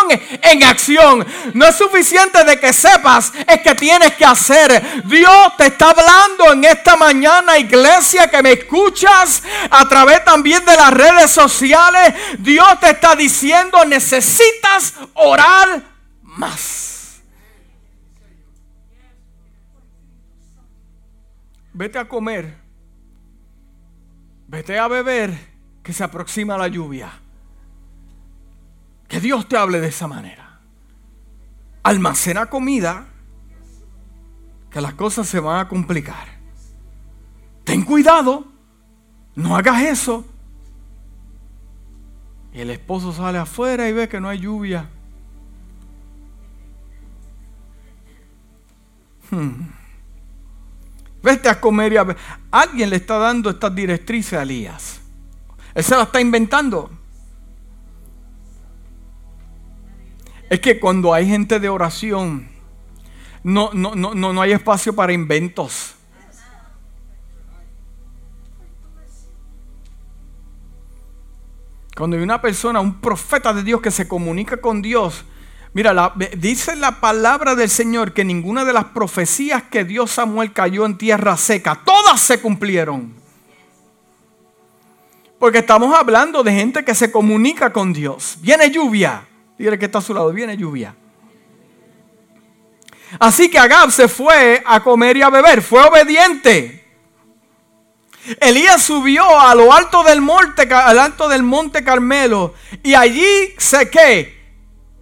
en 0.42 0.64
acción. 0.64 1.24
No 1.54 1.66
es 1.66 1.76
suficiente 1.76 2.42
de 2.42 2.58
que 2.58 2.72
sepas, 2.72 3.32
es 3.46 3.60
que 3.60 3.74
tienes 3.76 4.14
que 4.16 4.24
hacer. 4.24 5.04
Dios 5.04 5.56
te 5.56 5.66
está 5.66 5.90
hablando 5.90 6.52
en 6.52 6.64
esta 6.64 6.96
mañana, 6.96 7.58
iglesia, 7.58 8.28
que 8.28 8.42
me 8.42 8.52
escuchas 8.52 9.42
a 9.70 9.88
través 9.88 10.24
también 10.24 10.64
de 10.64 10.74
las 10.74 10.90
redes 10.90 11.30
sociales. 11.30 12.12
Dios 12.38 12.68
te 12.80 12.90
está 12.90 13.14
diciendo, 13.14 13.84
necesitas 13.84 14.94
orar 15.14 15.80
más. 16.22 17.20
Vete 21.72 21.98
a 21.98 22.08
comer 22.08 22.65
Vete 24.48 24.78
a 24.78 24.88
beber 24.88 25.36
que 25.82 25.92
se 25.92 26.04
aproxima 26.04 26.56
la 26.56 26.68
lluvia. 26.68 27.12
Que 29.08 29.20
Dios 29.20 29.48
te 29.48 29.56
hable 29.56 29.80
de 29.80 29.88
esa 29.88 30.06
manera. 30.06 30.60
Almacena 31.82 32.46
comida 32.46 33.06
que 34.70 34.80
las 34.80 34.94
cosas 34.94 35.28
se 35.28 35.40
van 35.40 35.60
a 35.60 35.68
complicar. 35.68 36.28
Ten 37.64 37.82
cuidado, 37.82 38.46
no 39.34 39.56
hagas 39.56 39.82
eso. 39.82 40.24
Y 42.52 42.60
el 42.60 42.70
esposo 42.70 43.12
sale 43.12 43.38
afuera 43.38 43.88
y 43.88 43.92
ve 43.92 44.08
que 44.08 44.20
no 44.20 44.28
hay 44.28 44.38
lluvia. 44.40 44.88
Hmm. 49.30 49.75
Vete 51.26 51.48
a 51.48 51.60
comer 51.60 51.92
y 51.92 51.96
a 51.96 52.04
ver. 52.04 52.16
Alguien 52.52 52.88
le 52.88 52.94
está 52.94 53.18
dando 53.18 53.50
estas 53.50 53.74
directrices 53.74 54.34
a 54.34 54.42
Elías. 54.42 55.00
Él 55.74 55.82
se 55.82 55.96
la 55.96 56.04
está 56.04 56.20
inventando. 56.20 56.88
Es 60.48 60.60
que 60.60 60.78
cuando 60.78 61.12
hay 61.12 61.26
gente 61.26 61.58
de 61.58 61.68
oración, 61.68 62.48
no, 63.42 63.70
no, 63.72 63.96
no, 63.96 64.14
no 64.14 64.40
hay 64.40 64.52
espacio 64.52 64.94
para 64.94 65.12
inventos. 65.12 65.96
Cuando 71.96 72.16
hay 72.16 72.22
una 72.22 72.40
persona, 72.40 72.78
un 72.78 73.00
profeta 73.00 73.52
de 73.52 73.64
Dios 73.64 73.80
que 73.80 73.90
se 73.90 74.06
comunica 74.06 74.58
con 74.58 74.80
Dios, 74.80 75.24
Mira, 75.76 76.14
dice 76.38 76.74
la 76.74 77.00
palabra 77.00 77.54
del 77.54 77.68
Señor 77.68 78.14
que 78.14 78.24
ninguna 78.24 78.64
de 78.64 78.72
las 78.72 78.86
profecías 78.86 79.64
que 79.64 79.84
Dios 79.84 80.10
Samuel 80.10 80.54
cayó 80.54 80.86
en 80.86 80.96
tierra 80.96 81.36
seca, 81.36 81.82
todas 81.84 82.18
se 82.18 82.40
cumplieron. 82.40 83.14
Porque 85.38 85.58
estamos 85.58 85.94
hablando 85.94 86.42
de 86.42 86.52
gente 86.52 86.82
que 86.82 86.94
se 86.94 87.12
comunica 87.12 87.74
con 87.74 87.92
Dios. 87.92 88.38
Viene 88.40 88.70
lluvia. 88.70 89.28
Dígale 89.58 89.78
que 89.78 89.84
está 89.84 89.98
a 89.98 90.00
su 90.00 90.14
lado, 90.14 90.32
viene 90.32 90.56
lluvia. 90.56 90.96
Así 93.20 93.50
que 93.50 93.58
Agab 93.58 93.90
se 93.90 94.08
fue 94.08 94.62
a 94.64 94.82
comer 94.82 95.18
y 95.18 95.22
a 95.22 95.28
beber, 95.28 95.60
fue 95.60 95.82
obediente. 95.82 96.86
Elías 98.40 98.80
subió 98.82 99.38
a 99.38 99.54
lo 99.54 99.74
alto 99.74 100.02
del 100.04 100.22
monte, 100.22 100.62
al 100.72 100.98
alto 100.98 101.28
del 101.28 101.42
monte 101.42 101.84
Carmelo, 101.84 102.54
y 102.82 102.94
allí 102.94 103.54
se 103.58 103.90
que 103.90 104.35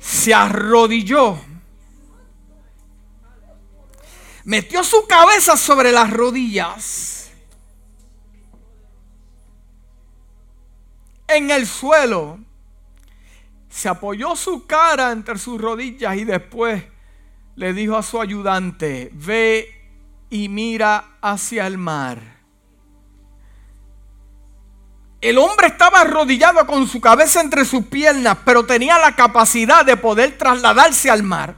se 0.05 0.35
arrodilló. 0.35 1.39
Metió 4.45 4.85
su 4.85 5.07
cabeza 5.07 5.57
sobre 5.57 5.93
las 5.93 6.11
rodillas. 6.11 7.31
En 11.27 11.51
el 11.51 11.67
suelo. 11.67 12.39
Se 13.71 13.89
apoyó 13.89 14.37
su 14.37 14.67
cara 14.67 15.11
entre 15.11 15.39
sus 15.39 15.61
rodillas 15.61 16.17
y 16.17 16.25
después 16.25 16.85
le 17.57 17.73
dijo 17.73 17.97
a 17.97 18.03
su 18.03 18.21
ayudante, 18.21 19.11
ve 19.15 19.91
y 20.31 20.49
mira 20.49 21.19
hacia 21.21 21.67
el 21.67 21.79
mar. 21.79 22.34
El 25.25 25.39
hombre 25.39 25.69
estaba 25.69 26.03
arrodillado 26.03 26.67
con 26.67 26.87
su 26.87 27.01
cabeza 27.01 27.41
entre 27.41 27.65
sus 27.65 27.87
piernas, 27.87 28.37
pero 28.45 28.67
tenía 28.67 28.99
la 28.99 29.17
capacidad 29.17 29.83
de 29.83 29.97
poder 29.97 30.37
trasladarse 30.37 31.11
al 31.11 31.23
mar. 31.23 31.55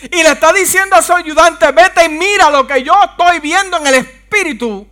Y 0.00 0.22
le 0.22 0.30
está 0.30 0.52
diciendo 0.52 0.94
a 0.94 1.02
su 1.02 1.12
ayudante, 1.12 1.72
vete 1.72 2.04
y 2.04 2.08
mira 2.08 2.50
lo 2.50 2.68
que 2.68 2.84
yo 2.84 2.94
estoy 3.02 3.40
viendo 3.40 3.78
en 3.78 3.86
el 3.88 3.94
espíritu. 3.94 4.86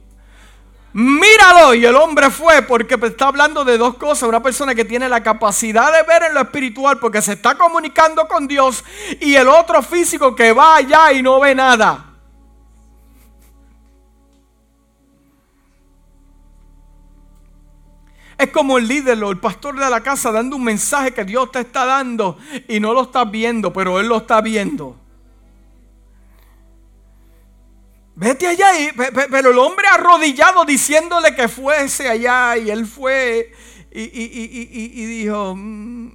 Míralo. 0.94 1.74
Y 1.74 1.86
el 1.86 1.94
hombre 1.94 2.28
fue 2.28 2.62
porque 2.62 2.98
está 3.00 3.28
hablando 3.28 3.64
de 3.64 3.78
dos 3.78 3.94
cosas. 3.94 4.28
Una 4.28 4.42
persona 4.42 4.74
que 4.74 4.84
tiene 4.84 5.08
la 5.08 5.22
capacidad 5.22 5.92
de 5.92 6.02
ver 6.02 6.24
en 6.24 6.34
lo 6.34 6.40
espiritual 6.40 6.98
porque 6.98 7.22
se 7.22 7.34
está 7.34 7.54
comunicando 7.54 8.26
con 8.26 8.48
Dios. 8.48 8.82
Y 9.20 9.36
el 9.36 9.46
otro 9.46 9.80
físico 9.80 10.34
que 10.34 10.52
va 10.52 10.74
allá 10.74 11.12
y 11.12 11.22
no 11.22 11.38
ve 11.38 11.54
nada. 11.54 12.05
Es 18.38 18.50
como 18.50 18.76
el 18.76 18.86
líder 18.86 19.22
o 19.24 19.30
el 19.30 19.38
pastor 19.38 19.78
de 19.78 19.88
la 19.88 20.02
casa 20.02 20.30
dando 20.30 20.56
un 20.56 20.64
mensaje 20.64 21.14
que 21.14 21.24
Dios 21.24 21.50
te 21.50 21.60
está 21.60 21.86
dando 21.86 22.38
y 22.68 22.80
no 22.80 22.92
lo 22.92 23.04
estás 23.04 23.30
viendo, 23.30 23.72
pero 23.72 23.98
Él 23.98 24.08
lo 24.08 24.18
está 24.18 24.40
viendo. 24.42 24.96
Vete 28.14 28.46
allá, 28.46 28.68
pero 29.30 29.50
el 29.50 29.58
hombre 29.58 29.86
arrodillado 29.92 30.64
diciéndole 30.64 31.34
que 31.34 31.48
fuese 31.48 32.08
allá 32.08 32.56
y 32.56 32.70
él 32.70 32.86
fue 32.86 33.52
y, 33.92 34.00
y 34.02 35.04
dijo, 35.04 35.54
mm, 35.54 36.12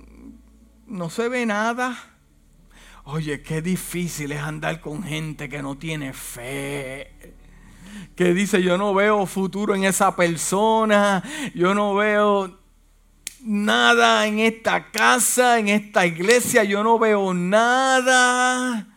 no 0.88 1.10
se 1.12 1.30
ve 1.30 1.46
nada. 1.46 1.96
Oye, 3.04 3.44
qué 3.44 3.62
difícil 3.62 4.32
es 4.32 4.42
andar 4.42 4.82
con 4.82 5.04
gente 5.04 5.48
que 5.48 5.62
no 5.62 5.78
tiene 5.78 6.12
fe 6.14 7.12
que 8.16 8.34
dice 8.34 8.62
yo 8.62 8.78
no 8.78 8.94
veo 8.94 9.26
futuro 9.26 9.76
en 9.76 9.84
esa 9.84 10.16
persona, 10.16 11.24
yo 11.54 11.74
no 11.74 11.96
veo 11.96 12.60
nada 13.42 14.28
en 14.28 14.40
esta 14.40 14.92
casa, 14.92 15.60
en 15.60 15.70
esta 15.70 16.06
iglesia, 16.06 16.64
yo 16.64 16.84
no 16.84 17.00
veo 17.00 17.34
nada. 17.34 18.88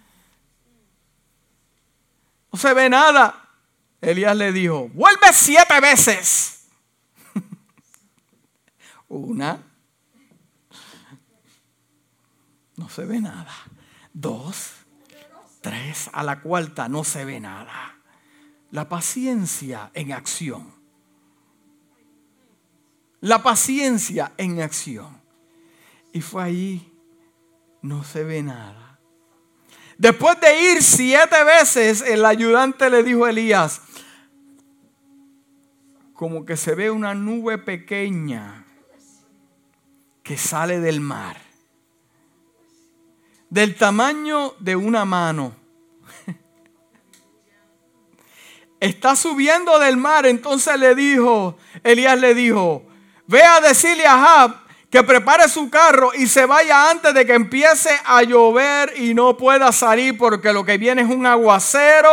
No 2.52 2.58
se 2.58 2.74
ve 2.74 2.88
nada. 2.88 3.48
Elías 4.00 4.36
le 4.36 4.52
dijo, 4.52 4.88
vuelve 4.88 5.32
siete 5.32 5.80
veces. 5.80 6.66
Una. 9.08 9.62
No 12.76 12.88
se 12.88 13.04
ve 13.04 13.20
nada. 13.20 13.52
Dos. 14.12 14.72
Tres. 15.60 16.10
A 16.12 16.22
la 16.22 16.40
cuarta 16.42 16.88
no 16.88 17.04
se 17.04 17.24
ve 17.24 17.40
nada 17.40 17.93
la 18.74 18.88
paciencia 18.88 19.92
en 19.94 20.12
acción. 20.12 20.74
La 23.20 23.40
paciencia 23.40 24.32
en 24.36 24.60
acción. 24.62 25.22
Y 26.12 26.20
fue 26.20 26.42
ahí, 26.42 26.92
no 27.82 28.02
se 28.02 28.24
ve 28.24 28.42
nada. 28.42 28.98
Después 29.96 30.40
de 30.40 30.72
ir 30.72 30.82
siete 30.82 31.44
veces, 31.44 32.02
el 32.02 32.24
ayudante 32.24 32.90
le 32.90 33.04
dijo 33.04 33.24
a 33.24 33.30
Elías, 33.30 33.80
como 36.12 36.44
que 36.44 36.56
se 36.56 36.74
ve 36.74 36.90
una 36.90 37.14
nube 37.14 37.58
pequeña 37.58 38.66
que 40.24 40.36
sale 40.36 40.80
del 40.80 41.00
mar, 41.00 41.40
del 43.50 43.76
tamaño 43.76 44.54
de 44.58 44.74
una 44.74 45.04
mano 45.04 45.63
está 48.84 49.16
subiendo 49.16 49.78
del 49.78 49.96
mar. 49.96 50.26
Entonces 50.26 50.78
le 50.78 50.94
dijo, 50.94 51.56
Elías 51.82 52.18
le 52.18 52.34
dijo, 52.34 52.84
ve 53.26 53.42
a 53.42 53.60
decirle 53.60 54.06
a 54.06 54.18
Jab 54.18 54.56
que 54.90 55.02
prepare 55.02 55.48
su 55.48 55.70
carro 55.70 56.12
y 56.14 56.26
se 56.26 56.46
vaya 56.46 56.90
antes 56.90 57.14
de 57.14 57.26
que 57.26 57.34
empiece 57.34 57.90
a 58.04 58.22
llover 58.22 58.92
y 58.96 59.14
no 59.14 59.36
pueda 59.36 59.72
salir 59.72 60.16
porque 60.16 60.52
lo 60.52 60.64
que 60.64 60.78
viene 60.78 61.02
es 61.02 61.08
un 61.08 61.26
aguacero. 61.26 62.10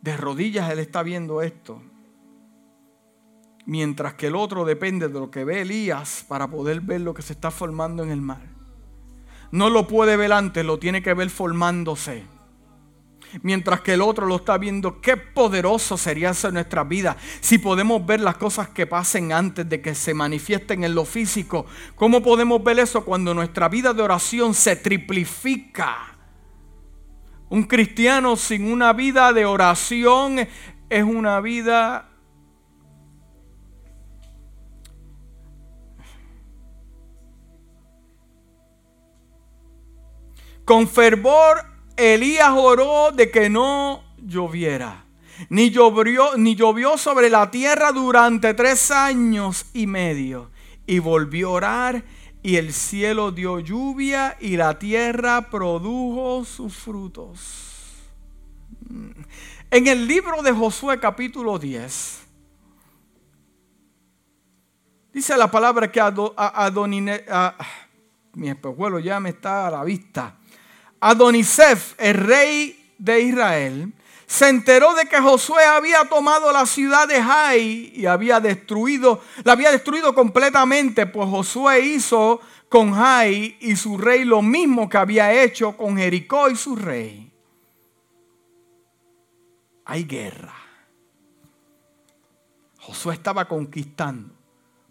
De 0.00 0.16
rodillas 0.16 0.70
él 0.70 0.78
está 0.78 1.02
viendo 1.02 1.42
esto. 1.42 1.82
Mientras 3.66 4.14
que 4.14 4.26
el 4.26 4.36
otro 4.36 4.66
depende 4.66 5.08
de 5.08 5.18
lo 5.18 5.30
que 5.30 5.44
ve 5.44 5.62
Elías 5.62 6.24
para 6.28 6.48
poder 6.48 6.82
ver 6.82 7.00
lo 7.00 7.14
que 7.14 7.22
se 7.22 7.32
está 7.32 7.50
formando 7.50 8.02
en 8.02 8.10
el 8.10 8.20
mar 8.20 8.53
no 9.54 9.70
lo 9.70 9.86
puede 9.86 10.16
ver 10.16 10.32
antes, 10.32 10.64
lo 10.64 10.80
tiene 10.80 11.00
que 11.00 11.14
ver 11.14 11.30
formándose. 11.30 12.24
Mientras 13.42 13.82
que 13.82 13.92
el 13.92 14.02
otro 14.02 14.26
lo 14.26 14.34
está 14.36 14.58
viendo, 14.58 15.00
qué 15.00 15.16
poderoso 15.16 15.96
sería 15.96 16.30
eso 16.30 16.48
en 16.48 16.54
nuestra 16.54 16.82
vida 16.82 17.16
si 17.40 17.58
podemos 17.58 18.04
ver 18.04 18.20
las 18.20 18.36
cosas 18.36 18.70
que 18.70 18.88
pasen 18.88 19.32
antes 19.32 19.68
de 19.68 19.80
que 19.80 19.94
se 19.94 20.12
manifiesten 20.12 20.82
en 20.82 20.96
lo 20.96 21.04
físico. 21.04 21.66
¿Cómo 21.94 22.20
podemos 22.20 22.64
ver 22.64 22.80
eso 22.80 23.04
cuando 23.04 23.32
nuestra 23.32 23.68
vida 23.68 23.94
de 23.94 24.02
oración 24.02 24.54
se 24.54 24.74
triplifica 24.74 26.16
Un 27.48 27.62
cristiano 27.62 28.34
sin 28.34 28.72
una 28.72 28.92
vida 28.92 29.32
de 29.32 29.44
oración 29.44 30.48
es 30.90 31.04
una 31.04 31.40
vida 31.40 32.08
Con 40.64 40.88
fervor 40.88 41.64
Elías 41.96 42.50
oró 42.56 43.10
de 43.12 43.30
que 43.30 43.50
no 43.50 44.02
lloviera. 44.16 45.04
Ni 45.48 45.70
llovió, 45.70 46.36
ni 46.36 46.54
llovió 46.54 46.96
sobre 46.96 47.28
la 47.28 47.50
tierra 47.50 47.92
durante 47.92 48.54
tres 48.54 48.90
años 48.90 49.66
y 49.74 49.86
medio. 49.86 50.50
Y 50.86 51.00
volvió 51.00 51.48
a 51.48 51.52
orar 51.52 52.04
y 52.42 52.56
el 52.56 52.72
cielo 52.72 53.30
dio 53.32 53.58
lluvia 53.58 54.36
y 54.40 54.56
la 54.56 54.78
tierra 54.78 55.48
produjo 55.50 56.44
sus 56.44 56.74
frutos. 56.74 57.74
En 59.70 59.86
el 59.86 60.06
libro 60.06 60.42
de 60.42 60.52
Josué 60.52 61.00
capítulo 61.00 61.58
10, 61.58 62.22
dice 65.12 65.36
la 65.36 65.50
palabra 65.50 65.90
que 65.90 66.00
Adonine, 66.00 67.24
mi 68.34 68.48
espejuelo 68.50 68.98
ya 68.98 69.18
me 69.20 69.30
está 69.30 69.66
a 69.66 69.70
la 69.70 69.82
vista. 69.82 70.38
Adonisef, 71.06 71.92
el 71.98 72.14
rey 72.14 72.94
de 72.96 73.20
Israel, 73.20 73.92
se 74.26 74.48
enteró 74.48 74.94
de 74.94 75.04
que 75.04 75.20
Josué 75.20 75.62
había 75.62 76.08
tomado 76.08 76.50
la 76.50 76.64
ciudad 76.64 77.06
de 77.06 77.22
Jai 77.22 77.92
y 77.94 78.06
había 78.06 78.40
destruido, 78.40 79.20
la 79.44 79.52
había 79.52 79.70
destruido 79.70 80.14
completamente, 80.14 81.04
pues 81.04 81.28
Josué 81.28 81.80
hizo 81.80 82.40
con 82.70 82.94
Jai 82.94 83.58
y 83.60 83.76
su 83.76 83.98
rey 83.98 84.24
lo 84.24 84.40
mismo 84.40 84.88
que 84.88 84.96
había 84.96 85.42
hecho 85.42 85.76
con 85.76 85.98
Jericó 85.98 86.48
y 86.48 86.56
su 86.56 86.74
rey. 86.74 87.30
Hay 89.84 90.04
guerra. 90.04 90.54
Josué 92.78 93.12
estaba 93.12 93.46
conquistando, 93.46 94.34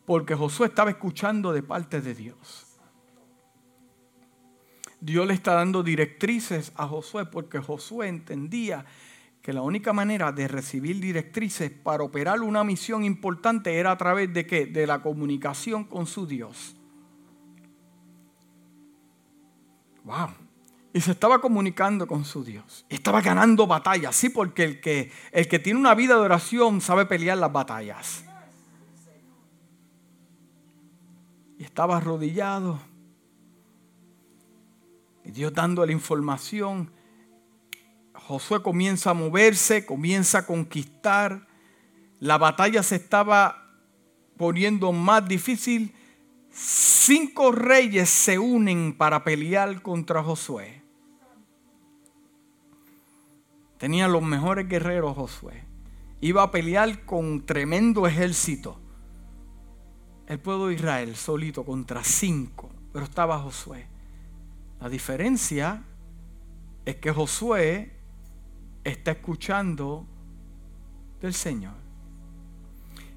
porque 0.06 0.36
Josué 0.36 0.68
estaba 0.68 0.92
escuchando 0.92 1.52
de 1.52 1.64
parte 1.64 2.02
de 2.02 2.14
Dios. 2.14 2.63
Dios 5.04 5.28
le 5.28 5.34
está 5.34 5.56
dando 5.56 5.84
directrices 5.84 6.72
a 6.78 6.88
Josué 6.88 7.26
porque 7.26 7.60
Josué 7.60 8.08
entendía 8.08 8.86
que 9.42 9.52
la 9.52 9.62
única 9.62 9.92
manera 9.92 10.32
de 10.32 10.48
recibir 10.48 11.02
directrices 11.02 11.70
para 11.72 12.06
operar 12.06 12.40
una 12.40 12.64
misión 12.64 13.04
importante 13.04 13.76
era 13.76 13.92
a 13.92 13.98
través 13.98 14.34
de 14.34 14.48
qué? 14.48 14.66
De 14.66 14.88
la 14.88 15.02
comunicación 15.02 15.84
con 15.84 16.08
su 16.08 16.26
Dios. 16.26 16.78
Wow. 20.06 20.30
Y 20.94 21.02
se 21.02 21.12
estaba 21.12 21.42
comunicando 21.42 22.08
con 22.08 22.24
su 22.24 22.46
Dios. 22.46 22.86
estaba 22.88 23.20
ganando 23.20 23.68
batallas, 23.68 24.16
sí, 24.16 24.30
porque 24.30 24.64
el 24.64 24.80
que, 24.80 25.12
el 25.34 25.50
que 25.50 25.60
tiene 25.60 25.82
una 25.82 25.96
vida 25.96 26.14
de 26.14 26.22
oración 26.22 26.80
sabe 26.80 27.06
pelear 27.06 27.40
las 27.40 27.52
batallas. 27.52 28.24
Y 31.60 31.66
estaba 31.66 31.98
arrodillado 31.98 32.80
y 32.80 32.93
Dios 35.34 35.52
dando 35.52 35.84
la 35.84 35.92
información. 35.92 36.92
Josué 38.14 38.62
comienza 38.62 39.10
a 39.10 39.14
moverse, 39.16 39.84
comienza 39.84 40.40
a 40.40 40.46
conquistar. 40.46 41.48
La 42.20 42.38
batalla 42.38 42.84
se 42.84 42.98
estaba 42.98 43.74
poniendo 44.38 44.92
más 44.92 45.28
difícil. 45.28 45.96
Cinco 46.52 47.52
reyes 47.52 48.10
se 48.10 48.38
unen 48.38 48.94
para 48.96 49.24
pelear 49.24 49.82
contra 49.82 50.22
Josué. 50.24 50.84
Tenía 53.80 54.08
los 54.08 54.22
mejores 54.22 54.70
guerreros 54.70 55.16
Josué. 55.16 55.64
Iba 56.22 56.44
a 56.44 56.52
pelear 56.52 57.06
con 57.06 57.44
tremendo 57.44 58.06
ejército. 58.06 58.80
El 60.28 60.40
pueblo 60.40 60.68
de 60.68 60.76
Israel 60.76 61.16
solito 61.16 61.66
contra 61.66 62.04
cinco, 62.04 62.70
pero 62.94 63.04
estaba 63.04 63.40
Josué. 63.40 63.93
La 64.84 64.90
diferencia 64.90 65.82
es 66.84 66.98
que 66.98 67.10
Josué 67.10 67.90
está 68.84 69.12
escuchando 69.12 70.06
del 71.22 71.34
Señor. 71.34 71.76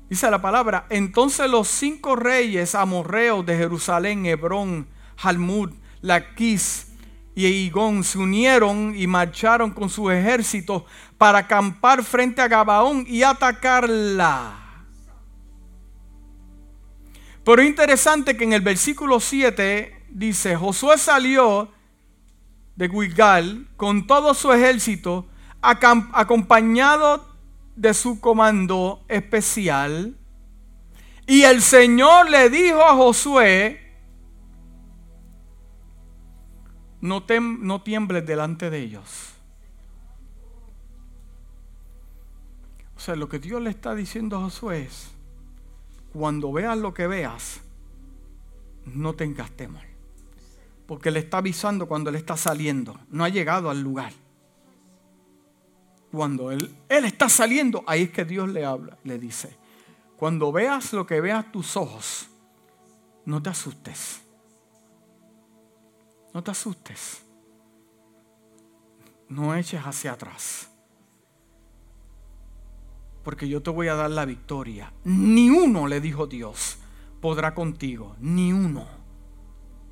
Dice 0.09 0.31
la 0.31 0.41
palabra, 0.41 0.87
entonces 0.91 1.51
los 1.51 1.67
cinco 1.67 2.15
reyes 2.15 2.77
amorreos 2.77 3.45
de 3.45 3.57
Jerusalén, 3.57 4.27
Hebrón, 4.27 4.87
Jalmud, 5.17 5.73
Laquis 6.03 6.93
y 7.35 7.47
Igón 7.47 8.05
se 8.05 8.19
unieron 8.19 8.95
y 8.95 9.09
marcharon 9.09 9.73
con 9.73 9.91
sus 9.91 10.13
ejércitos 10.13 10.85
para 11.19 11.39
acampar 11.39 12.05
frente 12.05 12.43
a 12.43 12.47
Gabaón 12.47 13.05
y 13.09 13.25
atacarla. 13.25 14.85
Pero 17.45 17.61
interesante 17.61 18.37
que 18.37 18.45
en 18.45 18.53
el 18.53 18.61
versículo 18.61 19.19
7 19.19 19.96
dice, 20.11 20.57
Josué 20.57 20.99
salió 20.99 21.71
de 22.77 22.89
Guigal 22.89 23.69
con 23.77 24.07
todo 24.07 24.35
su 24.35 24.53
ejército, 24.53 25.27
acompañado 25.61 27.27
de 27.75 27.95
su 27.95 28.21
comando 28.21 29.05
especial. 29.09 30.17
Y 31.27 31.43
el 31.43 31.63
Señor 31.63 32.31
le 32.31 32.49
dijo 32.51 32.83
a 32.83 32.95
Josué, 32.95 33.81
no, 37.01 37.25
no 37.61 37.83
tiembles 37.83 38.25
delante 38.27 38.71
de 38.71 38.79
ellos. 38.79 39.33
O 42.97 43.01
sea, 43.01 43.17
lo 43.17 43.29
que 43.29 43.39
Dios 43.39 43.61
le 43.61 43.71
está 43.71 43.95
diciendo 43.95 44.37
a 44.37 44.43
Josué 44.43 44.83
es, 44.83 45.11
cuando 46.13 46.53
veas 46.53 46.79
lo 46.79 46.95
que 46.95 47.07
veas, 47.07 47.61
no 48.87 49.15
tengas 49.15 49.51
temor 49.51 49.96
porque 50.87 51.11
le 51.11 51.19
está 51.21 51.39
avisando 51.39 51.87
cuando 51.87 52.11
él 52.11 52.17
está 52.17 52.37
saliendo. 52.37 52.99
No 53.11 53.25
ha 53.25 53.29
llegado 53.29 53.71
al 53.71 53.81
lugar. 53.81 54.13
Cuando 56.13 56.51
él, 56.51 56.75
él 56.89 57.05
está 57.05 57.29
saliendo, 57.29 57.85
ahí 57.87 58.05
es 58.05 58.11
que 58.11 58.25
Dios 58.25 58.49
le 58.49 58.65
habla, 58.65 58.97
le 59.05 59.19
dice, 59.19 59.57
cuando 60.17 60.53
veas 60.53 60.93
lo 60.93 61.07
que 61.07 61.21
veas 61.21 61.51
tus 61.51 61.77
ojos, 61.77 62.29
no 63.25 63.43
te 63.43 63.51
asustes. 63.51 64.23
No 66.33 66.43
te 66.43 66.53
asustes. 66.53 67.23
No 69.29 69.55
eches 69.55 69.83
hacia 69.83 70.13
atrás. 70.13 70.71
Porque 73.25 73.49
yo 73.49 73.61
te 73.61 73.71
voy 73.71 73.89
a 73.89 73.95
dar 73.95 74.11
la 74.11 74.25
victoria. 74.25 74.93
Ni 75.03 75.51
uno, 75.51 75.89
le 75.89 76.01
dijo 76.01 76.29
Dios, 76.29 76.79
podrá 77.21 77.55
contigo. 77.55 78.15
Ni 78.21 78.53
uno 78.53 78.96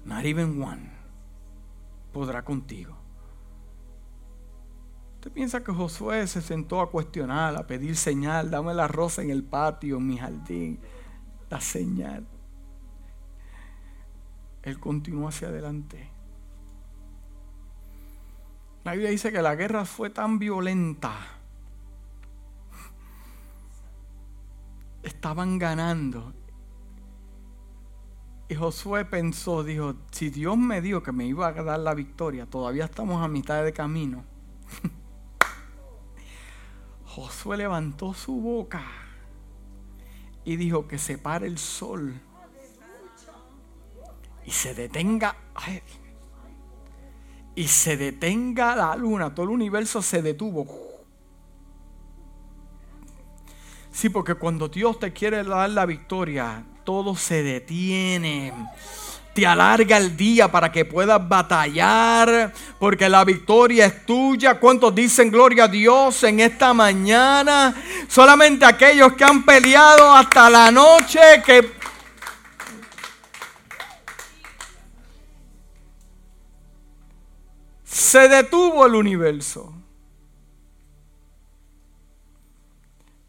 not 0.04 0.24
even 0.24 0.62
one, 0.62 0.90
podrá 2.12 2.44
contigo. 2.44 2.96
¿Usted 5.14 5.32
piensa 5.32 5.64
que 5.64 5.72
Josué 5.72 6.26
se 6.26 6.42
sentó 6.42 6.80
a 6.82 6.90
cuestionar, 6.90 7.56
a 7.56 7.66
pedir 7.66 7.96
señal? 7.96 8.50
Dame 8.50 8.74
la 8.74 8.88
rosa 8.88 9.22
en 9.22 9.30
el 9.30 9.42
patio, 9.42 9.96
en 9.96 10.06
mi 10.06 10.18
jardín, 10.18 10.78
la 11.48 11.60
señal. 11.60 12.26
Él 14.62 14.78
continuó 14.78 15.28
hacia 15.28 15.48
adelante. 15.48 16.10
La 18.84 18.92
Biblia 18.92 19.10
dice 19.10 19.32
que 19.32 19.40
la 19.40 19.54
guerra 19.54 19.86
fue 19.86 20.10
tan 20.10 20.38
violenta. 20.38 21.14
Estaban 25.02 25.58
ganando 25.58 26.34
y 28.48 28.54
Josué 28.54 29.06
pensó, 29.06 29.64
dijo, 29.64 29.94
si 30.10 30.28
Dios 30.28 30.58
me 30.58 30.80
dijo 30.80 31.02
que 31.02 31.12
me 31.12 31.26
iba 31.26 31.48
a 31.48 31.52
dar 31.52 31.80
la 31.80 31.94
victoria, 31.94 32.46
todavía 32.46 32.84
estamos 32.84 33.22
a 33.22 33.28
mitad 33.28 33.64
de 33.64 33.72
camino. 33.72 34.24
Josué 37.06 37.56
levantó 37.56 38.12
su 38.12 38.40
boca 38.40 38.82
y 40.44 40.56
dijo 40.56 40.86
que 40.86 40.98
se 40.98 41.16
pare 41.16 41.46
el 41.46 41.58
sol 41.58 42.20
y 44.44 44.50
se 44.50 44.74
detenga 44.74 45.36
y 47.54 47.68
se 47.68 47.96
detenga 47.96 48.76
la 48.76 48.96
luna, 48.96 49.34
todo 49.34 49.46
el 49.46 49.52
universo 49.52 50.02
se 50.02 50.20
detuvo. 50.20 50.66
Sí, 53.90 54.10
porque 54.10 54.34
cuando 54.34 54.68
Dios 54.68 54.98
te 54.98 55.12
quiere 55.12 55.44
dar 55.44 55.70
la 55.70 55.86
victoria, 55.86 56.66
todo 56.84 57.16
se 57.16 57.42
detiene. 57.42 58.52
Te 59.34 59.46
alarga 59.46 59.96
el 59.96 60.16
día 60.16 60.52
para 60.52 60.70
que 60.70 60.84
puedas 60.84 61.28
batallar, 61.28 62.52
porque 62.78 63.08
la 63.08 63.24
victoria 63.24 63.86
es 63.86 64.06
tuya. 64.06 64.60
¿Cuántos 64.60 64.94
dicen 64.94 65.30
gloria 65.30 65.64
a 65.64 65.68
Dios 65.68 66.22
en 66.22 66.38
esta 66.38 66.72
mañana? 66.72 67.74
Solamente 68.06 68.64
aquellos 68.64 69.14
que 69.14 69.24
han 69.24 69.44
peleado 69.44 70.12
hasta 70.12 70.48
la 70.48 70.70
noche, 70.70 71.18
que 71.44 71.72
se 77.84 78.28
detuvo 78.28 78.86
el 78.86 78.94
universo. 78.94 79.83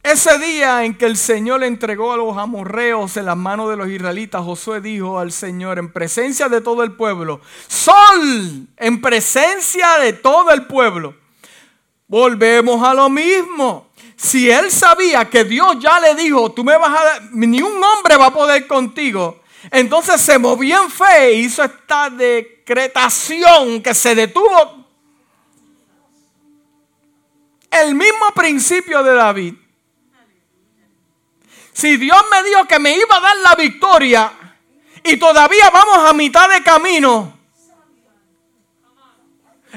Ese 0.06 0.38
día 0.38 0.86
en 0.86 0.96
que 0.96 1.08
el 1.08 1.18
Señor 1.18 1.62
le 1.62 1.66
entregó 1.66 2.14
a 2.14 2.18
los 2.18 2.38
amorreos 2.38 3.18
en 3.18 3.26
las 3.26 3.36
manos 3.36 3.72
de 3.72 3.76
los 3.76 3.90
israelitas, 3.90 4.44
Josué 4.44 4.80
dijo 4.80 5.18
al 5.18 5.32
Señor 5.32 5.80
en 5.80 5.92
presencia 5.92 6.48
de 6.48 6.62
todo 6.62 6.84
el 6.84 6.92
pueblo, 6.92 7.42
Sol, 7.68 8.68
en 8.78 9.02
presencia 9.02 9.98
de 9.98 10.14
todo 10.14 10.52
el 10.52 10.68
pueblo. 10.68 11.16
Volvemos 12.08 12.88
a 12.88 12.94
lo 12.94 13.10
mismo. 13.10 13.88
Si 14.16 14.48
él 14.48 14.70
sabía 14.70 15.28
que 15.28 15.44
Dios 15.44 15.78
ya 15.80 16.00
le 16.00 16.14
dijo, 16.14 16.52
tú 16.52 16.64
me 16.64 16.78
vas 16.78 16.92
a 16.92 17.20
ni 17.32 17.64
un 17.64 17.84
hombre 17.84 18.16
va 18.16 18.28
a 18.28 18.32
poder 18.32 18.68
contigo, 18.68 19.42
entonces 19.72 20.22
se 20.22 20.38
movió 20.38 20.84
en 20.84 20.92
fe 20.92 21.30
e 21.30 21.34
hizo 21.34 21.64
esta 21.64 22.12
decretación 22.12 23.82
que 23.82 23.96
se 23.96 24.14
detuvo. 24.14 24.86
El 27.72 27.96
mismo 27.96 28.28
principio 28.36 29.02
de 29.02 29.14
David. 29.16 29.65
Si 31.76 31.98
Dios 31.98 32.24
me 32.32 32.42
dijo 32.44 32.64
que 32.66 32.80
me 32.80 32.96
iba 32.96 33.18
a 33.18 33.20
dar 33.20 33.36
la 33.36 33.54
victoria 33.56 34.32
y 35.04 35.18
todavía 35.18 35.70
vamos 35.72 36.10
a 36.10 36.14
mitad 36.14 36.50
de 36.50 36.64
camino, 36.64 37.38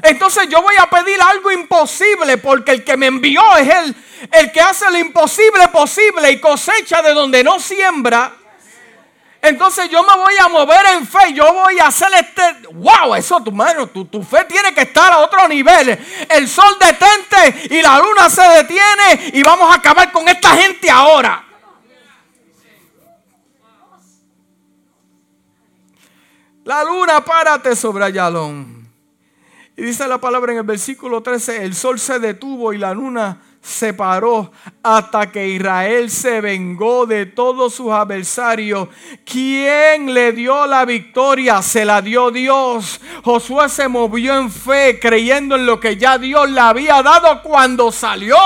entonces 0.01 0.47
yo 0.47 0.61
voy 0.61 0.75
a 0.79 0.89
pedir 0.89 1.21
algo 1.21 1.51
imposible 1.51 2.37
porque 2.37 2.71
el 2.71 2.83
que 2.85 2.95
me 2.95 3.07
envió 3.07 3.41
es 3.57 3.67
Él, 3.67 3.95
el 4.31 4.49
que 4.53 4.61
hace 4.61 4.89
lo 4.89 4.97
imposible 4.97 5.67
posible 5.67 6.31
y 6.31 6.39
cosecha 6.39 7.01
de 7.01 7.13
donde 7.13 7.43
no 7.43 7.59
siembra. 7.59 8.31
Entonces 9.41 9.89
yo 9.89 10.01
me 10.01 10.15
voy 10.15 10.37
a 10.37 10.47
mover 10.47 10.85
en 10.93 11.05
fe, 11.05 11.33
yo 11.33 11.51
voy 11.51 11.79
a 11.79 11.87
hacer 11.87 12.13
este, 12.13 12.67
wow, 12.75 13.13
eso 13.15 13.43
tu 13.43 13.51
mano, 13.51 13.87
tu, 13.87 14.05
tu 14.05 14.23
fe 14.23 14.45
tiene 14.45 14.73
que 14.73 14.83
estar 14.83 15.11
a 15.11 15.19
otro 15.19 15.49
nivel. 15.49 15.99
El 16.29 16.47
sol 16.47 16.77
detente 16.79 17.75
y 17.75 17.81
la 17.81 17.99
luna 17.99 18.29
se 18.29 18.43
detiene 18.43 19.31
y 19.33 19.43
vamos 19.43 19.69
a 19.69 19.75
acabar 19.75 20.13
con 20.13 20.29
esta 20.29 20.55
gente 20.55 20.89
ahora. 20.89 21.48
La 26.69 26.83
luna, 26.83 27.25
párate 27.25 27.75
sobre 27.75 28.05
Ayalón. 28.05 28.87
Y 29.75 29.81
dice 29.81 30.07
la 30.07 30.19
palabra 30.19 30.51
en 30.51 30.59
el 30.59 30.63
versículo 30.63 31.23
13, 31.23 31.63
el 31.63 31.73
sol 31.73 31.99
se 31.99 32.19
detuvo 32.19 32.73
y 32.73 32.77
la 32.77 32.93
luna 32.93 33.41
se 33.59 33.91
paró 33.95 34.51
hasta 34.83 35.31
que 35.31 35.47
Israel 35.47 36.11
se 36.11 36.41
vengó 36.41 37.07
de 37.07 37.25
todos 37.25 37.73
sus 37.73 37.91
adversarios. 37.91 38.87
¿Quién 39.25 40.13
le 40.13 40.31
dio 40.31 40.67
la 40.67 40.85
victoria? 40.85 41.63
Se 41.63 41.83
la 41.83 42.03
dio 42.03 42.29
Dios. 42.29 43.01
Josué 43.23 43.67
se 43.67 43.87
movió 43.87 44.37
en 44.37 44.51
fe 44.51 44.99
creyendo 45.01 45.55
en 45.55 45.65
lo 45.65 45.79
que 45.79 45.97
ya 45.97 46.19
Dios 46.19 46.51
le 46.51 46.59
había 46.59 47.01
dado 47.01 47.41
cuando 47.41 47.91
salió. 47.91 48.37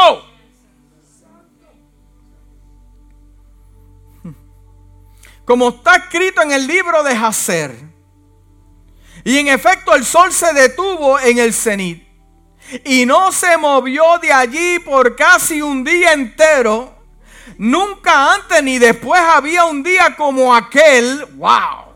Como 5.44 5.68
está 5.68 5.98
escrito 5.98 6.42
en 6.42 6.54
el 6.54 6.66
libro 6.66 7.04
de 7.04 7.12
Hacer. 7.12 7.93
Y 9.24 9.40
en 9.40 9.48
efecto 9.48 9.96
el 9.96 10.06
sol 10.06 10.34
se 10.34 10.54
detuvo 10.54 11.20
en 11.20 11.38
el 11.38 11.54
cenit 11.54 12.04
y 12.84 13.06
no 13.06 13.32
se 13.32 13.58
movió 13.58 14.18
de 14.20 14.32
allí 14.32 14.80
por 14.80 15.16
casi 15.16 15.62
un 15.62 15.84
día 15.84 16.14
entero. 16.14 16.94
Nunca 17.58 18.34
antes 18.34 18.64
ni 18.64 18.80
después 18.80 19.22
había 19.22 19.66
un 19.66 19.84
día 19.84 20.16
como 20.16 20.56
aquel. 20.56 21.26
¡Wow! 21.36 21.94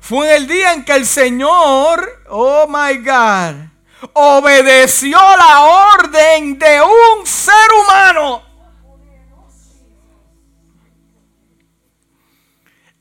Fue 0.00 0.34
el 0.36 0.46
día 0.46 0.72
en 0.72 0.84
que 0.84 0.92
el 0.92 1.06
Señor, 1.06 2.24
oh 2.28 2.66
my 2.66 2.98
God, 2.98 4.10
obedeció 4.14 5.18
la 5.18 5.60
orden 5.94 6.58
de 6.58 6.80
un 6.82 7.26
ser 7.26 7.54
humano 7.80 8.51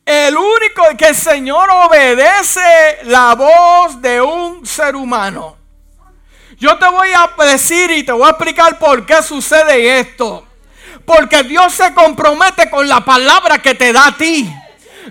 El 0.05 0.35
único 0.35 0.83
que 0.97 1.09
el 1.09 1.15
Señor 1.15 1.69
obedece 1.69 2.99
la 3.03 3.35
voz 3.35 4.01
de 4.01 4.21
un 4.21 4.65
ser 4.65 4.95
humano. 4.95 5.57
Yo 6.57 6.77
te 6.77 6.87
voy 6.89 7.09
a 7.13 7.43
decir 7.45 7.89
y 7.91 8.03
te 8.03 8.11
voy 8.11 8.27
a 8.27 8.31
explicar 8.31 8.77
por 8.77 9.05
qué 9.05 9.21
sucede 9.23 9.99
esto. 9.99 10.45
Porque 11.05 11.43
Dios 11.43 11.73
se 11.73 11.93
compromete 11.93 12.69
con 12.69 12.87
la 12.87 13.01
palabra 13.01 13.59
que 13.59 13.73
te 13.73 13.91
da 13.91 14.07
a 14.07 14.17
ti. 14.17 14.51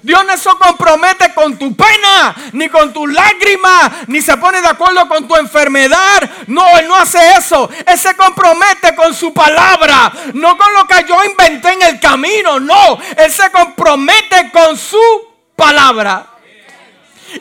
Dios 0.02 0.24
no 0.24 0.36
se 0.36 0.50
compromete 0.50 1.32
con 1.34 1.58
tu 1.58 1.74
pena, 1.76 2.34
ni 2.52 2.68
con 2.68 2.92
tus 2.92 3.12
lágrimas, 3.12 3.90
ni 4.06 4.20
se 4.20 4.36
pone 4.36 4.60
de 4.60 4.68
acuerdo 4.68 5.08
con 5.08 5.26
tu 5.26 5.36
enfermedad. 5.36 6.28
No, 6.46 6.66
Él 6.78 6.88
no 6.88 6.96
hace 6.96 7.18
eso. 7.38 7.68
Él 7.86 7.98
se 7.98 8.14
compromete 8.16 8.94
con 8.94 9.14
su 9.14 9.32
palabra, 9.32 10.12
no 10.34 10.56
con 10.56 10.72
lo 10.74 10.86
que 10.86 11.04
yo 11.08 11.16
inventé 11.24 11.72
en 11.72 11.82
el 11.82 12.00
camino. 12.00 12.60
No, 12.60 12.98
Él 13.16 13.30
se 13.30 13.50
compromete 13.50 14.50
con 14.50 14.76
su 14.76 15.00
palabra. 15.56 16.29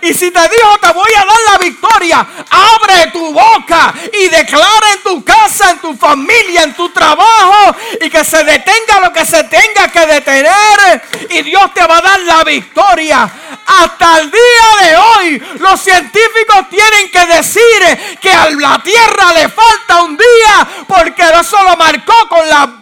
Y 0.02 0.14
si 0.14 0.32
te 0.32 0.42
dijo 0.42 0.78
te 0.82 0.92
voy 0.92 1.12
a 1.16 1.26
dar 1.26 1.38
la 1.52 1.58
victoria, 1.58 2.28
abre 2.50 3.08
tu 3.12 3.34
boca 3.34 3.94
y 4.14 4.28
declara 4.28 4.94
en 4.94 5.04
tu 5.04 5.24
casa, 5.24 5.72
en 5.72 5.80
tu 5.80 5.96
familia, 5.96 6.64
en 6.64 6.74
tu 6.74 6.90
trabajo 6.90 7.76
y 8.02 8.10
que 8.10 8.24
se 8.24 8.44
detenga 8.44 9.00
lo 9.02 9.12
que 9.12 9.26
se 9.26 9.44
tenga 9.46 9.88
que 9.92 10.06
detener 10.06 11.04
y 11.30 11.42
Dios 11.42 11.74
te 11.74 11.86
va 11.86 11.98
a 11.98 12.02
dar 12.02 12.20
la 12.22 12.44
victoria. 12.44 13.30
Hasta 13.66 14.20
el 14.20 14.32
día 14.32 14.88
de 14.88 14.98
hoy 14.98 15.44
los 15.60 15.80
científicos 15.80 16.70
tienen 16.70 17.12
que 17.12 17.26
decir 17.26 18.18
que 18.22 18.32
a 18.32 18.50
la 18.50 18.82
tierra 18.84 19.34
le 19.34 19.50
falta 19.50 20.04
un 20.04 20.18
día 20.18 20.68
porque 20.88 21.24
eso 21.40 21.62
lo 21.64 21.78
marcó 21.78 22.28
con 22.30 22.48
la 22.50 22.79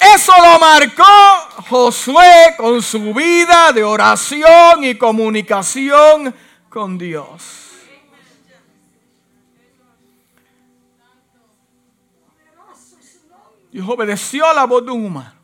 Eso 0.00 0.32
lo 0.42 0.58
marcó 0.58 1.04
Josué 1.68 2.54
con 2.56 2.80
su 2.82 3.12
vida 3.12 3.72
de 3.72 3.82
oración 3.82 4.84
y 4.84 4.96
comunicación 4.96 6.34
con 6.68 6.98
Dios. 6.98 7.66
Dios 13.72 13.88
obedeció 13.88 14.46
a 14.46 14.54
la 14.54 14.64
voz 14.64 14.84
de 14.86 14.90
un 14.92 15.06
humano. 15.06 15.36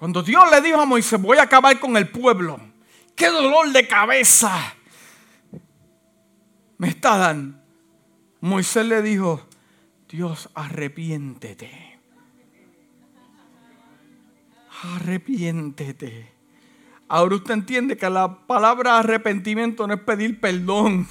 Cuando 0.00 0.22
Dios 0.22 0.50
le 0.50 0.62
dijo 0.62 0.80
a 0.80 0.86
Moisés, 0.86 1.20
voy 1.20 1.36
a 1.36 1.42
acabar 1.42 1.78
con 1.78 1.94
el 1.98 2.08
pueblo, 2.08 2.58
qué 3.14 3.26
dolor 3.28 3.70
de 3.70 3.86
cabeza 3.86 4.74
me 6.78 6.88
está 6.88 7.18
dando. 7.18 7.59
Moisés 8.40 8.86
le 8.86 9.02
dijo, 9.02 9.46
Dios, 10.08 10.48
arrepiéntete. 10.54 12.00
Arrepiéntete. 14.82 16.32
Ahora 17.06 17.36
usted 17.36 17.54
entiende 17.54 17.96
que 17.96 18.08
la 18.08 18.46
palabra 18.46 18.98
arrepentimiento 18.98 19.86
no 19.86 19.94
es 19.94 20.00
pedir 20.00 20.40
perdón. 20.40 21.06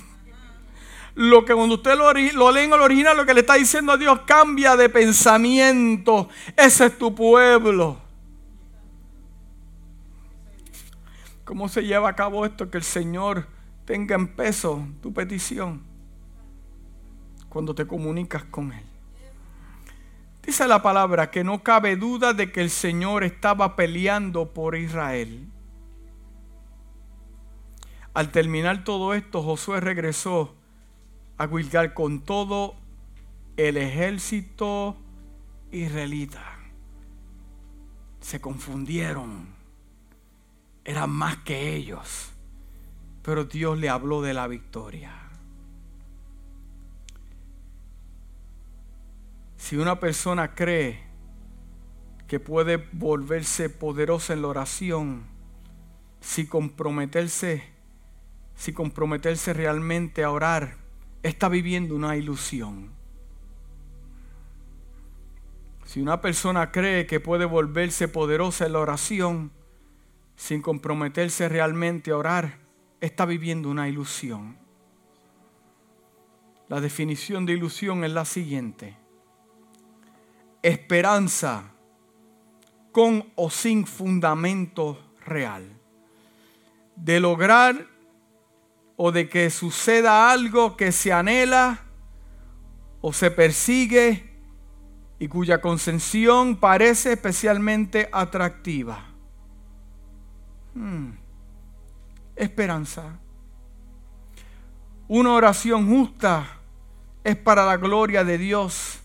Lo 1.14 1.46
que 1.46 1.54
cuando 1.54 1.76
usted 1.76 1.98
lo, 1.98 2.12
lo 2.14 2.52
lee 2.52 2.62
en 2.62 2.74
el 2.74 2.80
original, 2.80 3.18
lo 3.18 3.26
que 3.26 3.34
le 3.34 3.42
está 3.42 3.56
diciendo 3.56 3.92
a 3.92 3.98
Dios, 3.98 4.22
cambia 4.26 4.76
de 4.76 4.90
pensamiento. 4.90 6.30
Ese 6.56 6.88
es 6.88 6.98
tu 6.98 7.14
pueblo. 7.14 8.02
¿Cómo 11.44 11.68
se 11.68 11.84
lleva 11.84 12.10
a 12.10 12.16
cabo 12.16 12.46
esto? 12.46 12.70
Que 12.70 12.78
el 12.78 12.84
Señor 12.84 13.48
tenga 13.86 14.16
en 14.16 14.36
peso 14.36 14.88
tu 15.02 15.14
petición 15.14 15.89
cuando 17.50 17.76
te 17.76 17.86
comunicas 17.86 18.44
con 18.46 18.72
Él. 18.72 18.84
Dice 20.44 20.68
la 20.68 20.82
palabra 20.82 21.30
que 21.30 21.44
no 21.44 21.62
cabe 21.62 21.96
duda 21.96 22.34
de 22.34 22.52
que 22.52 22.62
el 22.62 22.70
Señor 22.70 23.24
estaba 23.24 23.76
peleando 23.76 24.54
por 24.54 24.76
Israel. 24.76 25.48
Al 28.14 28.32
terminar 28.32 28.84
todo 28.84 29.14
esto, 29.14 29.44
Josué 29.44 29.80
regresó 29.80 30.56
a 31.38 31.48
Gilgal 31.48 31.94
con 31.94 32.22
todo 32.22 32.76
el 33.58 33.78
ejército 33.78 34.98
israelita. 35.72 36.44
Se 38.20 38.42
confundieron. 38.42 39.48
Eran 40.84 41.12
más 41.12 41.38
que 41.38 41.76
ellos. 41.76 42.32
Pero 43.22 43.46
Dios 43.46 43.78
le 43.78 43.90
habló 43.90 44.22
de 44.22 44.34
la 44.34 44.48
victoria. 44.48 45.19
Si 49.60 49.76
una 49.76 50.00
persona 50.00 50.56
cree 50.56 51.04
que 52.28 52.40
puede 52.40 52.78
volverse 52.94 53.70
poderosa 53.70 54.32
en 54.34 54.42
la 54.42 54.48
oración, 54.48 55.26
si 56.22 56.48
comprometerse, 56.48 57.64
si 58.56 58.72
comprometerse 58.72 59.54
realmente 59.54 60.24
a 60.24 60.32
orar, 60.32 60.78
está 61.24 61.50
viviendo 61.50 61.94
una 61.94 62.16
ilusión. 62.16 62.90
Si 65.84 66.02
una 66.02 66.22
persona 66.22 66.72
cree 66.72 67.06
que 67.06 67.20
puede 67.20 67.44
volverse 67.44 68.08
poderosa 68.08 68.66
en 68.66 68.74
la 68.74 68.80
oración 68.80 69.52
sin 70.38 70.62
comprometerse 70.62 71.50
realmente 71.50 72.12
a 72.12 72.18
orar, 72.18 72.60
está 73.02 73.26
viviendo 73.26 73.70
una 73.70 73.90
ilusión. 73.90 74.58
La 76.70 76.80
definición 76.80 77.46
de 77.46 77.54
ilusión 77.54 78.06
es 78.06 78.12
la 78.12 78.24
siguiente. 78.24 78.99
Esperanza 80.62 81.72
con 82.92 83.32
o 83.36 83.50
sin 83.50 83.86
fundamento 83.86 84.98
real. 85.26 85.64
De 86.96 87.20
lograr 87.20 87.88
o 88.98 89.12
de 89.12 89.30
que 89.30 89.50
suceda 89.50 90.32
algo 90.32 90.76
que 90.76 90.92
se 90.92 91.14
anhela 91.14 91.80
o 93.02 93.14
se 93.14 93.32
persigue 93.32 94.30
y 95.20 95.28
cuya 95.28 95.62
concesión 95.62 96.58
parece 96.58 97.14
especialmente 97.14 98.10
atractiva. 98.12 99.06
Hmm. 100.74 101.12
Esperanza. 102.36 103.20
Una 105.08 105.32
oración 105.32 105.90
justa 105.90 106.46
es 107.24 107.36
para 107.36 107.66
la 107.66 107.78
gloria 107.78 108.24
de 108.24 108.38
Dios. 108.38 109.00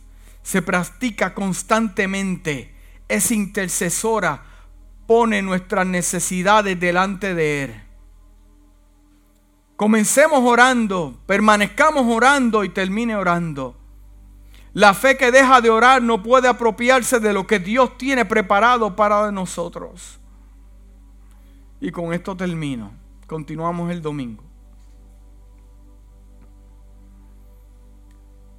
Se 0.44 0.62
practica 0.62 1.34
constantemente. 1.34 2.72
Es 3.08 3.32
intercesora. 3.32 4.44
Pone 5.08 5.42
nuestras 5.42 5.86
necesidades 5.86 6.78
delante 6.78 7.34
de 7.34 7.64
Él. 7.64 7.82
Comencemos 9.74 10.40
orando, 10.44 11.18
permanezcamos 11.26 12.06
orando 12.06 12.62
y 12.62 12.68
termine 12.68 13.16
orando. 13.16 13.76
La 14.72 14.94
fe 14.94 15.16
que 15.16 15.32
deja 15.32 15.60
de 15.60 15.70
orar 15.70 16.00
no 16.02 16.22
puede 16.22 16.46
apropiarse 16.46 17.18
de 17.18 17.32
lo 17.32 17.46
que 17.46 17.58
Dios 17.58 17.98
tiene 17.98 18.24
preparado 18.24 18.94
para 18.94 19.32
nosotros. 19.32 20.20
Y 21.80 21.90
con 21.90 22.12
esto 22.12 22.36
termino. 22.36 22.92
Continuamos 23.26 23.90
el 23.90 24.00
domingo. 24.00 24.44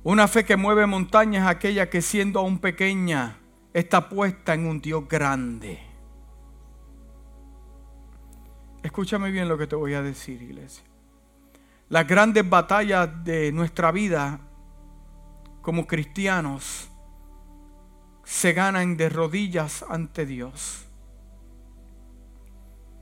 Una 0.06 0.28
fe 0.28 0.46
que 0.46 0.56
mueve 0.56 0.86
montañas 0.86 1.48
aquella 1.48 1.90
que 1.90 2.00
siendo 2.00 2.40
aún 2.40 2.60
pequeña 2.60 3.40
está 3.74 4.08
puesta 4.08 4.54
en 4.54 4.68
un 4.68 4.80
Dios 4.80 5.08
grande. 5.10 5.80
Escúchame 8.84 9.32
bien 9.32 9.50
lo 9.50 9.58
que 9.58 9.66
te 9.66 9.76
voy 9.76 9.96
a 9.96 10.04
decir, 10.04 10.44
iglesia. 10.44 10.84
Las 11.90 12.06
grandes 12.06 12.48
batallas 12.48 13.10
de 13.24 13.52
nuestra 13.52 13.92
vida 13.92 14.40
como 15.64 15.88
cristianos 15.88 16.88
se 18.24 18.54
ganan 18.54 18.98
de 18.98 19.10
rodillas 19.10 19.84
ante 19.90 20.28
Dios. 20.28 20.86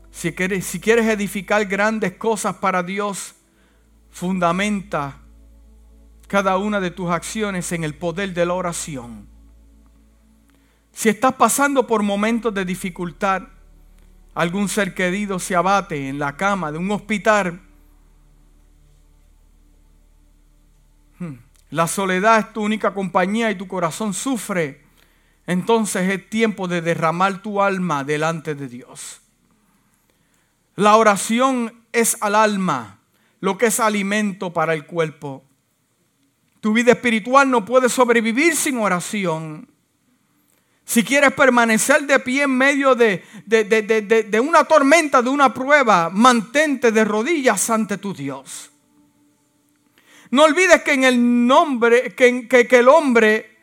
Si 0.10 0.32
quieres, 0.32 0.66
si 0.66 0.80
quieres 0.80 1.06
edificar 1.08 1.66
grandes 1.66 2.14
cosas 2.14 2.56
para 2.56 2.82
Dios, 2.82 3.36
fundamenta 4.10 5.23
cada 6.34 6.58
una 6.58 6.80
de 6.80 6.90
tus 6.90 7.12
acciones 7.12 7.72
en 7.74 7.84
el 7.84 7.94
poder 7.94 8.34
de 8.34 8.44
la 8.44 8.56
oración. 8.56 9.28
Si 10.92 11.08
estás 11.08 11.34
pasando 11.34 11.86
por 11.86 12.02
momentos 12.02 12.52
de 12.52 12.66
dificultad, 12.66 13.44
algún 14.34 14.68
ser 14.68 14.96
querido 14.96 15.38
se 15.38 15.56
abate 15.56 16.10
en 16.10 16.18
la 16.18 16.36
cama 16.36 16.72
de 16.72 16.80
un 16.80 16.90
hospital, 16.90 17.62
Hmm. 21.20 21.36
La 21.70 21.86
soledad 21.86 22.40
es 22.40 22.54
tu 22.54 22.64
única 22.64 22.96
compañía 22.96 23.52
y 23.52 23.56
tu 23.56 23.68
corazón 23.68 24.16
sufre. 24.16 24.82
Entonces 25.46 26.10
es 26.10 26.28
tiempo 26.32 26.68
de 26.68 26.82
derramar 26.82 27.44
tu 27.44 27.62
alma 27.62 28.04
delante 28.04 28.56
de 28.56 28.68
Dios. 28.68 29.22
La 30.76 30.96
oración 30.96 31.84
es 31.92 32.18
al 32.22 32.34
alma 32.34 32.98
lo 33.40 33.60
que 33.60 33.68
es 33.68 33.80
alimento 33.80 34.52
para 34.52 34.74
el 34.74 34.88
cuerpo. 34.88 35.44
Tu 36.64 36.72
vida 36.72 36.94
espiritual 36.94 37.52
no 37.52 37.66
puede 37.66 37.90
sobrevivir 37.90 38.56
sin 38.56 38.78
oración. 38.78 39.68
Si 40.86 41.04
quieres 41.04 41.34
permanecer 41.34 42.04
de 42.04 42.18
pie 42.20 42.44
en 42.44 42.52
medio 42.52 42.96
de, 42.96 43.22
de, 43.46 44.40
una 44.40 44.64
tormenta, 44.64 45.22
de 45.22 45.28
una 45.28 45.54
prueba, 45.54 46.10
mantente 46.10 46.94
de 46.94 47.04
rodillas 47.04 47.70
ante 47.70 47.98
tu 47.98 48.14
Dios. 48.14 48.72
No 50.32 50.46
olvides 50.46 50.82
que 50.84 50.94
en 50.94 51.04
el 51.04 51.46
nombre, 51.46 52.16
que, 52.16 52.48
que, 52.48 52.80
el 52.80 52.88
hombre 52.88 53.58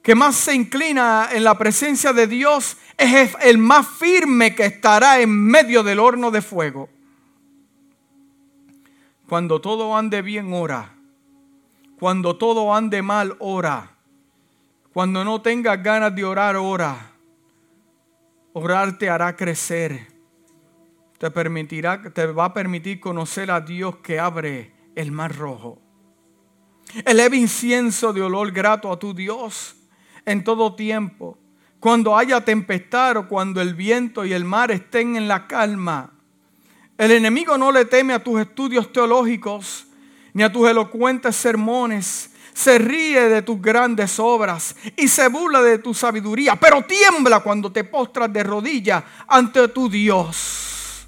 que 0.00 0.14
más 0.14 0.34
se 0.34 0.54
inclina 0.54 1.28
en 1.30 1.44
la 1.44 1.58
presencia 1.58 2.14
de 2.14 2.26
Dios 2.26 2.78
es 2.96 3.32
el 3.42 3.58
más 3.58 3.86
firme 3.86 4.54
que 4.54 4.64
estará 4.64 5.20
en 5.20 5.28
medio 5.28 5.82
del 5.82 5.98
horno 5.98 6.30
de 6.30 6.40
fuego. 6.40 6.88
Cuando 9.28 9.60
todo 9.60 9.94
ande 9.94 10.22
bien, 10.22 10.54
ora. 10.54 10.99
Cuando 12.00 12.34
todo 12.36 12.74
ande 12.74 13.02
mal, 13.02 13.36
ora. 13.40 13.90
Cuando 14.94 15.22
no 15.22 15.42
tengas 15.42 15.82
ganas 15.82 16.14
de 16.16 16.24
orar, 16.24 16.56
ora. 16.56 17.12
Orar 18.54 18.96
te 18.96 19.10
hará 19.10 19.36
crecer. 19.36 20.06
Te 21.18 21.30
permitirá, 21.30 22.00
te 22.02 22.24
va 22.24 22.46
a 22.46 22.54
permitir 22.54 23.00
conocer 23.00 23.50
a 23.50 23.60
Dios 23.60 23.96
que 23.96 24.18
abre 24.18 24.72
el 24.94 25.12
mar 25.12 25.36
rojo. 25.36 25.78
Eleve 27.04 27.36
incienso 27.36 28.14
de 28.14 28.22
olor 28.22 28.50
grato 28.50 28.90
a 28.90 28.98
tu 28.98 29.12
Dios 29.12 29.76
en 30.24 30.42
todo 30.42 30.74
tiempo. 30.74 31.36
Cuando 31.80 32.16
haya 32.16 32.42
tempestad 32.42 33.18
o 33.18 33.28
cuando 33.28 33.60
el 33.60 33.74
viento 33.74 34.24
y 34.24 34.32
el 34.32 34.46
mar 34.46 34.70
estén 34.70 35.16
en 35.16 35.28
la 35.28 35.46
calma. 35.46 36.14
El 36.96 37.10
enemigo 37.10 37.58
no 37.58 37.70
le 37.70 37.84
teme 37.84 38.14
a 38.14 38.24
tus 38.24 38.40
estudios 38.40 38.90
teológicos 38.90 39.86
ni 40.32 40.42
a 40.42 40.52
tus 40.52 40.68
elocuentes 40.68 41.36
sermones. 41.36 42.30
Se 42.52 42.78
ríe 42.78 43.28
de 43.28 43.42
tus 43.42 43.60
grandes 43.60 44.18
obras 44.18 44.76
y 44.96 45.08
se 45.08 45.28
burla 45.28 45.62
de 45.62 45.78
tu 45.78 45.94
sabiduría, 45.94 46.56
pero 46.56 46.82
tiembla 46.82 47.40
cuando 47.40 47.70
te 47.72 47.84
postras 47.84 48.32
de 48.32 48.42
rodillas 48.42 49.04
ante 49.28 49.68
tu 49.68 49.88
Dios. 49.88 51.06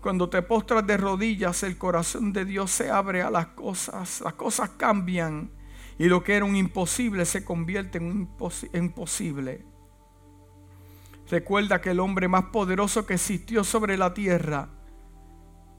Cuando 0.00 0.28
te 0.28 0.42
postras 0.42 0.86
de 0.86 0.96
rodillas, 0.96 1.62
el 1.62 1.78
corazón 1.78 2.32
de 2.32 2.44
Dios 2.44 2.70
se 2.70 2.90
abre 2.90 3.22
a 3.22 3.30
las 3.30 3.46
cosas. 3.48 4.20
Las 4.20 4.34
cosas 4.34 4.70
cambian 4.76 5.50
y 5.98 6.06
lo 6.06 6.22
que 6.22 6.34
era 6.34 6.44
un 6.44 6.56
imposible 6.56 7.24
se 7.24 7.44
convierte 7.44 7.98
en 7.98 8.04
un 8.04 8.30
imposible. 8.72 9.64
Recuerda 11.28 11.80
que 11.80 11.90
el 11.90 12.00
hombre 12.00 12.28
más 12.28 12.44
poderoso 12.46 13.06
que 13.06 13.14
existió 13.14 13.64
sobre 13.64 13.96
la 13.96 14.14
tierra 14.14 14.68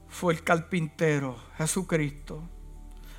fue 0.08 0.32
el 0.32 0.42
carpintero, 0.42 1.36
Jesucristo. 1.56 2.42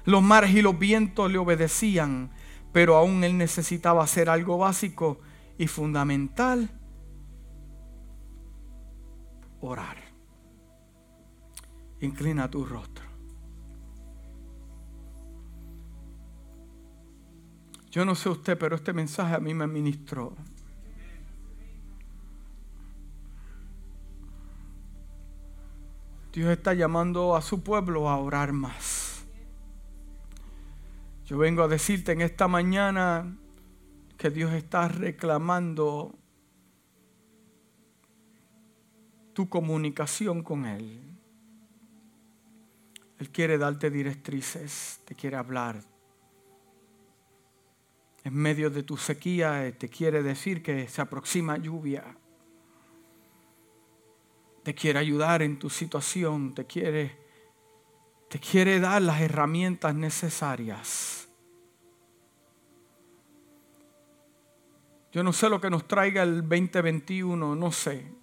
Los 0.05 0.21
mares 0.21 0.51
y 0.51 0.61
los 0.61 0.77
vientos 0.77 1.31
le 1.31 1.37
obedecían, 1.37 2.31
pero 2.71 2.95
aún 2.95 3.23
él 3.23 3.37
necesitaba 3.37 4.03
hacer 4.03 4.29
algo 4.29 4.57
básico 4.57 5.19
y 5.57 5.67
fundamental, 5.67 6.69
orar. 9.61 9.97
Inclina 12.01 12.49
tu 12.49 12.65
rostro. 12.65 13.09
Yo 17.91 18.05
no 18.05 18.15
sé 18.15 18.29
usted, 18.29 18.57
pero 18.57 18.75
este 18.75 18.93
mensaje 18.93 19.35
a 19.35 19.39
mí 19.39 19.53
me 19.53 19.67
ministró. 19.67 20.35
Dios 26.39 26.51
está 26.51 26.73
llamando 26.73 27.35
a 27.35 27.41
su 27.41 27.63
pueblo 27.63 28.07
a 28.07 28.17
orar 28.17 28.53
más. 28.53 29.25
Yo 31.25 31.37
vengo 31.37 31.63
a 31.63 31.67
decirte 31.67 32.13
en 32.13 32.21
esta 32.21 32.47
mañana 32.47 33.37
que 34.17 34.29
Dios 34.29 34.53
está 34.53 34.87
reclamando 34.87 36.17
tu 39.33 39.49
comunicación 39.49 40.41
con 40.41 40.65
Él. 40.65 41.01
Él 43.17 43.29
quiere 43.31 43.57
darte 43.57 43.89
directrices, 43.89 45.01
te 45.03 45.15
quiere 45.15 45.35
hablar. 45.35 45.83
En 48.23 48.33
medio 48.33 48.69
de 48.69 48.83
tu 48.83 48.95
sequía 48.95 49.67
eh, 49.67 49.73
te 49.73 49.89
quiere 49.89 50.23
decir 50.23 50.63
que 50.63 50.87
se 50.87 51.01
aproxima 51.01 51.57
lluvia. 51.57 52.15
Te 54.63 54.75
quiere 54.75 54.99
ayudar 54.99 55.41
en 55.41 55.57
tu 55.57 55.69
situación, 55.69 56.53
te 56.53 56.65
quiere, 56.65 57.17
te 58.29 58.39
quiere 58.39 58.79
dar 58.79 59.01
las 59.01 59.21
herramientas 59.21 59.95
necesarias. 59.95 61.29
Yo 65.11 65.23
no 65.23 65.33
sé 65.33 65.49
lo 65.49 65.59
que 65.59 65.69
nos 65.69 65.87
traiga 65.87 66.23
el 66.23 66.41
2021, 66.41 67.55
no 67.55 67.71
sé 67.71 68.19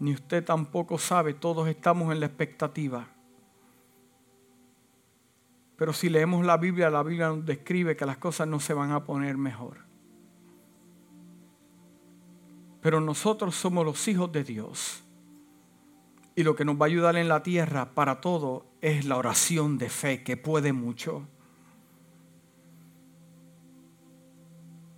ni 0.00 0.14
usted 0.14 0.42
tampoco 0.44 0.98
sabe, 0.98 1.34
todos 1.34 1.68
estamos 1.68 2.10
en 2.12 2.20
la 2.20 2.26
expectativa. 2.26 3.06
Pero 5.76 5.92
si 5.92 6.08
leemos 6.08 6.44
la 6.44 6.56
Biblia, 6.56 6.90
la 6.90 7.02
Biblia 7.02 7.28
nos 7.28 7.44
describe 7.44 7.96
que 7.96 8.06
las 8.06 8.16
cosas 8.16 8.48
no 8.48 8.60
se 8.60 8.74
van 8.74 8.92
a 8.92 9.04
poner 9.04 9.36
mejor. 9.36 9.89
Pero 12.80 13.00
nosotros 13.00 13.54
somos 13.54 13.84
los 13.84 14.08
hijos 14.08 14.32
de 14.32 14.44
Dios. 14.44 15.02
Y 16.34 16.42
lo 16.42 16.56
que 16.56 16.64
nos 16.64 16.76
va 16.76 16.86
a 16.86 16.88
ayudar 16.88 17.16
en 17.16 17.28
la 17.28 17.42
tierra 17.42 17.94
para 17.94 18.20
todo 18.20 18.66
es 18.80 19.04
la 19.04 19.16
oración 19.16 19.78
de 19.78 19.90
fe, 19.90 20.22
que 20.22 20.36
puede 20.36 20.72
mucho. 20.72 21.26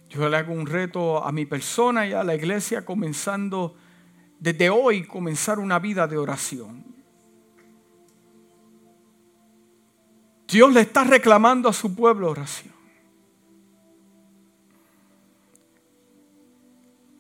Yo 0.09 0.29
le 0.29 0.37
hago 0.37 0.53
un 0.53 0.67
reto 0.67 1.25
a 1.25 1.33
mi 1.33 1.47
persona 1.47 2.07
y 2.07 2.13
a 2.13 2.23
la 2.23 2.35
iglesia 2.35 2.85
comenzando 2.85 3.77
desde 4.43 4.71
hoy, 4.71 5.07
comenzar 5.07 5.61
una 5.61 5.79
vida 5.79 6.09
de 6.09 6.19
oración. 6.19 6.85
Dios 10.49 10.73
le 10.73 10.81
está 10.81 11.05
reclamando 11.05 11.69
a 11.69 11.73
su 11.73 11.95
pueblo 11.95 12.29
oración. 12.29 12.72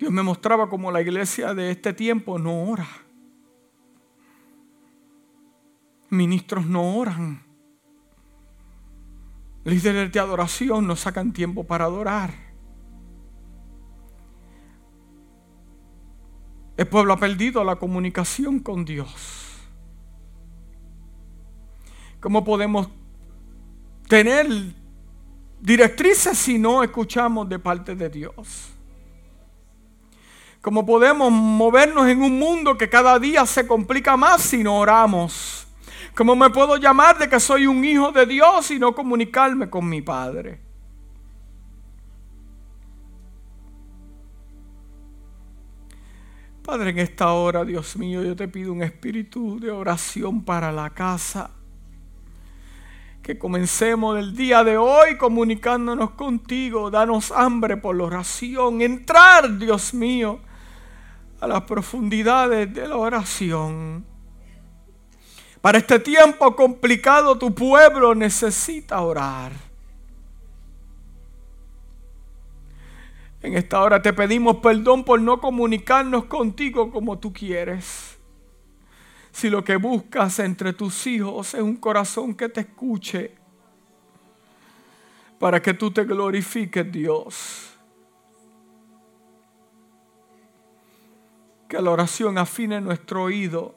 Dios 0.03 0.13
me 0.13 0.25
mostraba 0.25 0.69
como 0.69 0.91
la 0.91 1.01
iglesia 1.01 1.55
de 1.55 1.71
este 1.71 1.93
tiempo 1.93 2.37
no 2.37 2.65
ora. 2.65 2.89
Ministros 6.11 6.67
no 6.67 6.97
oran. 6.97 7.41
Líderes 9.63 10.11
de 10.11 10.19
adoración 10.19 10.89
no 10.89 10.97
sacan 10.97 11.33
tiempo 11.33 11.63
para 11.63 11.85
adorar. 11.85 12.35
El 16.77 16.89
pueblo 16.89 17.13
ha 17.13 17.19
perdido 17.19 17.63
la 17.63 17.77
comunicación 17.77 18.59
con 18.59 18.85
Dios. 18.85 19.57
¿Cómo 22.19 22.43
podemos 22.43 22.89
tener 24.09 24.49
directrices 25.61 26.37
si 26.37 26.59
no 26.59 26.83
escuchamos 26.83 27.49
de 27.49 27.61
parte 27.61 27.95
de 27.95 28.11
Dios? 28.11 28.72
¿Cómo 30.63 30.87
podemos 30.87 31.33
movernos 31.33 32.07
en 32.07 32.23
un 32.23 32.39
mundo 32.39 32.79
que 32.79 32.89
cada 32.89 33.19
día 33.19 33.45
se 33.47 33.67
complica 33.67 34.17
más 34.17 34.43
si 34.43 34.63
no 34.63 34.79
oramos? 34.79 35.67
¿Cómo 36.15 36.37
me 36.37 36.51
puedo 36.51 36.77
llamar 36.77 37.19
de 37.19 37.29
que 37.29 37.41
soy 37.41 37.67
un 37.67 37.85
hijo 37.85 38.13
de 38.13 38.27
Dios 38.27 38.71
y 38.71 38.79
no 38.79 38.95
comunicarme 38.95 39.69
con 39.69 39.89
mi 39.89 40.03
Padre? 40.03 40.61
Padre, 46.63 46.91
en 46.91 46.99
esta 47.01 47.33
hora, 47.33 47.65
Dios 47.65 47.97
mío, 47.97 48.23
yo 48.23 48.37
te 48.37 48.47
pido 48.47 48.73
un 48.73 48.85
espíritu 48.85 49.59
de 49.59 49.73
oración 49.73 50.45
para 50.45 50.71
la 50.71 50.91
casa. 50.91 51.51
Que 53.21 53.37
comencemos 53.37 54.17
el 54.17 54.37
día 54.37 54.63
de 54.63 54.77
hoy 54.77 55.17
comunicándonos 55.19 56.11
contigo. 56.11 56.89
Danos 56.89 57.33
hambre 57.33 57.79
por 57.79 57.97
la 57.97 58.05
oración. 58.05 58.81
Entrar, 58.81 59.59
Dios 59.59 59.93
mío, 59.93 60.39
a 61.43 61.49
las 61.49 61.63
profundidades 61.63 62.73
de 62.73 62.87
la 62.87 62.97
oración. 62.97 64.07
Para 65.61 65.79
este 65.79 65.99
tiempo 65.99 66.55
complicado, 66.55 67.37
tu 67.37 67.53
pueblo 67.53 68.15
necesita 68.15 69.01
orar. 69.01 69.51
En 73.43 73.57
esta 73.57 73.83
hora 73.83 74.01
te 74.01 74.13
pedimos 74.13 74.59
perdón 74.59 75.03
por 75.03 75.21
no 75.21 75.41
comunicarnos 75.41 76.27
contigo 76.27 76.93
como 76.93 77.19
tú 77.19 77.33
quieres. 77.33 78.17
Si 79.33 79.51
lo 79.51 79.65
que 79.65 79.75
buscas 79.75 80.39
entre 80.39 80.73
tus 80.73 81.09
hijos 81.09 81.55
es 81.55 81.61
un 81.61 81.75
corazón 81.75 82.37
que 82.37 82.51
te 82.51 82.61
escuche, 82.61 83.35
para 85.41 85.61
que 85.61 85.75
tú 85.75 85.91
te 85.91 86.05
glorifiques, 86.05 86.93
Dios. 86.93 87.72
Que 91.73 91.81
la 91.81 91.91
oración 91.91 92.37
afine 92.37 92.83
nuestro 92.83 93.23
oído, 93.23 93.75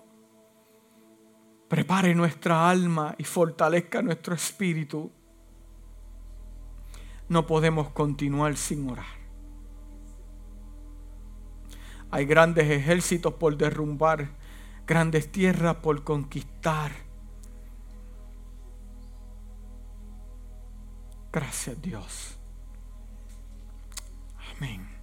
prepare 1.70 2.14
nuestra 2.14 2.70
alma 2.70 3.16
y 3.18 3.24
fortalezca 3.24 4.02
nuestro 4.02 4.36
espíritu. 4.36 5.14
No 7.30 7.48
podemos 7.48 7.92
continuar 7.92 8.58
sin 8.58 8.90
orar. 8.90 9.06
Hay 12.12 12.26
grandes 12.26 12.70
ejércitos 12.70 13.36
por 13.36 13.56
derrumbar, 13.56 14.28
grandes 14.86 15.32
tierras 15.32 15.78
por 15.78 16.04
conquistar. 16.04 16.92
Gracias 21.32 21.82
Dios. 21.82 22.38
Amén. 24.58 24.95